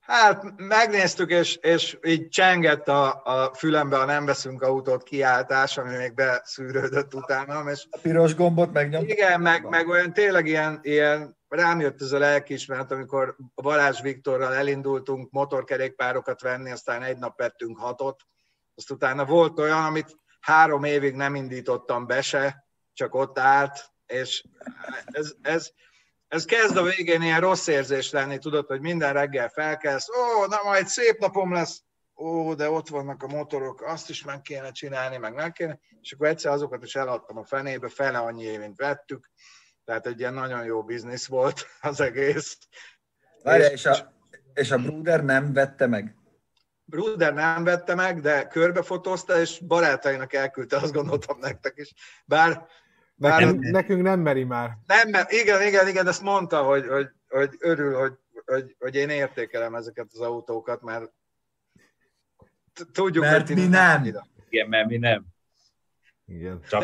Hát 0.05 0.43
megnéztük, 0.57 1.29
és, 1.29 1.55
és 1.55 1.97
így 2.03 2.29
csengett 2.29 2.87
a, 2.87 3.21
a 3.23 3.53
fülembe 3.53 3.97
a 3.97 4.05
nem 4.05 4.25
veszünk 4.25 4.61
autót 4.61 5.03
kiáltás, 5.03 5.77
ami 5.77 5.95
még 5.95 6.13
beszűrődött 6.13 7.13
utánam, 7.13 7.67
és 7.67 7.85
A 7.89 7.97
piros 8.01 8.35
gombot 8.35 8.73
megnyomta? 8.73 9.13
Igen, 9.13 9.41
meg, 9.41 9.69
meg 9.69 9.87
olyan 9.87 10.13
tényleg 10.13 10.45
ilyen, 10.45 10.79
ilyen, 10.81 11.37
rám 11.47 11.79
jött 11.79 12.01
ez 12.01 12.11
a 12.11 12.17
lelkiismeret, 12.17 12.91
amikor 12.91 13.35
Balázs 13.55 14.01
Viktorral 14.01 14.53
elindultunk 14.53 15.31
motorkerékpárokat 15.31 16.41
venni, 16.41 16.71
aztán 16.71 17.03
egy 17.03 17.17
nap 17.17 17.37
vettünk 17.37 17.77
hatot, 17.79 18.21
azt 18.75 18.91
utána 18.91 19.25
volt 19.25 19.59
olyan, 19.59 19.83
amit 19.83 20.17
három 20.39 20.83
évig 20.83 21.15
nem 21.15 21.35
indítottam 21.35 22.07
be 22.07 22.21
se, 22.21 22.65
csak 22.93 23.15
ott 23.15 23.39
állt, 23.39 23.91
és 24.05 24.43
ez, 25.05 25.33
ez, 25.41 25.71
ez 26.36 26.45
kezd 26.45 26.77
a 26.77 26.83
végén 26.83 27.21
ilyen 27.21 27.39
rossz 27.39 27.67
érzés 27.67 28.11
lenni, 28.11 28.38
tudod, 28.38 28.67
hogy 28.67 28.81
minden 28.81 29.13
reggel 29.13 29.49
felkelsz, 29.49 30.07
ó, 30.09 30.45
na 30.45 30.59
majd 30.63 30.88
szép 30.88 31.19
napom 31.19 31.53
lesz, 31.53 31.83
ó, 32.15 32.53
de 32.53 32.69
ott 32.69 32.89
vannak 32.89 33.23
a 33.23 33.27
motorok, 33.27 33.81
azt 33.81 34.09
is 34.09 34.23
meg 34.23 34.41
kéne 34.41 34.71
csinálni, 34.71 35.17
meg 35.17 35.33
meg 35.33 35.51
kéne, 35.51 35.79
és 36.01 36.11
akkor 36.11 36.27
egyszer 36.27 36.51
azokat 36.51 36.83
is 36.83 36.95
eladtam 36.95 37.38
a 37.38 37.45
fenébe, 37.45 37.89
fele 37.89 38.17
annyi 38.17 38.57
mint 38.57 38.77
vettük, 38.77 39.29
tehát 39.86 40.07
egy 40.07 40.19
ilyen 40.19 40.33
nagyon 40.33 40.63
jó 40.65 40.83
biznisz 40.83 41.25
volt 41.25 41.65
az 41.81 41.99
egész. 41.99 42.57
Várjál, 43.43 43.71
és 43.71 43.86
a, 43.86 44.13
és 44.53 44.71
a 44.71 44.77
Bruder 44.77 45.23
nem 45.23 45.53
vette 45.53 45.88
meg? 45.88 46.15
Bruder 46.86 47.33
nem 47.33 47.63
vette 47.63 47.95
meg, 47.95 48.21
de 48.21 48.47
körbefotózta, 48.47 49.39
és 49.39 49.59
barátainak 49.59 50.33
elküldte, 50.33 50.77
azt 50.77 50.93
gondoltam 50.93 51.39
nektek 51.39 51.73
is. 51.77 51.93
Bár, 52.25 52.67
bár 53.16 53.41
Nekünk, 53.41 53.63
nekünk 53.63 54.01
nem 54.01 54.20
meri 54.20 54.43
már. 54.43 54.78
nem, 54.86 55.09
mert 55.09 55.32
igen, 55.32 55.68
igen, 55.68 55.88
igen, 55.88 56.07
ezt 56.07 56.22
mondta, 56.22 56.63
hogy, 56.63 56.88
hogy, 56.88 57.07
hogy 57.28 57.49
örül, 57.59 57.97
hogy, 57.99 58.13
hogy, 58.45 58.76
hogy 58.80 58.95
én 58.95 59.09
értékelem 59.09 59.76
ezeket 59.76 60.07
az 60.13 60.20
autókat, 60.20 60.82
mert 60.82 61.11
tudjuk, 62.91 63.24
Mert 63.24 63.49
mi 63.53 63.66
nem. 63.68 63.99
annyira. 63.99 64.28
Igen, 64.49 64.70
mert 64.70 64.88
mi 64.88 64.97
nem. 64.97 65.26
Igen. 66.26 66.59
Csak 66.70 66.84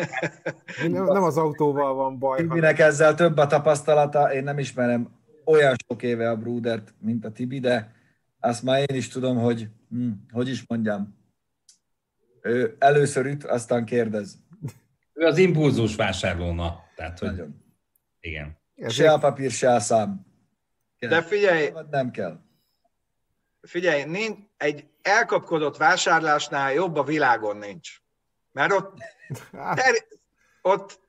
Nem, 0.88 1.04
nem 1.04 1.22
az 1.22 1.36
autóval 1.36 1.94
van 1.94 2.18
baj, 2.18 2.36
hanem 2.36 2.48
Tibinek 2.48 2.78
ezzel 2.78 3.14
több 3.14 3.36
a 3.36 3.46
tapasztalata, 3.46 4.32
én 4.32 4.44
nem 4.44 4.58
ismerem 4.58 5.20
olyan 5.44 5.74
sok 5.88 6.02
éve 6.02 6.30
a 6.30 6.36
Brudert, 6.36 6.94
mint 6.98 7.24
a 7.24 7.32
Tibi, 7.32 7.60
de 7.60 7.94
azt 8.40 8.62
már 8.62 8.90
én 8.90 8.96
is 8.96 9.08
tudom, 9.08 9.36
hogy, 9.38 9.68
hm, 9.90 10.10
hogy 10.30 10.48
is 10.48 10.66
mondjam, 10.66 11.18
ő 12.40 12.76
először 12.78 13.26
üt, 13.26 13.44
aztán 13.44 13.84
kérdez. 13.84 14.38
Ő 15.12 15.26
az 15.26 15.38
impulzus 15.38 15.96
vásárlóna. 15.96 16.80
Tehát, 16.96 17.18
hogy 17.18 17.30
Nagyon. 17.30 17.64
igen. 18.20 18.60
Se 18.88 19.12
a 19.12 19.18
papír, 19.18 19.50
se 19.50 19.72
a 19.72 19.80
szám. 19.80 20.26
De 20.98 21.22
figyelj, 21.22 21.72
Nem 21.90 22.10
kell. 22.10 22.40
figyelj, 23.62 24.04
nincs, 24.04 24.38
egy 24.56 24.86
elkapkodott 25.02 25.76
vásárlásnál 25.76 26.72
jobb 26.72 26.96
a 26.96 27.04
világon 27.04 27.56
nincs. 27.56 27.90
Mert 28.52 28.72
ott, 28.72 28.98
ter, 29.74 29.94
ott 30.62 31.00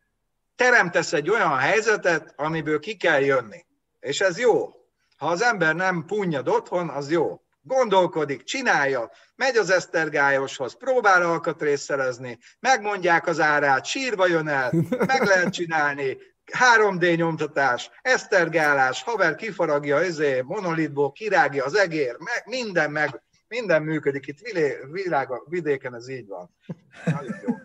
teremtesz 0.56 1.14
egy 1.14 1.30
olyan 1.30 1.58
helyzetet, 1.58 2.34
amiből 2.36 2.80
ki 2.80 2.96
kell 2.96 3.22
jönni. 3.22 3.66
És 4.00 4.22
ez 4.22 4.40
jó. 4.40 4.70
Ha 5.18 5.28
az 5.28 5.42
ember 5.42 5.76
nem 5.76 6.06
punnyad 6.06 6.48
otthon, 6.48 6.90
az 6.90 7.12
jó. 7.12 7.43
Gondolkodik, 7.66 8.44
csinálja, 8.44 9.12
megy 9.36 9.58
az 9.58 9.70
esztergályoshoz, 9.70 10.78
próbál 10.78 11.22
alkatrészt 11.22 11.84
szerezni, 11.84 12.38
megmondják 12.60 13.28
az 13.28 13.40
árát, 13.40 13.86
sírva 13.86 14.28
jön 14.28 14.48
el, 14.48 14.72
meg 14.90 15.24
lehet 15.24 15.54
csinálni, 15.54 16.18
3D 16.52 17.16
nyomtatás, 17.16 17.90
esztergálás, 18.02 19.04
haver 19.04 19.36
kifaragja, 19.36 20.00
ezé, 20.00 20.42
monolitból 20.42 21.12
kirágja 21.12 21.66
az 21.66 21.76
egér, 21.76 22.16
meg, 22.20 22.44
minden, 22.46 22.92
meg, 22.92 23.22
minden 23.48 23.84
működik. 23.84 24.28
Itt 24.28 24.40
vilé, 24.40 24.78
világa, 24.92 25.44
vidéken 25.50 25.96
ez 25.96 26.08
így 26.08 26.28
van. 26.28 26.56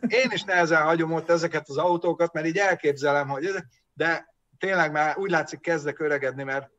Én 0.09 0.31
is 0.31 0.43
nehezen 0.43 0.83
hagyom 0.83 1.13
ott 1.13 1.31
ezeket 1.31 1.69
az 1.69 1.77
autókat, 1.77 2.33
mert 2.33 2.47
így 2.47 2.59
elképzelem, 2.59 3.29
hogy 3.29 3.55
de 3.93 4.35
tényleg 4.59 4.93
már 4.93 5.19
úgy 5.19 5.31
látszik 5.31 5.61
kezdek 5.61 6.01
öregedni, 6.01 6.43
mert, 6.43 6.71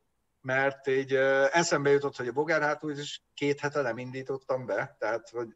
mert 0.50 0.88
így 0.88 1.14
eszembe 1.52 1.90
jutott, 1.90 2.16
hogy 2.16 2.28
a 2.28 2.32
bogárhátul 2.32 2.92
is 2.92 3.22
két 3.34 3.60
hete 3.60 3.82
nem 3.82 3.98
indítottam 3.98 4.66
be, 4.66 4.96
tehát 5.00 5.30
hogy 5.30 5.48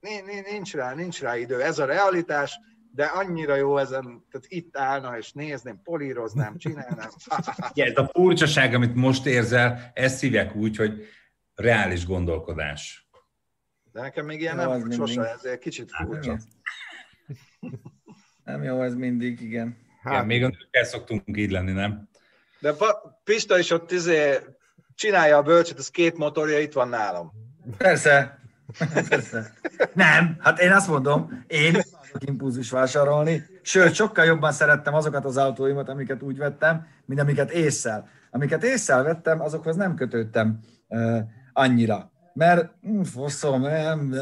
ni- 0.00 0.20
ni- 0.20 0.50
nincs 0.50 0.74
rá, 0.74 0.94
nincs 0.94 1.20
rá 1.20 1.36
idő. 1.36 1.62
Ez 1.62 1.78
a 1.78 1.84
realitás, 1.84 2.58
de 2.92 3.04
annyira 3.04 3.54
jó 3.54 3.78
ezen, 3.78 4.02
tehát 4.02 4.46
itt 4.48 4.76
állna, 4.76 5.18
és 5.18 5.32
nézném, 5.32 5.80
políroznám, 5.82 6.56
csinálnám. 6.56 7.08
Ja, 7.74 7.84
ez 7.84 7.96
a 7.96 8.10
furcsaság, 8.12 8.74
amit 8.74 8.94
most 8.94 9.26
érzel, 9.26 9.90
ezt 9.94 10.16
szívják 10.16 10.54
úgy, 10.54 10.76
hogy 10.76 11.06
reális 11.54 12.06
gondolkodás. 12.06 13.08
De 13.92 14.00
nekem 14.00 14.26
még 14.26 14.40
ilyen 14.40 14.54
Jó, 14.56 14.60
nem 14.60 14.70
az 14.70 14.76
volt 14.76 14.88
mindig. 14.88 15.14
sose, 15.14 15.30
ezért 15.32 15.60
kicsit 15.60 15.90
furcsa. 15.90 16.38
Nem 18.44 18.62
jó 18.62 18.82
ez 18.82 18.94
mindig, 18.94 19.40
igen. 19.40 19.76
Hát, 20.02 20.12
Igen, 20.12 20.26
még 20.26 20.44
a 20.44 20.48
nőkkel 20.48 20.84
szoktunk 20.84 21.36
így 21.36 21.50
lenni, 21.50 21.72
nem? 21.72 22.08
De 22.64 22.72
Pa- 22.72 23.20
Pista 23.24 23.58
is 23.58 23.70
ott 23.70 23.92
izé 23.92 24.38
csinálja 24.94 25.36
a 25.36 25.42
bölcset, 25.42 25.78
ez 25.78 25.88
két 25.88 26.16
motorja 26.16 26.58
itt 26.58 26.72
van 26.72 26.88
nálam. 26.88 27.32
Persze. 27.76 28.38
Persze. 29.08 29.52
Nem, 29.92 30.36
hát 30.38 30.60
én 30.60 30.72
azt 30.72 30.88
mondom, 30.88 31.44
én 31.46 31.82
impulzus 32.18 32.70
vásárolni, 32.70 33.46
sőt, 33.62 33.94
sokkal 33.94 34.24
jobban 34.24 34.52
szerettem 34.52 34.94
azokat 34.94 35.24
az 35.24 35.36
autóimat, 35.36 35.88
amiket 35.88 36.22
úgy 36.22 36.38
vettem, 36.38 36.86
mint 37.04 37.20
amiket 37.20 37.50
észszel. 37.50 38.08
Amiket 38.30 38.64
észszel 38.64 39.02
vettem, 39.02 39.40
azokhoz 39.40 39.76
nem 39.76 39.94
kötődtem 39.94 40.58
uh, 40.88 41.18
annyira, 41.52 42.10
mert 42.32 42.70
hm, 42.82 43.02
foszom, 43.02 43.60
nem, 43.60 44.14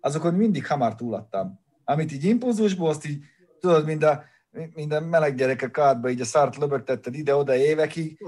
azokon 0.00 0.34
mindig 0.34 0.66
hamar 0.66 0.94
túladtam. 0.94 1.60
Amit 1.84 2.12
így 2.12 2.24
impulzusból, 2.24 2.88
azt 2.88 3.06
így, 3.06 3.24
tudod, 3.60 3.84
mind 3.84 4.02
a, 4.02 4.24
minden 4.74 5.02
meleg 5.02 5.34
gyerek 5.34 5.62
a 5.62 5.68
kádba, 5.68 6.08
így 6.08 6.20
a 6.20 6.24
szart 6.24 6.56
löbögtetted 6.56 7.14
ide-oda 7.14 7.54
évekig, 7.54 8.18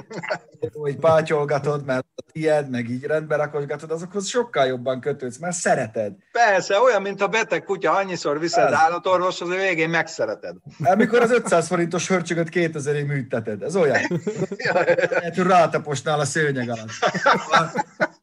hogy 0.72 0.96
pátyolgatod, 0.96 1.84
mert 1.84 2.06
a 2.16 2.22
tied, 2.32 2.70
meg 2.70 2.88
így 2.88 3.04
rendbe 3.04 3.36
rakosgatod, 3.36 3.90
azokhoz 3.90 4.26
sokkal 4.26 4.66
jobban 4.66 5.00
kötődsz, 5.00 5.38
mert 5.38 5.56
szereted. 5.56 6.12
Persze, 6.32 6.80
olyan, 6.80 7.02
mint 7.02 7.20
a 7.20 7.28
beteg 7.28 7.64
kutya, 7.64 7.92
annyiszor 7.92 8.40
viszed 8.40 8.66
Ez. 8.66 8.72
állatorvoshoz, 8.72 9.48
hogy 9.48 9.56
végén 9.56 9.88
megszereted. 9.88 10.56
Amikor 10.84 11.22
az 11.22 11.30
500 11.30 11.66
forintos 11.66 12.08
hörcsögöt 12.08 12.48
2000-ig 12.52 13.06
műteted, 13.06 13.62
ez 13.62 13.76
olyan. 13.76 14.00
Lehet, 14.72 15.36
hogy 15.36 15.46
rátaposnál 15.46 16.20
a 16.20 16.24
szőnyeg 16.24 16.70
alatt. 16.70 16.90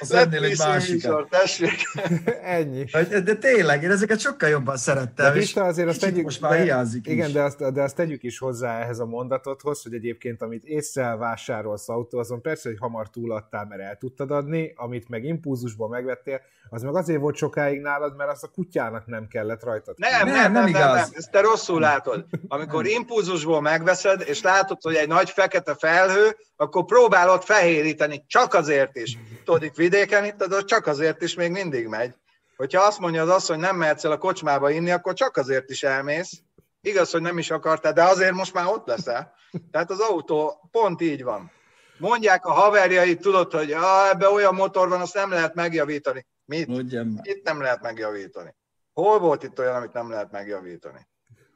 Az 0.00 0.12
ennél 0.12 0.44
egy 0.44 0.58
műsor, 0.90 1.26
tessék. 1.30 1.82
Ennyi. 2.42 2.84
De, 3.08 3.20
de 3.20 3.34
tényleg, 3.34 3.82
én 3.82 3.90
ezeket 3.90 4.20
sokkal 4.20 4.48
jobban 4.48 4.74
De 4.74 4.80
szerettem. 4.80 5.34
és 5.34 5.38
Pista, 5.40 5.64
azért 5.64 5.88
azt 5.88 6.00
tegyük, 6.00 6.24
most 6.24 6.40
már 6.40 6.60
hiányzik 6.62 7.06
igen, 7.06 7.26
is. 7.26 7.32
de 7.32 7.42
azt, 7.42 7.72
de 7.72 7.82
azt 7.82 7.96
tegyük 7.96 8.22
is 8.22 8.38
hozzá 8.38 8.80
ehhez 8.80 8.98
a 8.98 9.06
mondatodhoz, 9.06 9.82
hogy 9.82 9.94
egyébként 9.94 10.42
amit 10.42 10.64
észszel 10.64 11.16
vásárolsz 11.16 11.88
autó, 11.88 12.18
azon 12.18 12.42
persze, 12.42 12.68
hogy 12.68 12.78
hamar 12.78 13.10
túladtál, 13.10 13.66
mert 13.66 13.82
el 13.82 13.96
tudtad 13.96 14.30
adni, 14.30 14.72
amit 14.76 15.08
meg 15.08 15.24
impulzusból 15.24 15.88
megvettél, 15.88 16.40
az 16.70 16.82
meg 16.82 16.94
azért 16.94 17.20
volt 17.20 17.36
sokáig 17.36 17.80
nálad, 17.80 18.16
mert 18.16 18.30
azt 18.30 18.44
a 18.44 18.48
kutyának 18.48 19.06
nem 19.06 19.28
kellett 19.28 19.64
rajtad. 19.64 19.94
Nem, 19.98 20.10
Nem, 20.10 20.26
nem, 20.26 20.34
nem, 20.34 20.52
nem 20.52 20.52
nem, 20.52 20.72
nem, 20.82 20.94
igaz. 20.94 21.10
ezt 21.14 21.30
te 21.30 21.40
rosszul 21.40 21.80
látod. 21.80 22.24
Amikor 22.48 22.86
impulzusból 22.86 23.60
megveszed, 23.60 24.22
és 24.26 24.42
látod, 24.42 24.78
hogy 24.82 24.94
egy 24.94 25.08
nagy 25.08 25.30
fekete 25.30 25.74
felhő, 25.74 26.36
akkor 26.56 26.84
próbálod 26.84 27.42
fehéríteni, 27.42 28.24
csak 28.26 28.54
azért 28.54 28.96
is. 28.96 29.18
Itt 29.56 29.74
vidéken 29.74 30.24
itt, 30.24 30.44
de 30.44 30.60
csak 30.60 30.86
azért 30.86 31.22
is 31.22 31.34
még 31.34 31.50
mindig 31.50 31.86
megy. 31.86 32.14
Hogyha 32.56 32.82
azt 32.82 32.98
mondja 32.98 33.34
az 33.34 33.46
hogy 33.46 33.58
nem 33.58 33.76
mehetsz 33.76 34.04
el 34.04 34.10
a 34.10 34.18
kocsmába 34.18 34.70
inni, 34.70 34.90
akkor 34.90 35.14
csak 35.14 35.36
azért 35.36 35.70
is 35.70 35.82
elmész. 35.82 36.42
Igaz, 36.80 37.10
hogy 37.10 37.22
nem 37.22 37.38
is 37.38 37.50
akartál, 37.50 37.92
de 37.92 38.02
azért 38.02 38.32
most 38.32 38.54
már 38.54 38.66
ott 38.66 38.86
leszel. 38.86 39.34
Tehát 39.70 39.90
az 39.90 40.00
autó 40.00 40.68
pont 40.70 41.00
így 41.00 41.22
van. 41.22 41.50
Mondják 41.98 42.44
a 42.44 42.52
haverjai, 42.52 43.16
tudod, 43.16 43.52
hogy 43.52 43.72
ah, 43.72 44.08
ebbe 44.10 44.28
olyan 44.28 44.54
motor 44.54 44.88
van, 44.88 45.00
azt 45.00 45.14
nem 45.14 45.30
lehet 45.30 45.54
megjavítani. 45.54 46.26
Mit? 46.44 46.66
Mondjam. 46.66 47.18
Itt 47.22 47.44
nem 47.44 47.60
lehet 47.60 47.82
megjavítani. 47.82 48.54
Hol 48.92 49.18
volt 49.18 49.42
itt 49.42 49.58
olyan, 49.58 49.74
amit 49.74 49.92
nem 49.92 50.10
lehet 50.10 50.30
megjavítani? 50.30 51.06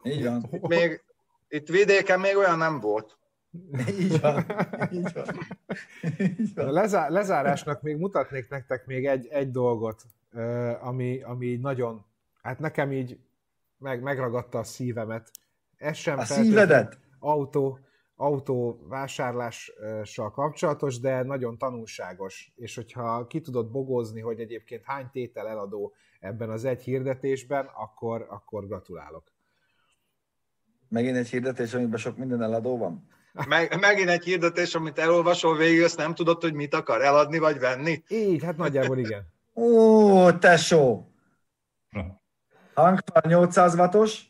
Van. 0.02 0.48
Itt, 0.50 0.66
még, 0.66 1.02
itt 1.48 1.68
vidéken 1.68 2.20
még 2.20 2.36
olyan 2.36 2.58
nem 2.58 2.80
volt. 2.80 3.16
Így 4.00 4.20
van. 4.20 4.44
Így 4.92 5.12
van. 5.12 5.26
Így 6.38 6.54
van. 6.54 6.72
lezá- 6.72 7.10
lezárásnak 7.10 7.82
még 7.82 7.96
mutatnék 7.96 8.48
nektek 8.48 8.86
még 8.86 9.06
egy, 9.06 9.26
egy 9.26 9.50
dolgot, 9.50 10.02
ami, 10.80 11.22
ami 11.22 11.56
nagyon, 11.56 12.04
hát 12.42 12.58
nekem 12.58 12.92
így 12.92 13.18
meg, 13.78 14.02
megragadta 14.02 14.58
a 14.58 14.64
szívemet. 14.64 15.30
Ez 15.76 15.96
sem 15.96 16.18
A 16.18 16.24
szívedet? 16.24 16.98
Autó, 17.18 17.78
autó 18.16 18.86
vásárlással 18.88 20.30
kapcsolatos, 20.30 21.00
de 21.00 21.22
nagyon 21.22 21.58
tanulságos. 21.58 22.52
És 22.56 22.74
hogyha 22.74 23.26
ki 23.26 23.40
tudod 23.40 23.70
bogozni, 23.70 24.20
hogy 24.20 24.40
egyébként 24.40 24.84
hány 24.84 25.10
tétel 25.10 25.48
eladó 25.48 25.94
ebben 26.20 26.50
az 26.50 26.64
egy 26.64 26.82
hirdetésben, 26.82 27.66
akkor, 27.74 28.26
akkor 28.30 28.66
gratulálok. 28.66 29.32
Megint 30.88 31.16
egy 31.16 31.28
hirdetés, 31.28 31.74
amiben 31.74 31.98
sok 31.98 32.16
minden 32.16 32.42
eladó 32.42 32.78
van. 32.78 33.10
Meg, 33.48 33.78
megint 33.80 34.08
egy 34.08 34.24
hirdetés, 34.24 34.74
amit 34.74 34.98
elolvasol 34.98 35.56
végül, 35.56 35.84
azt 35.84 35.96
nem 35.96 36.14
tudod, 36.14 36.42
hogy 36.42 36.52
mit 36.52 36.74
akar 36.74 37.02
eladni 37.02 37.38
vagy 37.38 37.58
venni. 37.58 38.02
Így, 38.08 38.44
hát 38.44 38.56
nagyjából 38.56 38.98
igen. 38.98 39.26
Ó, 39.54 40.32
tesó! 40.32 41.06
Hangfal 42.74 43.22
800 43.26 43.74
wattos, 43.74 44.22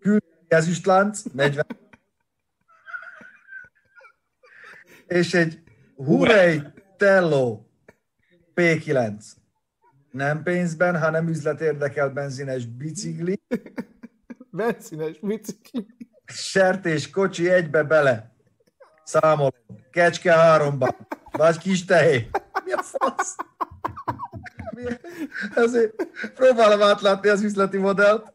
kültéri 0.00 0.44
ezüstlánc, 0.48 1.22
40. 1.32 1.66
És 5.06 5.34
egy 5.34 5.62
Hurray 5.96 6.60
Tello 6.96 7.60
P9. 8.54 9.22
Nem 10.10 10.42
pénzben, 10.42 10.98
hanem 10.98 11.28
üzletérdekel 11.28 12.10
benzines 12.10 12.66
bicikli, 12.66 13.40
Benzines 14.50 15.18
bicikli. 15.18 15.86
sertés 16.24 17.10
kocsi 17.10 17.48
egybe 17.50 17.82
bele. 17.82 18.36
Számolom. 19.08 19.50
Kecske 19.90 20.32
háromba. 20.32 20.96
Vagy 21.30 21.58
kis 21.58 21.84
tehé. 21.84 22.28
Mi 22.64 22.72
a 22.72 22.82
fasz? 22.82 23.36
Mi? 24.70 24.82
Azért 25.54 25.94
próbálom 26.34 26.82
átlátni 26.82 27.28
az 27.28 27.42
üzleti 27.42 27.76
modellt. 27.76 28.32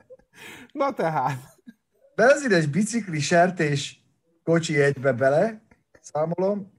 Na 0.72 0.94
tehát. 0.94 1.40
Benzines 2.16 2.66
bicikli, 2.66 3.20
sertés, 3.20 4.04
kocsi 4.44 4.82
egybe 4.82 5.12
bele, 5.12 5.62
számolom, 6.02 6.74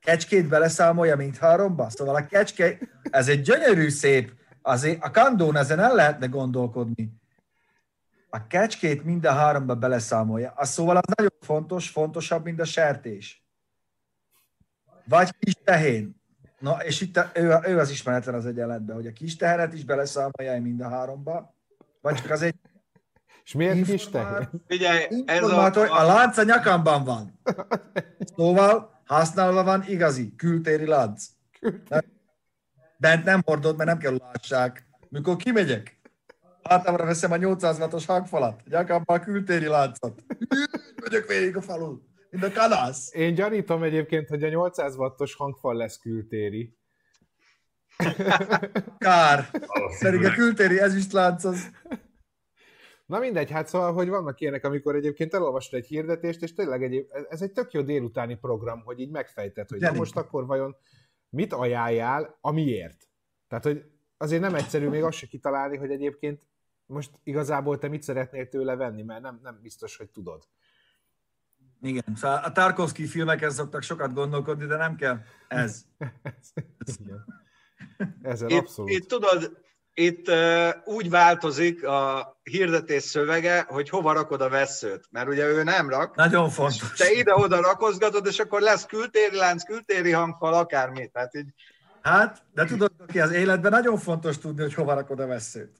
kecskét 0.00 0.48
beleszámolja, 0.48 1.16
mint 1.16 1.38
háromba. 1.38 1.90
Szóval 1.90 2.14
a 2.14 2.26
kecske, 2.26 2.78
ez 3.02 3.28
egy 3.28 3.40
gyönyörű 3.40 3.88
szép, 3.88 4.32
azért 4.62 5.04
a 5.04 5.10
kandón 5.10 5.56
ezen 5.56 5.80
el 5.80 5.94
lehetne 5.94 6.26
gondolkodni. 6.26 7.12
A 8.30 8.46
kecskét 8.46 9.04
mind 9.04 9.24
a 9.24 9.32
háromba 9.32 9.74
beleszámolja. 9.74 10.52
Az 10.56 10.68
szóval 10.68 10.96
az 10.96 11.14
nagyon 11.16 11.32
fontos, 11.40 11.90
fontosabb, 11.90 12.44
mint 12.44 12.60
a 12.60 12.64
sertés. 12.64 13.44
Vagy 15.04 15.36
kis 15.38 15.54
tehén. 15.64 16.24
Na, 16.58 16.84
és 16.84 17.00
itt 17.00 17.16
a, 17.16 17.30
ő, 17.34 17.58
ő 17.66 17.78
az 17.78 17.90
ismeretlen 17.90 18.34
az 18.34 18.46
egyenletben, 18.46 18.96
hogy 18.96 19.06
a 19.06 19.12
kis 19.12 19.36
tehenet 19.36 19.72
is 19.72 19.84
beleszámolja 19.84 20.60
mind 20.62 20.80
a 20.80 20.88
háromba, 20.88 21.54
vagy 22.00 22.14
csak 22.14 22.30
az 22.30 22.42
egy 22.42 22.54
És 23.44 23.52
miért 23.52 23.74
kis 23.74 23.88
Informál- 23.88 24.34
tehén? 24.34 24.62
Figyelj, 24.66 25.22
ez 25.26 25.42
a, 25.42 25.64
a 25.64 26.00
a, 26.00 26.06
lánc 26.06 26.36
a 26.36 26.42
nyakamban 26.42 27.04
van. 27.04 27.40
Szóval 28.36 29.00
használva 29.04 29.62
van 29.62 29.84
igazi, 29.86 30.34
kültéri 30.36 30.86
lánc. 30.86 31.24
Bent 32.96 33.24
nem 33.24 33.42
hordod, 33.44 33.76
mert 33.76 33.88
nem 33.88 33.98
kell 33.98 34.16
lássák. 34.32 34.86
Mikor 35.08 35.36
kimegyek, 35.36 35.95
hátamra 36.68 37.04
veszem 37.04 37.32
a 37.32 37.36
800 37.36 37.78
wattos 37.78 38.06
hangfalat, 38.06 38.62
nyakamban 38.64 39.18
a 39.18 39.20
kültéri 39.20 39.66
láncot. 39.66 40.24
Megyök 41.02 41.26
végig 41.26 41.56
a 41.56 41.60
falun, 41.60 42.02
mint 42.30 42.44
a 42.44 42.52
kanász. 42.52 43.14
Én 43.14 43.34
gyanítom 43.34 43.82
egyébként, 43.82 44.28
hogy 44.28 44.42
a 44.42 44.48
800 44.48 44.96
wattos 44.96 45.34
hangfal 45.34 45.74
lesz 45.74 45.98
kültéri. 45.98 46.76
Kár. 48.98 49.50
Pedig 50.00 50.24
a 50.24 50.30
kültéri 50.30 50.80
ezüstlánc 50.80 51.44
az... 51.44 51.70
Na 53.06 53.18
mindegy, 53.18 53.50
hát 53.50 53.68
szóval, 53.68 53.92
hogy 53.92 54.08
vannak 54.08 54.40
ilyenek, 54.40 54.64
amikor 54.64 54.94
egyébként 54.94 55.34
elolvastad 55.34 55.78
egy 55.78 55.86
hirdetést, 55.86 56.42
és 56.42 56.54
tényleg 56.54 56.82
egy, 56.82 57.06
ez 57.28 57.42
egy 57.42 57.52
tök 57.52 57.72
jó 57.72 57.82
délutáni 57.82 58.34
program, 58.34 58.82
hogy 58.84 59.00
így 59.00 59.10
megfejted, 59.10 59.68
hogy 59.68 59.80
na 59.80 59.92
most 59.92 60.16
akkor 60.16 60.46
vajon 60.46 60.76
mit 61.28 61.52
ajánljál, 61.52 62.38
amiért. 62.40 63.08
Tehát, 63.48 63.64
hogy 63.64 63.84
azért 64.16 64.40
nem 64.40 64.54
egyszerű 64.54 64.88
még 64.88 65.02
azt 65.02 65.18
se 65.18 65.26
kitalálni, 65.26 65.76
hogy 65.76 65.90
egyébként 65.90 66.42
most 66.86 67.10
igazából 67.22 67.78
te 67.78 67.88
mit 67.88 68.02
szeretnél 68.02 68.48
tőle 68.48 68.76
venni, 68.76 69.02
mert 69.02 69.20
nem, 69.22 69.40
nem 69.42 69.58
biztos, 69.62 69.96
hogy 69.96 70.08
tudod. 70.08 70.42
Igen, 71.80 72.04
szóval 72.14 72.36
a 72.44 72.52
Tarkovsky 72.52 73.06
filmeken 73.06 73.50
szoktak 73.50 73.82
sokat 73.82 74.12
gondolkodni, 74.12 74.66
de 74.66 74.76
nem 74.76 74.96
kell 74.96 75.18
ez. 75.48 75.84
Igen. 77.00 77.24
Ezzel 78.22 78.48
itt, 78.48 78.58
abszolút. 78.58 78.90
itt 78.90 79.08
tudod, 79.08 79.64
itt 79.94 80.28
uh, 80.28 80.68
úgy 80.84 81.10
változik 81.10 81.86
a 81.86 82.36
hirdetés 82.42 83.02
szövege, 83.02 83.60
hogy 83.68 83.88
hova 83.88 84.12
rakod 84.12 84.40
a 84.40 84.48
veszőt. 84.48 85.08
Mert 85.10 85.28
ugye 85.28 85.46
ő 85.46 85.62
nem 85.62 85.88
rak, 85.88 86.16
Nagyon 86.16 86.48
fontos. 86.48 86.92
te 86.92 87.12
ide-oda 87.12 87.60
rakozgatod, 87.60 88.26
és 88.26 88.38
akkor 88.38 88.60
lesz 88.60 88.86
kültéri 88.86 89.36
lánc, 89.36 89.62
kültéri 89.62 90.10
hangfal, 90.10 90.54
akármi. 90.54 91.08
Tehát 91.08 91.34
így, 91.34 91.52
Hát, 92.06 92.42
de 92.54 92.64
tudod, 92.64 92.92
ki 93.06 93.20
az 93.20 93.30
életben 93.30 93.70
nagyon 93.70 93.98
fontos 93.98 94.38
tudni, 94.38 94.62
hogy 94.62 94.74
hova 94.74 94.94
rakod 94.94 95.20
a 95.20 95.26
veszőt. 95.26 95.76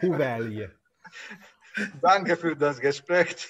Huvelje. 0.00 0.76
Danke 2.00 2.36
für 2.36 2.56
das 2.56 2.78
Gespräch. 2.78 3.48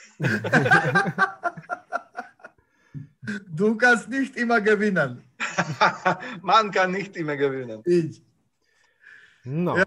Du 3.47 3.77
kannst 3.77 4.09
nicht 4.09 4.37
immer 4.37 4.61
gewinnen. 4.61 5.23
Man 6.41 6.71
kann 6.71 6.91
nicht 6.91 7.17
immer 7.17 7.37
gewinnen. 7.37 7.83
Így. 7.85 8.23
No. 9.43 9.77
Ja. 9.77 9.85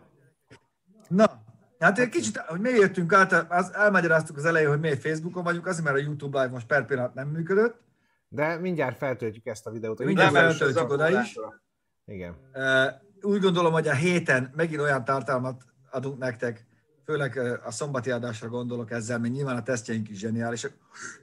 Na. 1.07 1.43
Hát 1.79 1.99
egy 1.99 2.09
kicsit, 2.09 2.37
hogy 2.37 2.59
miért 2.59 2.77
jöttünk 2.77 3.13
át, 3.13 3.31
az, 3.51 3.73
elmagyaráztuk 3.73 4.37
az 4.37 4.45
elején, 4.45 4.69
hogy 4.69 4.79
miért 4.79 5.01
Facebookon 5.01 5.43
vagyunk, 5.43 5.67
azért 5.67 5.83
mert 5.83 5.95
a 5.97 5.99
YouTube 5.99 6.41
Live 6.41 6.51
most 6.51 6.67
per 6.67 6.85
pillanat 6.85 7.13
nem 7.13 7.27
működött. 7.27 7.81
De 8.27 8.57
mindjárt 8.57 8.97
feltöltjük 8.97 9.45
ezt 9.45 9.67
a 9.67 9.71
videót. 9.71 9.99
Mindjárt 9.99 10.31
feltöltjük 10.31 10.89
oda 10.89 11.21
is. 11.21 11.37
Igen. 12.05 12.35
Úgy 13.21 13.41
gondolom, 13.41 13.73
hogy 13.73 13.87
a 13.87 13.93
héten 13.93 14.51
megint 14.55 14.81
olyan 14.81 15.05
tartalmat 15.05 15.63
adunk 15.91 16.17
nektek, 16.17 16.65
főleg 17.05 17.37
a 17.65 17.71
szombati 17.71 18.11
adásra 18.11 18.49
gondolok 18.49 18.91
ezzel, 18.91 19.19
mert 19.19 19.33
nyilván 19.33 19.55
a 19.55 19.63
tesztjeink 19.63 20.09
is 20.09 20.17
zseniálisak. 20.17 20.73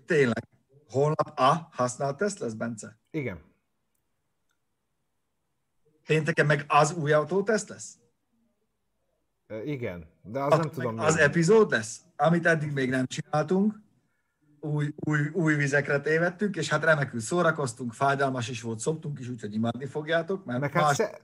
Tényleg, 0.07 0.49
holnap 0.89 1.39
a 1.39 1.69
használt 1.71 2.17
teszt 2.17 2.39
lesz, 2.39 2.53
Bence? 2.53 2.99
Igen. 3.11 3.41
Pénteken 6.07 6.47
meg 6.47 6.65
az 6.69 6.93
új 6.93 7.13
autóteszt 7.13 7.69
lesz? 7.69 7.99
Igen, 9.65 10.07
de 10.23 10.41
az 10.41 10.53
Akkor 10.53 10.59
nem 10.59 10.71
tudom. 10.71 10.99
az 10.99 11.17
epizód 11.17 11.71
lesz, 11.71 12.01
amit 12.17 12.47
eddig 12.47 12.73
még 12.73 12.91
nem 12.91 13.07
csináltunk. 13.07 13.75
Új, 14.61 14.95
új, 14.97 15.19
új 15.33 15.55
vizekre 15.55 16.01
tévedtünk, 16.01 16.57
és 16.57 16.69
hát 16.69 16.85
remekül 16.85 17.21
szórakoztunk, 17.21 17.93
fájdalmas 17.93 18.49
is 18.49 18.63
volt, 18.63 18.79
szoptunk 18.79 19.19
is, 19.19 19.29
úgyhogy 19.29 19.55
imádni 19.55 19.87
fogjátok, 19.87 20.45
mert 20.45 20.61
Meg 20.61 20.75
más 20.75 20.85
hát, 20.85 20.95
sze... 20.95 21.19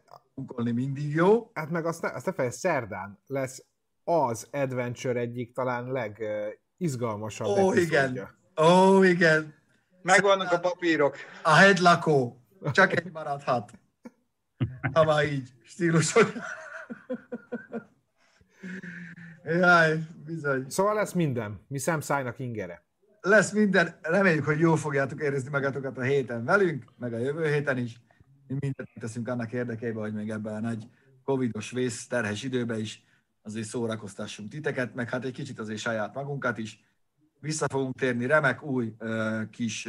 mindig 0.72 1.14
jó. 1.14 1.51
hát 1.55 1.70
meg 1.70 1.87
azt 1.87 2.03
ne, 2.03 2.09
azt 2.09 2.26
ne 2.26 2.32
felejtsd, 2.32 2.59
szerdán 2.59 3.18
lesz 3.26 3.64
az 4.05 4.49
Adventure 4.51 5.20
egyik 5.20 5.53
talán 5.53 5.93
legizgalmasabb 5.93 7.47
Ó, 7.47 7.70
epizódja. 7.70 8.07
igen. 8.07 8.28
Ó, 8.66 9.03
igen. 9.03 9.55
Megvannak 10.03 10.53
a 10.53 10.61
papírok. 10.61 11.16
A 11.43 11.55
headlakó. 11.55 12.45
Csak 12.72 13.01
egy 13.01 13.12
maradhat. 13.12 13.72
Ha 14.93 15.05
már 15.05 15.24
így 15.24 15.49
stílusod. 15.62 16.32
Jaj, 19.45 19.99
bizony. 20.24 20.64
Szóval 20.68 20.95
lesz 20.95 21.12
minden. 21.12 21.64
Mi 21.68 21.78
szemszájnak 21.78 22.39
ingere. 22.39 22.84
Lesz 23.27 23.53
minden, 23.53 23.99
reméljük, 24.03 24.45
hogy 24.45 24.59
jól 24.59 24.77
fogjátok 24.77 25.20
érezni 25.20 25.51
magatokat 25.51 25.99
a 25.99 26.03
héten 26.03 26.45
velünk, 26.45 26.85
meg 26.99 27.12
a 27.12 27.18
jövő 27.18 27.53
héten 27.53 27.79
is. 27.79 28.01
Mi 28.47 28.57
mindent 28.61 28.89
teszünk 29.01 29.29
annak 29.29 29.53
érdekében, 29.53 30.03
hogy 30.03 30.12
még 30.12 30.31
ebben 30.31 30.55
a 30.55 30.61
nagy 30.61 30.89
covidos 31.22 31.70
vész 31.70 32.07
terhes 32.07 32.43
időben 32.43 32.79
is 32.79 33.05
azért 33.43 33.66
szórakoztassunk 33.66 34.49
titeket, 34.49 34.95
meg 34.95 35.09
hát 35.11 35.25
egy 35.25 35.33
kicsit 35.33 35.59
azért 35.59 35.79
saját 35.79 36.14
magunkat 36.14 36.59
is. 36.59 36.85
Vissza 37.41 37.66
fogunk 37.68 37.99
térni 37.99 38.27
remek 38.27 38.62
új 38.62 38.95
kis 39.51 39.89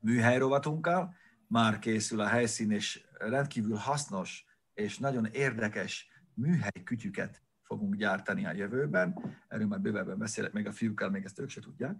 műhelyrovatunkkal. 0.00 1.14
Már 1.46 1.78
készül 1.78 2.20
a 2.20 2.26
helyszín, 2.26 2.70
és 2.70 3.04
rendkívül 3.12 3.76
hasznos 3.76 4.44
és 4.74 4.98
nagyon 4.98 5.28
érdekes 5.32 6.08
műhelykütyüket 6.34 7.42
fogunk 7.74 7.94
gyártani 7.94 8.46
a 8.46 8.52
jövőben. 8.52 9.14
Erről 9.48 9.66
már 9.66 9.80
bővebben 9.80 10.18
beszélek, 10.18 10.52
még 10.52 10.66
a 10.66 10.72
fiúkkal 10.72 11.10
még 11.10 11.24
ezt 11.24 11.38
ők 11.38 11.48
se 11.48 11.60
tudják. 11.60 11.96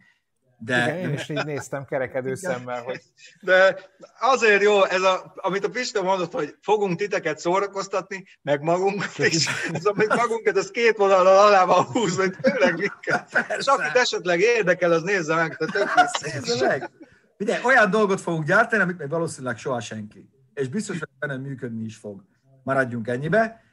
De 0.59 0.83
Igen, 0.83 0.99
én 0.99 1.13
is 1.13 1.29
így 1.29 1.45
néztem 1.45 1.85
kerekedő 1.85 2.35
szemmel, 2.35 2.83
hogy 2.83 3.03
De 3.41 3.77
azért 4.21 4.63
jó, 4.63 4.85
ez 4.85 5.03
a, 5.03 5.33
amit 5.37 5.65
a 5.65 5.69
Pista 5.71 6.03
mondott, 6.03 6.33
hogy 6.33 6.57
fogunk 6.61 6.99
titeket 6.99 7.39
szórakoztatni, 7.39 8.25
meg 8.43 8.63
magunkat 8.63 9.19
is. 9.19 9.47
Ez, 9.73 9.85
amit 9.85 10.15
magunkat, 10.15 10.57
az 10.57 10.71
két 10.71 10.97
vonalal 10.97 11.47
alá 11.47 11.65
van 11.65 11.85
húzva, 11.85 12.23
hogy 12.23 12.37
tényleg 12.41 12.79
minket. 12.79 13.47
És 13.59 13.67
akit 13.67 13.97
esetleg 13.97 14.41
érdekel, 14.41 14.93
az 14.93 15.03
nézze 15.03 15.35
meg, 15.35 15.57
te 15.57 15.67
tök 15.67 15.89
Nézze 16.23 16.67
meg! 16.67 16.91
Ugye, 17.39 17.61
olyan 17.65 17.91
dolgot 17.91 18.21
fogunk 18.21 18.47
gyártani, 18.47 18.83
amit 18.83 18.99
még 18.99 19.09
valószínűleg 19.09 19.57
soha 19.57 19.81
senki. 19.81 20.29
És 20.55 20.69
biztos, 20.69 20.99
hogy 20.99 21.09
benne 21.19 21.37
működni 21.37 21.85
is 21.85 21.97
fog. 21.97 22.25
Maradjunk 22.63 23.09
ennyibe. 23.09 23.64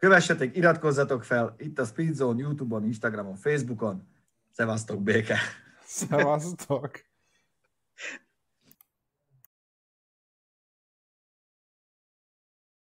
Kövessetek, 0.00 0.56
iratkozzatok 0.56 1.24
fel 1.24 1.54
itt 1.58 1.78
a 1.78 1.84
Speedzone, 1.84 2.40
Youtube-on, 2.40 2.84
Instagramon, 2.84 3.36
Facebookon. 3.36 4.02
Szevasztok, 4.50 5.02
béke! 5.02 5.38
szevasztok. 5.84 7.00